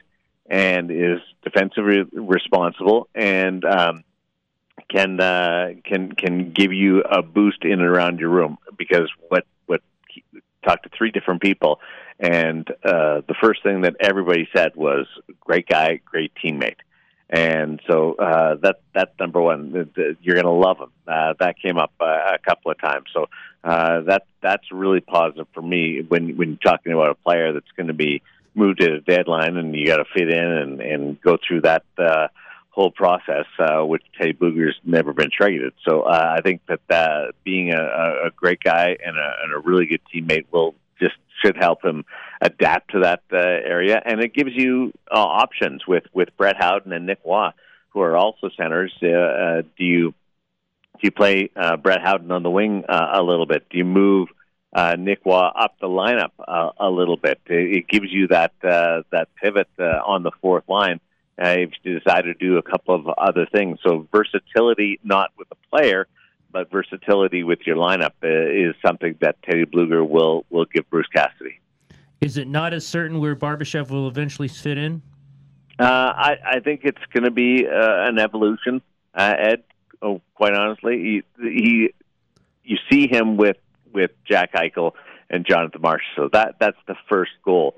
and 0.50 0.92
is 0.92 1.20
defensively 1.44 2.04
responsible 2.14 3.10
and 3.14 3.66
um, 3.66 4.04
can 4.90 5.20
uh, 5.20 5.74
can 5.84 6.12
can 6.14 6.52
give 6.52 6.74
you 6.74 7.02
a 7.02 7.22
boost 7.22 7.64
in 7.64 7.74
and 7.74 7.82
around 7.82 8.20
your 8.20 8.30
room 8.30 8.58
because 8.78 9.10
what 9.30 9.46
what 9.66 9.82
talked 10.66 10.84
to 10.84 10.90
three 10.98 11.12
different 11.12 11.42
people 11.42 11.80
and 12.20 12.68
uh, 12.84 13.22
the 13.28 13.36
first 13.42 13.62
thing 13.64 13.82
that 13.82 13.96
everybody 14.00 14.48
said 14.56 14.76
was 14.76 15.06
great 15.40 15.68
guy, 15.68 16.00
great 16.04 16.32
teammate. 16.44 16.78
And 17.30 17.82
so 17.90 18.16
uh, 18.16 18.56
that 18.64 18.78
that's 18.94 19.12
number 19.20 19.42
one. 19.42 19.92
You're 20.22 20.36
going 20.36 20.46
to 20.46 20.52
love 20.52 20.78
him. 20.78 20.92
Uh, 21.08 21.34
that 21.40 21.60
came 21.62 21.78
up 21.78 21.92
uh, 22.00 22.06
a 22.06 22.40
couple 22.40 22.72
of 22.72 22.80
times. 22.80 23.06
So 23.14 23.28
uh, 23.64 24.02
that 24.08 24.24
that's 24.42 24.72
really 24.72 25.02
positive 25.02 25.48
for 25.54 25.62
me 25.62 26.04
when 26.08 26.38
when 26.38 26.58
talking 26.58 26.94
about 26.94 27.10
a 27.10 27.16
player 27.16 27.52
that's 27.52 27.72
going 27.76 27.88
to 27.88 27.94
be 27.94 28.22
moved 28.56 28.80
to 28.80 28.96
a 28.96 29.00
deadline 29.02 29.58
and 29.58 29.76
you 29.76 29.86
got 29.86 29.98
to 29.98 30.06
fit 30.06 30.30
in 30.30 30.40
and 30.40 30.82
and 30.82 31.22
go 31.22 31.38
through 31.46 31.62
that 31.62 31.84
uh, 31.98 32.30
whole 32.78 32.92
process, 32.92 33.48
uh, 33.58 33.84
which 33.84 34.04
Teddy 34.16 34.34
Blueger's 34.34 34.80
never 34.84 35.12
been 35.12 35.32
traded. 35.36 35.74
So 35.84 36.02
uh, 36.02 36.36
I 36.38 36.42
think 36.42 36.62
that 36.68 36.82
uh, 36.92 37.32
being 37.44 37.74
a, 37.74 38.28
a 38.28 38.30
great 38.36 38.62
guy 38.64 38.96
and 39.04 39.18
a, 39.18 39.30
and 39.44 39.52
a 39.52 39.58
really 39.58 39.88
good 39.88 40.02
teammate 40.14 40.46
will 40.52 40.76
just 41.00 41.16
should 41.42 41.58
help 41.58 41.84
him 41.84 42.06
adapt 42.40 42.92
to 42.92 43.00
that 43.00 43.24
uh, 43.34 43.38
area, 43.38 44.00
and 44.06 44.22
it 44.22 44.32
gives 44.32 44.52
you 44.54 44.94
uh, 45.12 45.18
options 45.18 45.88
with 45.88 46.04
with 46.14 46.30
Brett 46.38 46.58
Howden 46.60 46.94
and 46.94 47.08
Nick 47.08 47.20
Waugh, 47.24 47.52
who 47.90 48.02
are 48.02 48.16
also 48.16 48.50
centers. 48.56 48.94
Uh, 49.02 49.08
uh, 49.08 49.62
do 49.78 49.84
you 49.84 50.12
do 50.12 51.02
you 51.02 51.12
play 51.12 51.50
uh, 51.56 51.78
Brett 51.78 52.02
Howden 52.04 52.32
on 52.32 52.44
the 52.44 52.52
wing 52.52 52.84
uh, 52.88 53.10
a 53.14 53.24
little 53.24 53.48
bit? 53.48 53.68
Do 53.72 53.78
you 53.80 53.86
move 53.86 54.30
uh, 54.72 54.96
Nick 55.00 55.26
Waugh 55.26 55.52
up 55.56 55.80
the 55.80 55.88
lineup 55.88 56.32
uh, 56.48 56.72
a 56.80 56.90
little 56.90 57.18
bit? 57.18 57.40
It, 57.48 57.78
it 57.78 57.88
gives 57.88 58.12
you 58.12 58.28
that 58.28 58.54
uh, 58.64 59.02
that 59.12 59.30
pivot 59.42 59.70
uh, 59.80 60.02
on 60.06 60.22
the 60.22 60.32
fourth 60.42 60.68
line. 60.68 61.00
If 61.38 61.72
you 61.84 62.00
to 62.00 62.34
do 62.34 62.58
a 62.58 62.62
couple 62.62 62.96
of 62.96 63.08
other 63.08 63.46
things, 63.46 63.80
so 63.84 64.08
versatility 64.12 65.00
not 65.04 65.32
with 65.38 65.50
the 65.50 65.56
player, 65.72 66.08
but 66.52 66.72
versatility 66.72 67.44
with 67.44 67.60
your 67.66 67.76
lineup 67.76 68.14
uh, 68.24 68.28
is 68.28 68.76
something 68.86 69.16
that 69.22 69.42
Teddy 69.44 69.66
Blueger 69.66 70.08
will 70.08 70.46
will 70.50 70.66
give 70.66 70.90
Bruce 70.90 71.08
Cassidy. 71.14 71.60
Is 72.22 72.38
it 72.38 72.48
not 72.48 72.74
as 72.74 72.86
certain 72.86 73.20
where 73.20 73.36
Barbashev 73.36 73.92
will 73.92 74.08
eventually 74.08 74.48
fit 74.48 74.78
in? 74.78 75.04
Uh, 75.80 75.84
I, 75.84 76.38
I 76.44 76.60
think 76.60 76.82
it's 76.84 77.06
going 77.14 77.26
to 77.26 77.32
be 77.32 77.68
uh, 77.68 78.08
an 78.08 78.18
evolution, 78.18 78.82
uh, 79.14 79.36
Ed. 79.38 79.64
Oh, 80.02 80.22
quite 80.34 80.54
honestly, 80.54 81.24
he, 81.40 81.48
he 81.48 81.94
you 82.64 82.78
see 82.90 83.08
him 83.08 83.38
with 83.38 83.58
with 83.94 84.12
Jack 84.26 84.54
Eichel 84.54 84.94
and 85.30 85.46
Jonathan 85.46 85.82
Marsh, 85.82 86.04
so 86.16 86.30
that 86.34 86.56
that's 86.60 86.78
the 86.88 86.96
first 87.08 87.32
goal. 87.44 87.76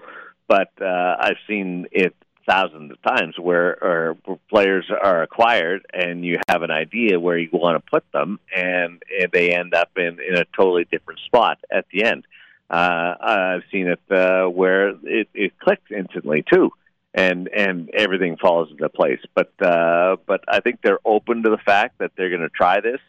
But 0.48 0.72
uh, 0.82 1.16
I've 1.20 1.38
seen 1.48 1.88
it 1.92 2.16
thousands 2.50 2.92
of 2.92 3.02
times 3.02 3.36
where, 3.38 4.16
players 4.50 4.86
are 4.90 5.22
acquired 5.22 5.86
and 5.94 6.26
you 6.26 6.38
have 6.50 6.64
an 6.64 6.72
idea 6.72 7.20
where 7.20 7.38
you 7.38 7.50
want 7.54 7.84
to 7.84 7.90
put 7.90 8.04
them, 8.12 8.40
and, 8.56 9.02
and 9.22 9.32
they 9.32 9.54
end 9.54 9.74
up 9.74 9.92
in 9.98 10.18
in 10.20 10.36
a 10.36 10.46
totally 10.56 10.86
different 10.92 11.20
spot 11.26 11.60
at 11.72 11.86
the 11.92 12.04
end. 12.04 12.26
Uh, 12.70 13.16
I've 13.22 13.64
seen 13.72 13.88
it 13.88 14.00
uh, 14.12 14.46
where 14.46 14.90
it, 14.90 15.28
it 15.34 15.60
clicks 15.60 15.92
instantly 15.92 16.44
too 16.52 16.72
and 17.14 17.50
and 17.56 17.90
everything 17.94 18.38
falls 18.38 18.70
into 18.72 18.90
place. 18.90 19.20
But 19.34 19.52
uh, 19.62 20.18
but 20.26 20.44
I 20.48 20.60
think 20.60 20.80
they're 20.84 21.00
open 21.06 21.44
to 21.44 21.50
the 21.50 21.58
fact 21.58 21.98
that 22.00 22.12
they're 22.16 22.30
going 22.30 22.42
to 22.42 22.50
try 22.50 22.82
this, 22.82 23.00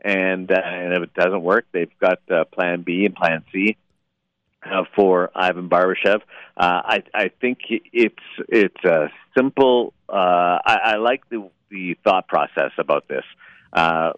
and 0.00 0.50
uh, 0.50 0.60
and 0.62 0.94
if 0.94 1.02
it 1.02 1.14
doesn't 1.14 1.42
work, 1.42 1.66
they've 1.72 1.98
got 2.00 2.20
uh, 2.30 2.44
Plan 2.44 2.82
B 2.82 3.04
and 3.04 3.14
Plan 3.14 3.44
C 3.52 3.76
uh, 4.62 4.84
for 4.94 5.30
Ivan 5.34 5.68
Barbashev. 5.68 6.20
Uh, 6.56 6.82
I 6.84 7.02
I 7.14 7.30
think 7.40 7.58
it's 7.68 8.14
it's 8.48 8.84
a 8.84 9.10
simple. 9.36 9.92
Uh, 10.08 10.58
I, 10.64 10.78
I 10.84 10.96
like 10.96 11.28
the 11.28 11.48
the 11.70 11.96
thought 12.04 12.28
process 12.28 12.72
about 12.78 13.08
this. 13.08 13.24
Uh, 13.72 14.12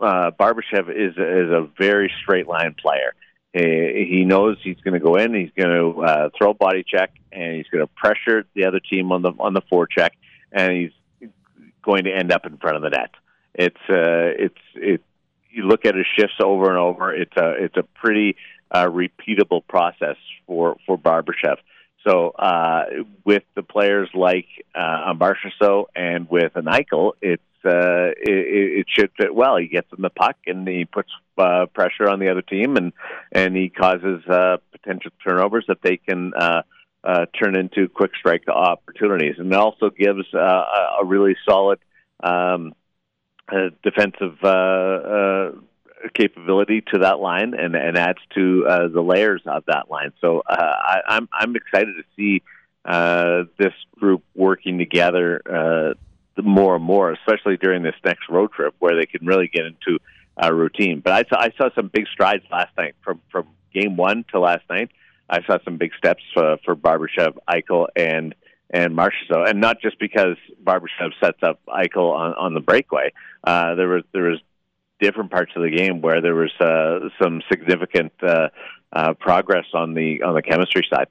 uh, 0.00 0.30
Barbashev 0.38 0.90
is 0.90 1.12
is 1.16 1.50
a 1.50 1.68
very 1.78 2.12
straight 2.22 2.46
line 2.46 2.74
player. 2.80 3.14
He, 3.52 4.06
he 4.08 4.24
knows 4.24 4.58
he's 4.62 4.80
going 4.84 4.94
to 4.94 5.00
go 5.00 5.16
in. 5.16 5.34
He's 5.34 5.50
going 5.56 5.70
to 5.70 6.02
uh, 6.02 6.30
throw 6.36 6.50
a 6.50 6.54
body 6.54 6.84
check, 6.86 7.12
and 7.32 7.56
he's 7.56 7.66
going 7.66 7.84
to 7.84 7.92
pressure 7.96 8.44
the 8.54 8.66
other 8.66 8.80
team 8.80 9.12
on 9.12 9.22
the 9.22 9.32
on 9.38 9.54
the 9.54 9.62
forecheck, 9.62 10.10
and 10.52 10.72
he's 10.72 11.30
going 11.82 12.04
to 12.04 12.12
end 12.12 12.32
up 12.32 12.46
in 12.46 12.56
front 12.58 12.76
of 12.76 12.82
the 12.82 12.90
net. 12.90 13.10
It's 13.54 13.80
uh, 13.88 14.44
it's 14.44 14.58
it. 14.74 15.02
You 15.52 15.64
look 15.64 15.84
at 15.84 15.96
his 15.96 16.06
shifts 16.16 16.36
over 16.40 16.68
and 16.68 16.78
over. 16.78 17.12
It's 17.12 17.36
a 17.36 17.54
it's 17.58 17.76
a 17.76 17.82
pretty 17.82 18.36
uh, 18.70 18.86
repeatable 18.86 19.66
process 19.66 20.16
for 20.46 20.76
for 20.86 20.98
Barbashev. 20.98 21.56
So 22.06 22.30
uh, 22.30 22.84
with 23.24 23.42
the 23.54 23.62
players 23.62 24.08
like 24.14 24.46
uh, 24.74 25.12
Marchessault 25.14 25.86
and 25.94 26.28
with 26.30 26.56
an 26.56 26.64
Eichel, 26.64 27.12
it's 27.20 27.42
uh, 27.64 28.12
it, 28.16 28.80
it 28.80 28.86
should 28.88 29.10
fit 29.18 29.34
well. 29.34 29.56
He 29.58 29.68
gets 29.68 29.88
in 29.96 30.00
the 30.00 30.10
puck 30.10 30.36
and 30.46 30.66
he 30.66 30.86
puts 30.86 31.10
uh, 31.36 31.66
pressure 31.66 32.08
on 32.08 32.18
the 32.18 32.30
other 32.30 32.42
team, 32.42 32.76
and 32.76 32.92
and 33.32 33.54
he 33.54 33.68
causes 33.68 34.22
uh, 34.28 34.56
potential 34.72 35.10
turnovers 35.22 35.64
that 35.68 35.82
they 35.82 35.98
can 35.98 36.32
uh, 36.34 36.62
uh, 37.04 37.26
turn 37.38 37.56
into 37.56 37.88
quick 37.88 38.12
strike 38.18 38.48
opportunities, 38.48 39.34
and 39.38 39.52
it 39.52 39.58
also 39.58 39.90
gives 39.90 40.26
uh, 40.34 40.64
a 41.02 41.04
really 41.04 41.36
solid 41.46 41.78
um, 42.22 42.74
uh, 43.52 43.70
defensive 43.82 44.36
uh, 44.42 44.48
uh, 44.48 45.50
capability 46.14 46.82
to 46.92 46.98
that 47.00 47.20
line, 47.20 47.54
and, 47.54 47.74
and 47.74 47.96
adds 47.96 48.18
to 48.34 48.66
uh, 48.68 48.88
the 48.88 49.02
layers 49.02 49.42
of 49.46 49.64
that 49.66 49.90
line. 49.90 50.12
So 50.20 50.42
uh, 50.48 50.56
I, 50.58 51.00
I'm 51.08 51.28
I'm 51.32 51.56
excited 51.56 51.94
to 51.96 52.04
see 52.16 52.42
uh, 52.84 53.44
this 53.58 53.74
group 53.98 54.22
working 54.34 54.78
together. 54.78 55.40
Uh, 55.48 55.94
more 56.42 56.76
and 56.76 56.84
more, 56.84 57.12
especially 57.12 57.58
during 57.58 57.82
this 57.82 57.94
next 58.02 58.28
road 58.30 58.50
trip 58.52 58.74
where 58.78 58.96
they 58.96 59.04
can 59.04 59.26
really 59.26 59.48
get 59.48 59.66
into 59.66 59.98
a 60.36 60.54
routine. 60.54 61.00
But 61.00 61.12
I 61.12 61.28
saw, 61.28 61.40
I 61.40 61.50
saw 61.58 61.68
some 61.74 61.88
big 61.88 62.06
strides 62.08 62.44
last 62.50 62.70
night 62.78 62.94
from 63.04 63.20
from 63.30 63.46
game 63.74 63.96
one 63.96 64.24
to 64.32 64.40
last 64.40 64.62
night. 64.70 64.90
I 65.28 65.42
saw 65.44 65.58
some 65.64 65.76
big 65.76 65.92
steps 65.96 66.22
for 66.32 66.74
Barbashev, 66.74 67.36
Eichel, 67.48 67.88
and 67.94 68.34
and 68.70 68.96
Marchessault, 68.96 69.48
and 69.48 69.60
not 69.60 69.80
just 69.80 69.98
because 69.98 70.36
Barbashev 70.62 71.10
sets 71.20 71.42
up 71.42 71.60
Eichel 71.68 72.14
on, 72.14 72.34
on 72.34 72.54
the 72.54 72.60
breakaway. 72.60 73.12
Uh, 73.44 73.74
there 73.74 73.88
was 73.88 74.04
there 74.12 74.24
was 74.24 74.40
different 75.00 75.30
parts 75.30 75.52
of 75.56 75.62
the 75.62 75.70
game 75.70 76.00
where 76.00 76.20
there 76.20 76.34
was 76.34 76.52
uh, 76.60 77.08
some 77.22 77.42
significant 77.50 78.12
uh, 78.22 78.48
uh, 78.92 79.14
progress 79.14 79.66
on 79.74 79.94
the 79.94 80.22
on 80.22 80.34
the 80.34 80.42
chemistry 80.42 80.86
side. 80.92 81.08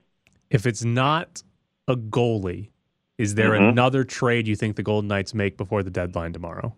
If 0.50 0.66
it's 0.66 0.84
not 0.84 1.44
a 1.88 1.96
goalie, 1.96 2.70
is 3.18 3.36
there 3.36 3.52
Mhm. 3.52 3.70
another 3.70 4.04
trade 4.04 4.48
you 4.48 4.56
think 4.56 4.76
the 4.76 4.84
Golden 4.84 5.08
Knights 5.08 5.34
make 5.34 5.58
before 5.58 5.84
the 5.84 5.90
deadline 5.92 6.34
tomorrow? 6.34 6.76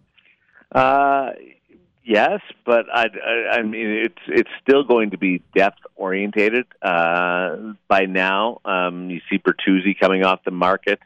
Uh, 0.71 1.31
yes, 2.03 2.39
but 2.65 2.85
I, 2.93 3.07
I, 3.25 3.57
I 3.59 3.61
mean 3.63 3.87
it's 3.87 4.23
it's 4.27 4.49
still 4.61 4.83
going 4.83 5.11
to 5.11 5.17
be 5.17 5.41
depth 5.55 5.79
orientated. 5.95 6.65
Uh, 6.81 7.73
by 7.87 8.05
now, 8.05 8.59
um, 8.65 9.09
you 9.09 9.21
see 9.29 9.37
Bertuzzi 9.37 9.97
coming 9.99 10.23
off 10.23 10.43
the 10.45 10.51
market 10.51 10.99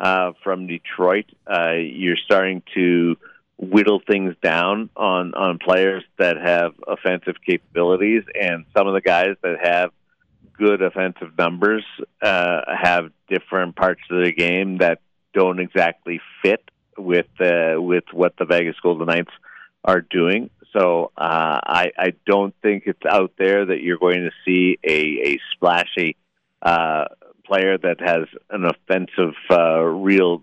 uh, 0.00 0.32
from 0.42 0.66
Detroit. 0.66 1.26
Uh, 1.46 1.72
you're 1.72 2.16
starting 2.16 2.62
to 2.74 3.16
whittle 3.62 4.00
things 4.04 4.34
down 4.42 4.90
on 4.96 5.34
on 5.34 5.58
players 5.58 6.02
that 6.18 6.36
have 6.36 6.72
offensive 6.86 7.36
capabilities, 7.46 8.24
and 8.34 8.64
some 8.76 8.88
of 8.88 8.94
the 8.94 9.00
guys 9.00 9.36
that 9.42 9.56
have 9.62 9.90
good 10.58 10.82
offensive 10.82 11.36
numbers 11.38 11.84
uh, 12.20 12.60
have 12.66 13.10
different 13.28 13.76
parts 13.76 14.02
of 14.10 14.24
the 14.24 14.32
game 14.32 14.78
that 14.78 15.00
don't 15.32 15.60
exactly 15.60 16.20
fit 16.42 16.70
with 16.98 17.26
uh, 17.40 17.80
with 17.80 18.04
what 18.12 18.34
the 18.36 18.44
Vegas 18.44 18.76
Golden 18.82 19.06
Knights 19.06 19.30
are 19.84 20.00
doing. 20.00 20.50
So 20.72 21.12
uh, 21.16 21.60
I, 21.64 21.92
I 21.98 22.12
don't 22.26 22.54
think 22.62 22.84
it's 22.86 23.04
out 23.08 23.32
there 23.38 23.66
that 23.66 23.82
you're 23.82 23.98
going 23.98 24.22
to 24.22 24.30
see 24.44 24.78
a, 24.82 25.34
a 25.34 25.38
splashy 25.52 26.16
uh, 26.62 27.06
player 27.44 27.76
that 27.76 28.00
has 28.00 28.26
an 28.50 28.64
offensive 28.64 29.34
uh, 29.50 29.80
real 29.80 30.42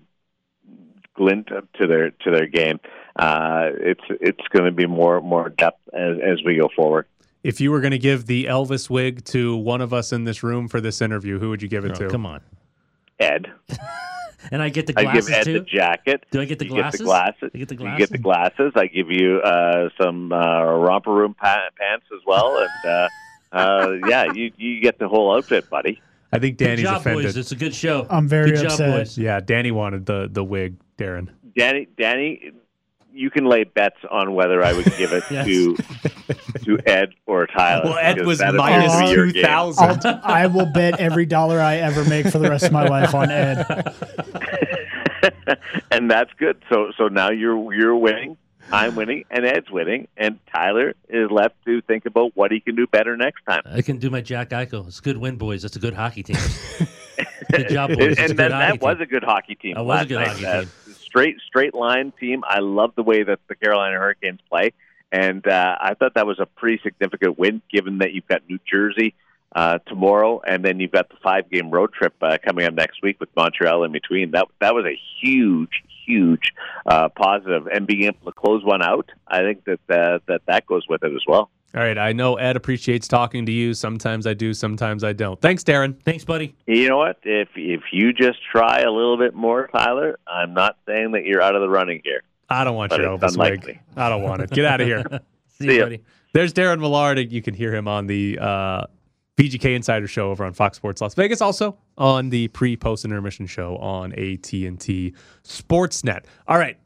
glint 1.20 1.48
to 1.48 1.86
their 1.88 2.12
to 2.24 2.32
their 2.32 2.48
game. 2.48 2.80
Uh, 3.16 3.70
it's 3.92 4.04
it's 4.22 4.48
going 4.54 4.66
to 4.66 4.72
be 4.72 4.86
more 4.88 5.20
more 5.22 5.50
depth 5.50 5.82
as, 5.94 6.18
as 6.24 6.38
we 6.46 6.56
go 6.56 6.70
forward. 6.76 7.06
If 7.44 7.60
you 7.62 7.72
were 7.72 7.82
going 7.82 7.92
to 7.92 7.98
give 8.00 8.26
the 8.26 8.46
Elvis 8.46 8.90
wig 8.90 9.24
to 9.26 9.56
one 9.56 9.82
of 9.82 9.94
us 9.94 10.12
in 10.12 10.24
this 10.24 10.42
room 10.44 10.68
for 10.68 10.82
this 10.82 11.02
interview, 11.02 11.40
who 11.40 11.50
would 11.50 11.62
you 11.62 11.68
give 11.70 11.86
it 11.86 11.92
Oh, 11.92 11.96
to? 12.06 12.10
come 12.10 12.26
on. 12.26 12.42
Ed, 13.20 13.48
And 14.52 14.62
I 14.62 14.70
get 14.70 14.88
the 14.88 14.94
I 14.98 15.04
glasses 15.04 15.28
give 15.28 15.36
Ed 15.38 15.44
too. 15.44 15.54
the 15.60 15.66
jacket. 15.66 16.24
Do 16.32 16.40
I 16.42 16.46
get 16.46 16.60
the 16.60 16.66
you 16.66 16.72
glasses? 16.72 17.00
Get 17.00 17.00
the 17.00 17.06
glasses. 17.06 17.52
I 17.54 17.58
get 17.58 17.68
the 17.68 17.76
You 17.76 17.98
get 17.98 18.10
the 18.10 18.18
glasses. 18.18 18.72
I 18.76 18.86
give 18.88 19.12
you 19.12 19.40
uh, 19.40 19.90
some 20.02 20.32
uh, 20.32 20.64
romper 20.76 21.12
room 21.14 21.34
pa- 21.34 21.70
pants 21.78 22.06
as 22.14 22.22
well, 22.26 22.58
and 22.58 22.92
uh, 22.92 23.08
uh, 23.52 23.92
yeah, 24.08 24.32
you 24.34 24.52
you 24.58 24.80
get 24.82 24.98
the 24.98 25.08
whole 25.10 25.36
outfit, 25.36 25.70
buddy. 25.70 26.02
I 26.32 26.40
think 26.40 26.58
Good 26.58 26.66
Danny's 26.66 26.84
job, 26.84 27.02
offended. 27.02 27.26
boys. 27.26 27.38
It's 27.38 27.52
a 27.52 27.56
good 27.56 27.74
show. 27.76 28.06
I'm 28.10 28.28
very 28.28 28.52
good 28.52 28.66
upset. 28.66 28.78
job, 28.80 28.98
boys. 29.00 29.18
Yeah, 29.18 29.40
Danny 29.42 29.72
wanted 29.72 30.06
the 30.06 30.30
the 30.32 30.44
wig, 30.44 30.76
Darren. 31.00 31.30
Danny, 31.58 31.88
Danny, 31.98 32.52
you 33.12 33.30
can 33.30 33.46
lay 33.46 33.64
bets 33.64 33.98
on 34.10 34.34
whether 34.34 34.64
I 34.64 34.74
would 34.74 34.86
give 34.98 35.14
it 35.14 35.24
Yes. 35.32 35.46
to 35.46 35.76
to 36.66 36.80
Ed 36.86 37.10
or 37.26 37.48
Tyler. 37.48 37.86
Well, 37.86 37.98
Ed 38.00 38.26
was 38.26 38.40
that 38.40 38.54
is 38.54 38.58
minus 38.58 38.94
gonna 38.94 39.06
be 39.06 39.12
your 39.12 39.26
two 39.28 39.34
game. 39.34 39.44
thousand. 39.44 40.02
I'll, 40.06 40.72
bet 40.72 41.00
every 41.00 41.26
dollar 41.26 41.60
I 41.60 41.78
ever 41.78 42.06
make 42.06 42.28
for 42.28 42.40
the 42.40 42.50
rest 42.50 42.66
of 42.66 42.72
my 42.72 42.88
life 42.88 43.16
on 43.16 43.32
Ed. 43.32 43.66
and 45.92 46.10
that's 46.10 46.32
good. 46.38 46.62
So 46.72 46.92
so 46.98 47.08
now 47.08 47.32
you're 47.32 47.74
you're 47.74 47.96
winning. 47.96 48.38
I'm 48.72 48.96
winning, 48.96 49.26
and 49.32 49.46
Ed's 49.46 49.72
winning, 49.72 50.08
and 50.16 50.38
Tyler 50.54 50.94
is 51.10 51.32
left 51.32 51.56
to 51.66 51.82
think 51.82 52.06
about 52.06 52.38
what 52.38 52.52
he 52.52 52.60
can 52.60 52.76
do 52.76 52.86
better 52.86 53.18
next 53.18 53.42
time. 53.50 53.64
I 53.66 53.82
can 53.82 53.98
do 53.98 54.12
my 54.12 54.22
Jack 54.22 54.52
Eichel. 54.52 54.86
It's 54.88 55.00
a 55.00 55.02
good 55.02 55.18
win, 55.18 55.38
boys. 55.38 55.64
That's 55.64 55.76
a 55.76 55.80
good 55.80 55.96
hockey 55.96 56.22
team. 56.22 56.36
good 57.52 57.70
job, 57.70 57.90
boys. 57.90 58.12
It's 58.12 58.20
a 58.20 58.24
and 58.26 58.30
good 58.30 58.38
that, 58.38 58.50
that 58.50 58.82
was 58.82 58.98
a 59.00 59.08
good 59.08 59.24
hockey 59.24 59.56
team. 59.56 59.74
That 59.74 59.86
was 59.86 60.04
a 60.04 60.06
good 60.06 60.28
hockey 60.28 60.44
team. 60.44 60.70
Straight 61.10 61.38
straight 61.46 61.74
line 61.74 62.14
team. 62.20 62.44
I 62.48 62.60
love 62.60 62.94
the 62.96 63.04
way 63.04 63.24
that 63.24 63.40
the 63.48 63.56
Carolina 63.56 63.98
Hurricanes 63.98 64.40
play, 64.50 64.74
and 65.12 65.46
uh, 65.46 65.78
I 65.80 65.96
thought 65.96 66.14
that 66.14 66.28
was 66.28 66.40
a 66.40 66.46
pretty 66.46 66.80
significant 66.84 67.38
win, 67.38 67.62
given 67.72 67.98
that 68.00 68.14
you've 68.14 68.28
got 68.28 68.44
New 68.48 68.60
Jersey 68.72 69.16
uh, 69.56 69.80
tomorrow, 69.88 70.42
and 70.46 70.64
then 70.64 70.80
you've 70.80 70.92
got 70.92 71.10
the 71.10 71.16
five 71.24 71.50
game 71.50 71.72
road 71.72 71.92
trip 71.94 72.14
uh, 72.22 72.38
coming 72.44 72.66
up 72.66 72.74
next 72.74 73.02
week 73.02 73.20
with 73.20 73.30
Montreal 73.36 73.84
in 73.84 73.92
between. 73.92 74.32
That 74.32 74.48
that 74.62 74.76
was 74.76 74.86
a 74.86 74.98
huge 75.22 75.84
huge 76.06 76.54
uh, 76.86 77.10
positive, 77.10 77.68
and 77.68 77.86
being 77.88 78.04
able 78.04 78.26
to 78.26 78.32
close 78.32 78.64
one 78.64 78.82
out, 78.82 79.10
I 79.28 79.40
think 79.40 79.66
that 79.66 79.80
uh, 79.90 80.20
that 80.28 80.42
that 80.48 80.66
goes 80.66 80.86
with 80.88 81.04
it 81.04 81.14
as 81.14 81.24
well. 81.28 81.50
All 81.76 81.82
right. 81.82 81.98
I 81.98 82.14
know 82.14 82.36
Ed 82.36 82.56
appreciates 82.56 83.08
talking 83.08 83.46
to 83.46 83.52
you. 83.52 83.74
Sometimes 83.76 84.26
I 84.26 84.34
do, 84.34 84.54
sometimes 84.54 85.04
I 85.04 85.14
don't. 85.14 85.40
Thanks, 85.40 85.64
Darren. 85.64 86.02
Thanks, 86.04 86.26
buddy. 86.26 86.56
You 86.66 86.90
know 86.90 86.98
what? 86.98 87.20
If 87.24 87.50
if 87.56 87.82
you 87.92 88.12
just 88.12 88.40
try 88.52 88.80
a 88.80 88.92
little 88.92 89.18
bit 89.18 89.36
more, 89.36 89.68
Tyler, 89.68 90.18
I'm 90.28 90.54
not 90.54 90.78
saying 90.88 91.12
that 91.12 91.26
you're 91.26 91.42
out 91.42 91.56
of 91.56 91.62
the 91.62 91.70
running 91.70 92.02
here. 92.04 92.24
I 92.50 92.64
don't 92.64 92.76
want 92.76 92.90
But 92.90 93.02
your 93.02 93.14
it's 93.14 93.36
Elvis 93.36 93.66
wig. 93.66 93.80
I 93.96 94.10
don't 94.10 94.24
want 94.24 94.42
it. 94.42 94.50
Get 94.50 94.66
out 94.66 94.82
of 94.82 94.88
here. 94.88 95.04
See, 95.60 95.68
See 95.68 95.76
you, 95.76 95.84
buddy. 95.84 96.04
There's 96.34 96.54
Darren 96.54 96.80
Millard. 96.80 97.32
You 97.32 97.42
can 97.44 97.54
hear 97.54 97.74
him 97.76 97.88
on 97.88 98.08
the 98.08 98.40
uh, 98.40 98.86
VGK 99.38 99.76
Insider 99.76 100.08
Show 100.08 100.32
over 100.32 100.44
on 100.46 100.54
Fox 100.54 100.78
Sports 100.78 101.02
Las 101.02 101.14
Vegas. 101.14 101.42
Also 101.42 101.78
on 101.98 102.30
the 102.30 102.48
pre-post 102.50 103.06
intermission 103.06 103.46
show 103.46 103.78
on 103.78 104.12
AT&T 104.14 105.14
Sportsnet. 105.44 106.26
All 106.48 106.58
right. 106.58 106.78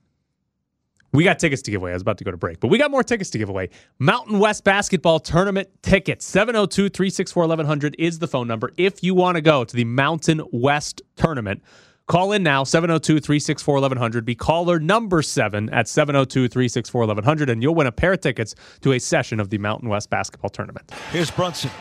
We 1.14 1.24
got 1.24 1.38
tickets 1.38 1.62
to 1.64 1.72
give 1.72 1.82
away. 1.82 1.92
I 1.92 1.94
was 1.94 2.02
about 2.02 2.18
to 2.18 2.24
go 2.24 2.32
to 2.32 2.38
break, 2.38 2.60
but 2.60 2.70
we 2.70 2.80
got 2.80 2.90
more 2.90 3.04
tickets 3.04 3.30
to 3.32 3.38
give 3.38 3.48
away. 3.48 3.70
Mountain 4.00 4.40
West 4.40 4.64
Basketball 4.64 5.20
Tournament 5.20 5.70
tickets. 5.84 6.26
702 6.26 6.90
364 6.90 7.44
1100 7.44 7.96
is 8.00 8.18
the 8.18 8.28
phone 8.28 8.48
number. 8.48 8.72
If 8.78 9.04
you 9.04 9.14
want 9.14 9.36
to 9.36 9.42
go 9.42 9.64
to 9.64 9.76
the 9.76 9.86
Mountain 9.86 10.42
West 10.52 11.04
Tournament, 11.16 11.62
call 12.14 12.32
in 12.32 12.44
now 12.44 12.64
702 12.64 13.20
364 13.20 13.74
1100. 13.74 14.24
Be 14.24 14.36
caller 14.36 14.80
number 14.80 15.24
seven 15.24 15.68
at 15.72 15.88
702 15.88 16.48
364 16.48 17.02
1100, 17.02 17.50
and 17.50 17.64
you'll 17.64 17.74
win 17.74 17.88
a 17.88 17.92
pair 17.92 18.14
of 18.14 18.22
tickets 18.22 18.54
to 18.82 18.94
a 18.94 19.00
session 19.00 19.40
of 19.40 19.50
the 19.50 19.58
Mountain 19.58 19.90
West 19.90 20.12
Basketball 20.12 20.52
Tournament. 20.52 20.92
Here's 21.12 21.32
Brunson. 21.32 21.72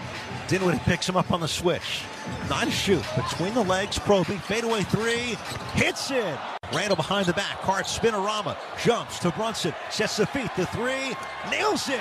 Dinwiddie 0.48 0.78
picks 0.80 1.06
him 1.06 1.18
up 1.18 1.30
on 1.30 1.40
the 1.40 1.48
switch. 1.48 2.02
Not 2.48 2.66
a 2.66 2.70
shoot. 2.70 3.04
Between 3.14 3.52
the 3.52 3.62
legs, 3.62 3.98
probing. 3.98 4.38
Fadeaway 4.38 4.84
three. 4.84 5.36
Hits 5.74 6.10
it. 6.10 6.38
Randle 6.72 6.96
behind 6.96 7.26
the 7.26 7.34
back. 7.34 7.58
Hard 7.58 7.84
spinorama. 7.84 8.56
Jumps 8.82 9.18
to 9.18 9.30
Brunson. 9.32 9.74
Sets 9.90 10.16
the 10.16 10.24
feet. 10.26 10.50
The 10.56 10.64
three. 10.66 11.14
Nails 11.50 11.90
it. 11.90 12.00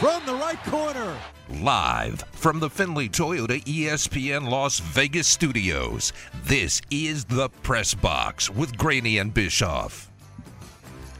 From 0.00 0.26
the 0.26 0.34
right 0.34 0.62
corner. 0.64 1.16
Live 1.50 2.20
from 2.32 2.60
the 2.60 2.68
Finley 2.68 3.08
Toyota 3.08 3.64
ESPN 3.64 4.50
Las 4.50 4.80
Vegas 4.80 5.26
studios, 5.26 6.12
this 6.44 6.82
is 6.90 7.24
the 7.24 7.48
Press 7.62 7.94
Box 7.94 8.50
with 8.50 8.76
Graney 8.76 9.16
and 9.16 9.32
Bischoff. 9.32 10.10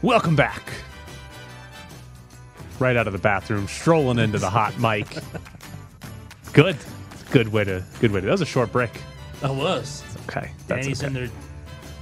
Welcome 0.03 0.35
back. 0.35 0.61
Right 2.77 2.95
out 2.95 3.07
of 3.07 3.13
the 3.13 3.19
bathroom, 3.19 3.67
strolling 3.67 4.19
into 4.19 4.37
the 4.37 4.51
hot 4.51 4.77
mic. 4.79 5.17
Good. 6.53 6.77
Good 7.31 7.47
way 7.47 7.63
to 7.63 7.83
good 7.99 8.11
way 8.11 8.21
to. 8.21 8.27
That 8.27 8.31
was 8.31 8.41
a 8.41 8.45
short 8.45 8.71
break. 8.71 8.91
I 9.41 9.49
was. 9.49 10.03
Okay. 10.27 10.51
That's 10.67 10.85
Danny's 10.85 11.03
okay. 11.03 11.07
in 11.07 11.13
there 11.13 11.29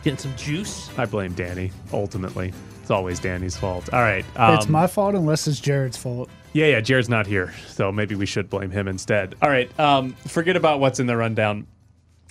getting 0.03 0.17
some 0.17 0.35
juice. 0.35 0.89
I 0.97 1.05
blame 1.05 1.33
Danny, 1.33 1.71
ultimately. 1.93 2.53
It's 2.81 2.91
always 2.91 3.19
Danny's 3.19 3.55
fault. 3.55 3.93
All 3.93 4.01
right. 4.01 4.25
Um, 4.35 4.55
it's 4.55 4.69
my 4.69 4.87
fault 4.87 5.15
unless 5.15 5.47
it's 5.47 5.59
Jared's 5.59 5.97
fault. 5.97 6.29
Yeah, 6.57 6.65
yeah, 6.65 6.81
Jared's 6.81 7.07
not 7.07 7.27
here, 7.27 7.53
so 7.67 7.91
maybe 7.91 8.15
we 8.15 8.25
should 8.25 8.49
blame 8.49 8.71
him 8.71 8.87
instead. 8.87 9.35
All 9.43 9.49
right. 9.49 9.79
Um, 9.79 10.13
forget 10.13 10.55
about 10.55 10.79
what's 10.79 10.99
in 10.99 11.05
the 11.05 11.15
rundown. 11.15 11.67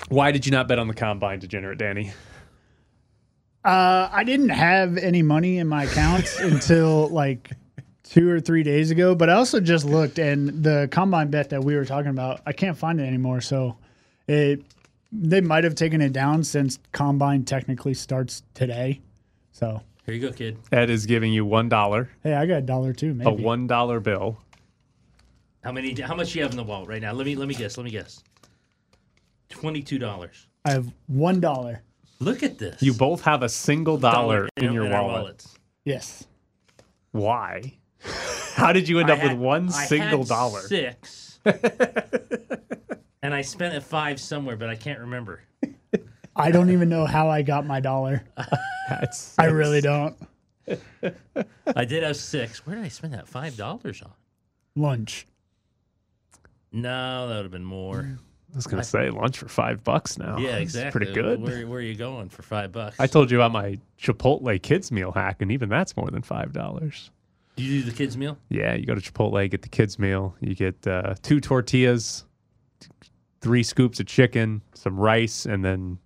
Why 0.09 0.33
did 0.33 0.45
you 0.45 0.51
not 0.51 0.67
bet 0.67 0.81
on 0.81 0.89
the 0.89 0.95
combine, 0.95 1.39
degenerate 1.39 1.79
Danny? 1.79 2.13
Uh, 3.65 4.09
I 4.11 4.25
didn't 4.25 4.49
have 4.49 4.97
any 4.97 5.23
money 5.23 5.59
in 5.59 5.69
my 5.69 5.85
account 5.85 6.25
until 6.41 7.07
like 7.07 7.53
two 8.03 8.29
or 8.29 8.41
three 8.41 8.65
days 8.65 8.91
ago, 8.91 9.15
but 9.15 9.31
I 9.31 9.35
also 9.35 9.61
just 9.61 9.85
looked 9.85 10.19
and 10.19 10.61
the 10.61 10.89
combine 10.91 11.31
bet 11.31 11.51
that 11.51 11.63
we 11.63 11.77
were 11.77 11.85
talking 11.85 12.11
about, 12.11 12.41
I 12.45 12.53
can't 12.53 12.77
find 12.77 13.01
it 13.01 13.05
anymore. 13.05 13.41
So 13.41 13.77
it 14.27 14.65
they 15.13 15.41
might 15.41 15.63
have 15.63 15.77
taken 15.77 16.01
it 16.01 16.13
down 16.13 16.43
since 16.43 16.81
combine 16.91 17.45
technically 17.45 17.95
starts 17.95 18.43
today. 18.55 19.03
So 19.53 19.83
Here 20.07 20.15
you 20.15 20.21
go, 20.21 20.33
kid. 20.33 20.57
Ed 20.71 20.89
is 20.89 21.05
giving 21.05 21.33
you 21.33 21.45
one 21.45 21.69
dollar, 21.69 22.09
hey, 22.23 22.33
I 22.35 22.47
got 22.47 22.59
a 22.59 22.63
dollar 22.63 22.93
too, 22.93 23.13
maybe. 23.13 23.29
a 23.29 23.35
one 23.35 23.67
dollar 23.67 23.99
bill. 24.01 24.39
How 25.65 25.73
many? 25.73 26.01
How 26.01 26.15
much 26.15 26.33
do 26.33 26.39
you 26.39 26.45
have 26.45 26.53
in 26.53 26.57
the 26.57 26.63
wallet 26.65 26.89
right 26.89 27.03
now? 27.03 27.13
Let 27.13 27.27
me 27.27 27.35
let 27.35 27.49
me 27.49 27.55
guess. 27.55 27.77
Let 27.77 27.85
me 27.85 27.91
guess. 27.91 28.23
Twenty-two 29.49 29.99
dollars. 29.99 30.47
I 30.65 30.71
have 30.71 30.93
one 31.09 31.41
dollar. 31.41 31.83
Look 32.21 32.43
at 32.45 32.57
this. 32.59 32.81
You 32.83 32.95
both 32.95 33.23
have 33.23 33.43
a 33.43 33.49
single 33.49 33.99
dollar 33.99 34.49
in, 34.57 34.73
your 34.73 34.87
our 34.93 35.03
wallet. 35.03 35.23
wallets. 35.23 35.59
Yes. 35.85 36.25
Why? 37.11 37.75
How 38.55 38.73
did 38.73 38.89
you 38.89 39.01
end 39.01 39.11
I 39.11 39.15
up 39.15 39.19
had- 39.19 39.33
with 39.33 39.41
one 39.41 39.69
I 39.69 39.87
single 39.87 40.21
had 40.21 40.29
dollar? 40.29 40.61
Six. 40.61 41.41
and 43.23 43.35
I 43.35 43.43
spent 43.43 43.75
it 43.75 43.83
five 43.83 44.21
somewhere, 44.21 44.57
but 44.57 44.69
I 44.69 44.77
can't 44.77 45.01
remember. 45.01 45.41
I 46.37 46.51
don't 46.51 46.71
even 46.71 46.89
know 46.89 47.07
how 47.07 47.29
I 47.31 47.43
got 47.43 47.67
my 47.67 47.81
dollar. 47.81 48.23
That's 48.91 49.37
I 49.39 49.47
really 49.47 49.81
don't. 49.81 50.17
I 51.75 51.85
did 51.85 52.03
have 52.03 52.17
six. 52.17 52.67
Where 52.67 52.77
did 52.77 52.85
I 52.85 52.89
spend 52.89 53.15
that 53.15 53.27
five 53.29 53.57
dollars 53.57 54.03
on? 54.03 54.13
Lunch. 54.75 55.27
No, 56.73 57.29
that 57.29 57.37
would 57.37 57.45
have 57.45 57.53
been 57.53 57.65
more. 57.65 58.19
I 58.53 58.57
was 58.57 58.67
gonna 58.67 58.85
say 58.85 59.11
lunch 59.11 59.39
for 59.39 59.49
five 59.49 59.83
bucks 59.85 60.19
now. 60.19 60.39
Yeah, 60.39 60.57
It's 60.57 60.75
exactly. 60.75 61.07
pretty 61.07 61.13
good. 61.13 61.41
Where, 61.41 61.67
where 61.67 61.79
are 61.79 61.83
you 61.83 61.95
going 61.95 62.29
for 62.29 62.43
five 62.43 62.73
bucks? 62.73 62.97
I 62.99 63.07
told 63.07 63.31
you 63.31 63.39
about 63.39 63.53
my 63.53 63.79
Chipotle 64.01 64.61
kids 64.63 64.91
meal 64.93 65.13
hack, 65.13 65.43
and 65.43 65.51
even 65.53 65.69
that's 65.69 65.97
more 65.97 66.11
than 66.11 66.23
five 66.23 66.53
dollars. 66.53 67.11
Do 67.57 67.63
you 67.63 67.83
do 67.83 67.91
the 67.91 67.97
kids' 67.97 68.17
meal? 68.19 68.37
Yeah, 68.51 68.75
you 68.75 68.85
go 68.85 68.95
to 68.95 69.01
Chipotle, 69.01 69.51
get 69.51 69.63
the 69.63 69.69
kids 69.69 69.99
meal. 69.99 70.37
You 70.41 70.55
get 70.55 70.87
uh, 70.87 71.15
two 71.23 71.41
tortillas, 71.41 72.25
three 73.41 73.63
scoops 73.63 73.99
of 73.99 74.07
chicken, 74.07 74.61
some 74.75 74.99
rice, 74.99 75.47
and 75.47 75.65
then 75.65 75.99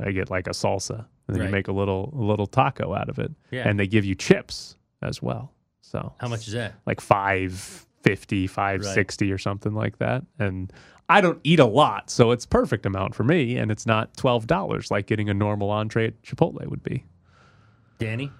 I 0.00 0.10
get 0.12 0.30
like 0.30 0.46
a 0.46 0.50
salsa. 0.52 1.06
And 1.26 1.34
then 1.36 1.40
Right. 1.40 1.46
you 1.46 1.52
make 1.52 1.68
a 1.68 1.72
little 1.72 2.12
a 2.16 2.22
little 2.22 2.46
taco 2.46 2.94
out 2.94 3.08
of 3.08 3.18
it. 3.18 3.30
Yeah. 3.50 3.68
And 3.68 3.78
they 3.78 3.86
give 3.86 4.04
you 4.04 4.14
chips 4.14 4.76
as 5.02 5.20
well. 5.22 5.52
So 5.82 6.12
How 6.18 6.28
much 6.28 6.46
is 6.48 6.52
that? 6.54 6.74
like 6.86 7.00
550 7.00 8.46
560 8.46 9.32
or 9.32 9.38
something 9.38 9.74
like 9.74 9.98
that 9.98 10.22
and 10.38 10.72
i 11.08 11.20
don't 11.20 11.40
eat 11.44 11.58
a 11.58 11.64
lot 11.64 12.10
so 12.10 12.30
it's 12.30 12.44
perfect 12.46 12.84
amount 12.86 13.14
for 13.14 13.24
me 13.24 13.56
and 13.56 13.70
it's 13.70 13.86
not 13.86 14.14
$12 14.16 14.90
like 14.90 15.06
getting 15.06 15.28
a 15.30 15.34
normal 15.34 15.70
entree 15.70 16.06
at 16.08 16.22
chipotle 16.22 16.64
would 16.66 16.82
be 16.82 17.04
Danny? 17.98 18.30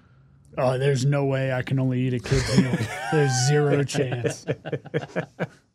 Oh, 0.57 0.77
there's 0.77 1.05
no 1.05 1.25
way 1.25 1.51
I 1.51 1.61
can 1.61 1.79
only 1.79 1.99
eat 2.01 2.13
a 2.13 2.19
kid's 2.19 2.57
meal. 2.57 2.71
There's 3.11 3.31
zero 3.47 3.83
chance. 3.83 4.45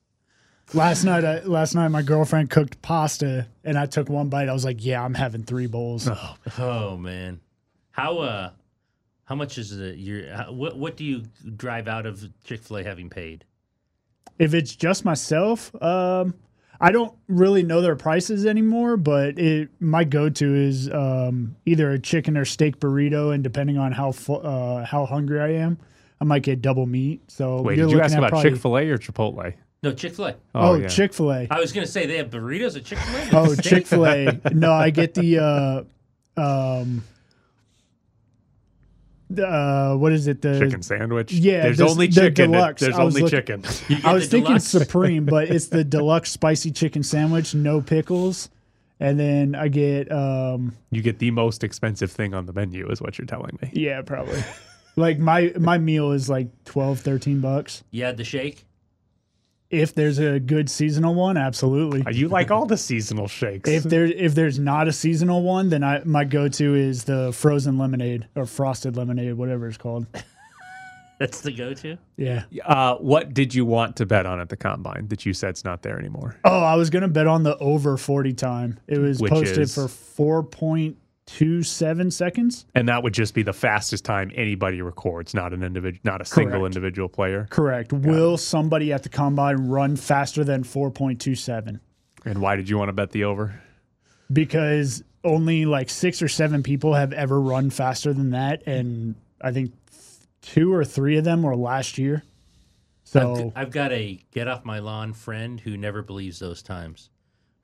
Last 0.73 1.05
night, 1.05 1.25
I, 1.25 1.41
last 1.41 1.75
night 1.75 1.89
my 1.89 2.03
girlfriend 2.03 2.51
cooked 2.51 2.81
pasta, 2.83 3.47
and 3.63 3.79
I 3.79 3.87
took 3.87 4.09
one 4.09 4.29
bite. 4.29 4.49
I 4.49 4.53
was 4.53 4.65
like, 4.65 4.85
"Yeah, 4.85 5.05
I'm 5.05 5.15
having 5.15 5.45
three 5.45 5.67
bowls." 5.67 6.09
Oh 6.59 6.97
man, 6.97 7.41
how 7.91 8.19
uh, 8.19 8.51
how 9.25 9.35
much 9.35 9.59
is 9.59 9.73
it? 9.79 9.99
Your 9.99 10.33
how, 10.35 10.53
what 10.53 10.77
what 10.77 10.97
do 10.97 11.05
you 11.05 11.23
drive 11.57 11.87
out 11.87 12.07
of 12.07 12.25
Chick 12.45 12.63
Fil 12.63 12.79
A 12.79 12.83
having 12.85 13.11
paid? 13.11 13.45
If 14.39 14.53
it's 14.55 14.75
just 14.75 15.05
myself, 15.05 15.71
um, 15.81 16.35
I 16.81 16.91
don't 16.91 17.15
really 17.29 17.63
know 17.63 17.81
their 17.81 17.95
prices 17.95 18.45
anymore. 18.47 18.97
But 18.97 19.39
it 19.39 19.69
my 19.81 20.03
go 20.03 20.29
to 20.29 20.55
is 20.55 20.91
um, 20.91 21.55
either 21.67 21.93
a 21.93 21.99
chicken 22.01 22.37
or 22.37 22.45
steak 22.45 22.81
burrito, 22.81 23.33
and 23.33 23.45
depending 23.45 23.79
on 23.79 23.93
how 23.93 24.11
fu- 24.11 24.35
uh, 24.35 24.85
how 24.85 25.07
hungry 25.07 25.41
I 25.41 25.63
am, 25.63 25.79
I 26.21 26.25
might 26.25 26.43
get 26.43 26.63
double 26.63 26.87
meat. 26.87 27.21
So 27.31 27.63
wait 27.63 27.77
you're 27.77 27.87
did 27.87 27.93
you 27.93 27.97
looking 27.99 28.05
ask 28.07 28.13
at 28.15 28.19
about 28.19 28.31
probably- 28.31 28.51
chick-fil-a 28.51 28.89
or 28.89 28.99
chipotle 28.99 29.55
No, 29.85 29.93
Chick 29.93 30.15
Fil 30.15 30.27
A. 30.27 30.35
Oh, 30.55 30.75
yeah. 30.75 30.89
Chick 30.89 31.13
Fil 31.15 31.31
A. 31.33 31.47
I 31.51 31.61
was 31.61 31.73
gonna 31.73 31.87
say 31.87 32.07
they 32.07 32.17
have 32.17 32.31
burritos 32.31 32.77
at 32.77 32.85
Chick 32.85 32.99
Fil 32.99 33.41
A. 33.41 33.43
Oh, 33.45 33.55
Chick 33.55 33.87
Fil 33.87 34.07
A. 34.07 34.41
No, 34.53 34.73
I 34.73 34.91
get 34.91 35.15
the 35.15 35.39
uh, 35.39 36.41
um, 36.41 37.05
the, 39.31 39.47
uh, 39.47 39.97
what 39.97 40.13
is 40.13 40.27
it? 40.27 40.43
The 40.43 40.59
chicken 40.59 40.83
sandwich 40.83 41.33
Yeah, 41.33 41.63
there's 41.63 41.79
the- 41.79 41.87
only 41.89 42.09
chicken 42.09 42.27
It- 42.27 42.53
deluxe. 42.57 42.81
there's 42.81 42.99
only 42.99 43.23
looking- 43.23 43.39
chicken 43.39 43.65
You 43.89 43.97
I 44.05 44.13
was 44.15 44.29
thinking 44.29 44.49
deluxe? 44.57 44.65
supreme, 44.69 45.25
but 45.25 45.49
it's 45.51 45.67
the 45.67 45.85
deluxe 45.97 46.31
spicy 46.31 46.71
chicken 46.71 47.03
sandwich, 47.03 47.55
no 47.55 47.81
pickles, 47.81 48.49
and 49.01 49.19
then 49.19 49.55
I 49.55 49.69
get 49.69 50.11
um, 50.13 50.77
you 50.91 51.03
get 51.03 51.19
the 51.19 51.31
most 51.31 51.65
expensive 51.65 52.11
thing 52.13 52.33
on 52.35 52.47
the 52.47 52.53
menu 52.53 52.89
is 52.91 53.01
what 53.03 53.19
you're 53.19 53.27
telling 53.27 53.59
me 53.61 53.71
yeah, 53.73 54.03
probably. 54.03 54.43
like 54.97 55.19
my 55.19 55.53
my 55.59 55.79
meal 55.79 56.13
is 56.13 56.29
like 56.29 56.49
12, 56.65 57.01
13 57.01 57.41
bucks. 57.41 57.83
You 57.91 58.05
had 58.05 58.17
the 58.17 58.25
shake. 58.25 58.65
If 59.75 59.95
there's 59.95 60.19
a 60.19 60.39
good 60.41 60.71
seasonal 60.71 61.15
one, 61.15 61.37
absolutely. 61.37 62.05
you 62.15 62.29
like 62.29 62.51
all 62.51 62.67
the 62.67 62.77
seasonal 62.77 63.29
shakes 63.29 63.69
If 63.69 63.83
there 63.85 64.05
if 64.05 64.35
there's 64.35 64.59
not 64.59 64.89
a 64.89 64.93
seasonal 64.93 65.43
one, 65.43 65.69
then 65.71 65.83
I 65.83 66.03
my 66.05 66.25
go 66.25 66.49
to 66.49 66.75
is 66.75 67.05
the 67.05 67.33
frozen 67.33 67.79
lemonade 67.79 68.27
or 68.35 68.47
frosted 68.47 68.97
lemonade, 68.97 69.35
whatever 69.35 69.67
it's 69.69 69.77
called. 69.77 70.07
That's 71.21 71.43
the 71.43 71.53
go-to. 71.53 71.97
Yeah. 72.17 72.43
uh, 72.65 72.97
what 72.97 73.33
did 73.33 73.55
you 73.55 73.65
want 73.65 73.97
to 73.97 74.07
bet 74.07 74.27
on 74.27 74.41
at 74.41 74.49
the 74.49 74.57
combine 74.57 75.07
that 75.09 75.25
you 75.25 75.33
said's 75.33 75.65
not 75.65 75.83
there 75.83 75.97
anymore 75.97 76.37
Oh, 76.45 76.59
I 76.61 76.75
was 76.75 76.91
gonna 76.91 77.09
bet 77.09 77.27
on 77.29 77.45
the 77.45 77.57
over 77.59 77.97
forty 77.97 78.33
time. 78.33 78.79
It 78.89 78.99
was 78.99 79.21
Which 79.21 79.31
posted 79.31 79.59
is? 79.59 79.75
for 79.75 79.87
four 79.89 80.43
point 80.43 80.97
two 81.27 81.63
seven 81.63 82.11
seconds. 82.11 82.67
And 82.75 82.89
that 82.89 83.03
would 83.03 83.15
just 83.15 83.35
be 83.35 83.43
the 83.43 83.53
fastest 83.53 84.05
time 84.05 84.31
anybody 84.35 84.83
records, 84.83 85.35
not 85.35 85.53
an 85.53 85.63
individual, 85.63 86.01
not 86.05 86.21
a 86.21 86.25
single 86.25 86.67
individual 86.67 87.09
player. 87.09 87.47
Correct. 87.51 87.93
Will 87.93 88.37
somebody 88.37 88.93
at 88.93 89.03
the 89.03 89.09
combine 89.09 89.69
run 89.69 89.97
faster 89.97 90.45
than 90.45 90.65
four 90.65 90.91
point 90.91 91.21
two 91.21 91.35
seven? 91.35 91.81
And 92.25 92.41
why 92.41 92.57
did 92.57 92.69
you 92.69 92.79
want 92.79 92.89
to 92.89 92.93
bet 92.93 93.11
the 93.11 93.25
over? 93.25 93.61
Because 94.33 95.05
only 95.23 95.65
like 95.65 95.91
six 95.91 96.21
or 96.23 96.29
seven 96.29 96.63
people 96.63 96.95
have 96.95 97.13
ever 97.13 97.41
run 97.41 97.71
faster 97.71 98.13
than 98.13 98.31
that, 98.31 98.63
and 98.67 99.15
I 99.41 99.53
think 99.53 99.73
two 100.43 100.73
or 100.73 100.85
three 100.85 101.17
of 101.17 101.25
them 101.25 101.43
were 101.43 101.57
last 101.57 101.99
year. 101.99 102.23
So 103.05 103.53
I've, 103.55 103.67
I've 103.67 103.71
got 103.71 103.93
a 103.93 104.19
get 104.33 104.49
off 104.49 104.65
my 104.65 104.79
lawn 104.79 105.13
friend 105.13 105.61
who 105.61 105.77
never 105.77 106.03
believes 106.03 106.39
those 106.39 106.63
times, 106.63 107.11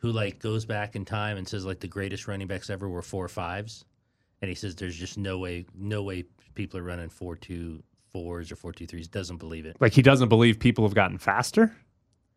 who 0.00 0.10
like 0.12 0.38
goes 0.38 0.64
back 0.64 0.96
in 0.96 1.04
time 1.04 1.36
and 1.36 1.46
says 1.46 1.64
like 1.64 1.80
the 1.80 1.88
greatest 1.88 2.26
running 2.26 2.46
backs 2.46 2.70
ever 2.70 2.88
were 2.88 3.02
four 3.02 3.28
fives, 3.28 3.84
and 4.42 4.48
he 4.48 4.54
says 4.54 4.74
there's 4.74 4.96
just 4.96 5.18
no 5.18 5.38
way, 5.38 5.66
no 5.74 6.02
way 6.02 6.24
people 6.54 6.80
are 6.80 6.82
running 6.82 7.10
four 7.10 7.36
two 7.36 7.82
fours 8.12 8.50
or 8.50 8.56
four 8.56 8.72
two 8.72 8.86
threes. 8.86 9.08
Doesn't 9.08 9.36
believe 9.36 9.66
it. 9.66 9.76
Like 9.80 9.92
he 9.92 10.02
doesn't 10.02 10.28
believe 10.28 10.58
people 10.58 10.84
have 10.84 10.94
gotten 10.94 11.18
faster. 11.18 11.74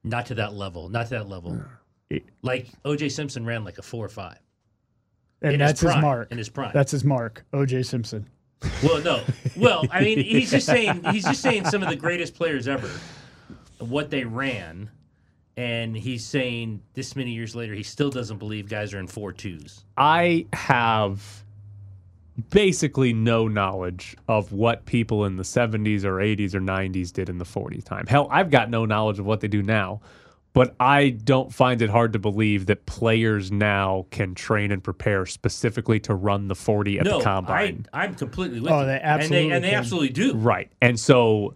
Not 0.03 0.25
to 0.27 0.35
that 0.35 0.53
level. 0.53 0.89
Not 0.89 1.05
to 1.07 1.09
that 1.11 1.29
level. 1.29 1.61
Like 2.41 2.67
O.J. 2.85 3.09
Simpson 3.09 3.45
ran 3.45 3.63
like 3.63 3.77
a 3.77 3.81
four 3.81 4.05
or 4.05 4.09
five. 4.09 4.37
and 5.41 5.53
in 5.53 5.59
that's 5.59 5.79
his, 5.79 5.91
prime, 5.91 6.01
mark. 6.01 6.31
in 6.31 6.37
his 6.37 6.49
prime. 6.49 6.71
That's 6.73 6.91
his 6.91 7.03
mark. 7.03 7.45
O.J. 7.53 7.83
Simpson. 7.83 8.27
Well, 8.83 9.01
no. 9.01 9.23
Well, 9.57 9.85
I 9.91 10.01
mean, 10.01 10.19
he's 10.19 10.51
just 10.51 10.65
saying 10.65 11.03
he's 11.11 11.23
just 11.23 11.41
saying 11.41 11.65
some 11.65 11.81
of 11.81 11.89
the 11.89 11.95
greatest 11.95 12.35
players 12.35 12.67
ever, 12.67 12.89
what 13.79 14.09
they 14.09 14.25
ran, 14.25 14.89
and 15.57 15.95
he's 15.95 16.25
saying 16.25 16.81
this 16.93 17.15
many 17.15 17.31
years 17.31 17.55
later 17.55 17.73
he 17.73 17.83
still 17.83 18.09
doesn't 18.09 18.37
believe 18.37 18.69
guys 18.69 18.93
are 18.93 18.99
in 18.99 19.07
four 19.07 19.31
twos. 19.31 19.83
I 19.97 20.47
have 20.53 21.43
basically 22.49 23.13
no 23.13 23.47
knowledge 23.47 24.15
of 24.27 24.51
what 24.51 24.85
people 24.85 25.25
in 25.25 25.37
the 25.37 25.43
70s 25.43 26.03
or 26.03 26.15
80s 26.15 26.55
or 26.55 26.59
90s 26.61 27.13
did 27.13 27.29
in 27.29 27.37
the 27.37 27.45
40 27.45 27.81
time. 27.81 28.07
Hell, 28.07 28.27
I've 28.31 28.49
got 28.49 28.69
no 28.69 28.85
knowledge 28.85 29.19
of 29.19 29.25
what 29.25 29.41
they 29.41 29.47
do 29.47 29.61
now. 29.61 30.01
But 30.53 30.75
I 30.79 31.09
don't 31.09 31.51
find 31.51 31.81
it 31.81 31.89
hard 31.89 32.13
to 32.13 32.19
believe 32.19 32.67
that 32.67 32.85
players 32.85 33.51
now 33.51 34.05
can 34.11 34.35
train 34.35 34.71
and 34.71 34.83
prepare 34.83 35.25
specifically 35.25 35.99
to 36.01 36.13
run 36.13 36.47
the 36.47 36.53
40 36.53 36.99
at 36.99 37.05
no, 37.05 37.17
the 37.17 37.23
combine. 37.23 37.87
I, 37.91 38.03
I'm 38.03 38.13
completely 38.13 38.59
with 38.59 38.71
Oh, 38.71 38.81
you. 38.81 38.85
they 38.85 38.99
and 38.99 39.01
they 39.01 39.03
absolutely 39.03 39.51
and 39.51 39.63
they 39.63 39.73
absolutely 39.73 40.09
do. 40.09 40.35
Right. 40.35 40.71
And 40.79 40.99
so, 40.99 41.55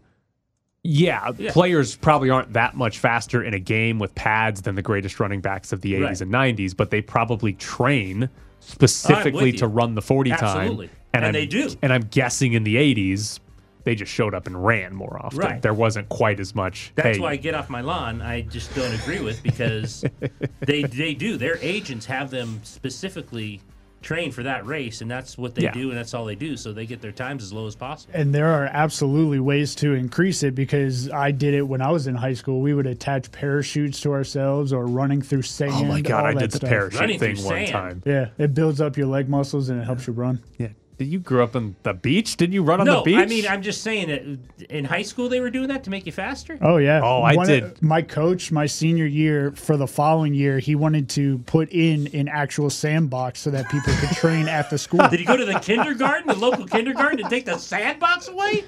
yeah, 0.84 1.32
Yeah. 1.38 1.52
players 1.52 1.96
probably 1.96 2.30
aren't 2.30 2.54
that 2.54 2.76
much 2.76 3.00
faster 3.00 3.44
in 3.44 3.54
a 3.54 3.60
game 3.60 4.00
with 4.00 4.14
pads 4.16 4.62
than 4.62 4.76
the 4.76 4.82
greatest 4.82 5.20
running 5.20 5.42
backs 5.42 5.72
of 5.74 5.82
the 5.82 5.94
80s 5.96 6.04
Right. 6.04 6.22
and 6.22 6.32
90s, 6.32 6.74
but 6.76 6.92
they 6.92 7.02
probably 7.02 7.54
train 7.54 8.30
specifically 8.60 9.52
to 9.54 9.68
run 9.68 9.96
the 9.96 10.02
40 10.02 10.32
Absolutely. 10.32 10.88
time. 10.88 10.96
And 11.14 11.26
I'm, 11.26 11.34
they 11.34 11.46
do. 11.46 11.70
And 11.82 11.92
I'm 11.92 12.04
guessing 12.04 12.54
in 12.54 12.64
the 12.64 12.76
80s, 12.76 13.40
they 13.84 13.96
just 13.96 14.12
showed 14.12 14.34
up 14.36 14.48
and 14.48 14.64
ran 14.66 14.94
more 14.94 15.18
often. 15.24 15.40
Right. 15.40 15.62
There 15.62 15.74
wasn't 15.74 16.10
quite 16.10 16.40
as 16.40 16.54
much. 16.54 16.92
That's 16.96 17.18
hey, 17.18 17.22
why 17.22 17.32
I 17.32 17.36
get 17.38 17.56
off 17.56 17.70
my 17.70 17.82
lawn. 17.82 18.22
I 18.22 18.42
just 18.42 18.74
don't 18.76 18.94
agree 18.94 19.22
with 19.22 19.42
because 19.42 20.04
they 20.60 20.84
they 20.84 21.14
do. 21.14 21.38
Their 21.38 21.58
agents 21.62 22.06
have 22.08 22.30
them 22.30 22.60
specifically 22.64 23.62
train 24.02 24.32
for 24.32 24.44
that 24.44 24.66
race, 24.66 25.02
and 25.02 25.10
that's 25.10 25.38
what 25.38 25.56
they 25.56 25.64
Yeah. 25.64 25.72
do, 25.74 25.90
and 25.90 25.98
that's 25.98 26.14
all 26.14 26.24
they 26.26 26.36
do. 26.36 26.56
So 26.56 26.72
they 26.72 26.86
get 26.86 27.02
their 27.02 27.12
times 27.12 27.44
as 27.44 27.52
low 27.52 27.68
as 27.68 27.76
possible. 27.76 28.14
And 28.16 28.34
there 28.34 28.48
are 28.48 28.66
absolutely 28.72 29.40
ways 29.40 29.76
to 29.76 29.94
increase 29.94 30.44
it 30.44 30.56
because 30.56 31.10
I 31.10 31.32
did 31.32 31.54
it 31.54 31.64
when 31.68 31.82
I 31.82 31.90
was 31.92 32.08
in 32.08 32.16
high 32.16 32.34
school. 32.36 32.62
We 32.62 32.74
would 32.74 32.88
attach 32.88 33.32
parachutes 33.32 34.00
to 34.02 34.12
ourselves 34.14 34.72
or 34.72 34.86
running 34.86 35.22
through 35.22 35.42
sand. 35.42 35.72
Oh 35.76 35.84
my 35.86 36.02
God, 36.02 36.20
all 36.22 36.26
I 36.28 36.34
did 36.34 36.52
the 36.52 36.58
stuff. 36.58 36.70
parachute 36.70 37.00
Running 37.02 37.20
thing 37.20 37.36
one 37.38 37.44
sand. 37.66 37.68
time. 37.72 38.02
Yeah, 38.06 38.28
it 38.38 38.54
builds 38.54 38.80
up 38.80 38.98
your 38.98 39.08
leg 39.08 39.28
muscles 39.30 39.70
and 39.70 39.82
it 39.82 39.86
helps 39.86 40.08
you 40.08 40.14
run. 40.14 40.40
Yeah. 40.58 40.68
Did 40.98 41.10
you 41.10 41.20
grow 41.20 41.44
up 41.44 41.56
on 41.56 41.76
the 41.84 41.94
beach? 41.94 42.38
Didn't 42.38 42.54
you 42.54 42.64
run 42.64 42.80
on 42.80 42.88
no, 42.88 42.98
the 42.98 43.04
beach? 43.04 43.18
I 43.18 43.26
mean 43.26 43.46
I'm 43.48 43.62
just 43.62 43.82
saying 43.82 44.08
that 44.08 44.70
in 44.72 44.86
high 44.86 45.04
school 45.04 45.30
they 45.30 45.40
were 45.40 45.52
doing 45.52 45.68
that 45.68 45.84
to 45.84 45.90
make 45.92 46.06
you 46.08 46.12
faster. 46.12 46.58
Oh 46.62 46.78
yeah. 46.78 47.02
Oh, 47.04 47.22
I 47.22 47.36
One 47.36 47.50
of- 47.50 47.76
did. 47.76 47.82
my 47.82 48.02
coach, 48.02 48.52
my 48.52 48.66
senior 48.66 49.06
year, 49.06 49.52
for 49.52 49.78
the 49.78 49.88
following 49.88 50.34
year, 50.34 50.58
he 50.60 50.74
wanted 50.76 51.08
to 51.10 51.38
put 51.40 51.70
in 51.72 52.08
an 52.16 52.28
actual 52.28 52.70
sandbox 52.70 53.40
so 53.40 53.52
that 53.52 53.70
people 53.70 53.94
could 53.94 54.10
train 54.18 54.48
at 54.48 54.70
the 54.70 54.78
school. 54.78 55.08
Did 55.10 55.20
you 55.20 55.26
go 55.26 55.38
to 55.38 55.46
the 55.46 55.60
kindergarten, 55.60 56.28
the 56.28 56.36
local 56.36 56.66
kindergarten, 56.66 57.20
and 57.20 57.30
take 57.30 57.46
the 57.46 57.58
sandbox 57.58 58.28
away? 58.28 58.64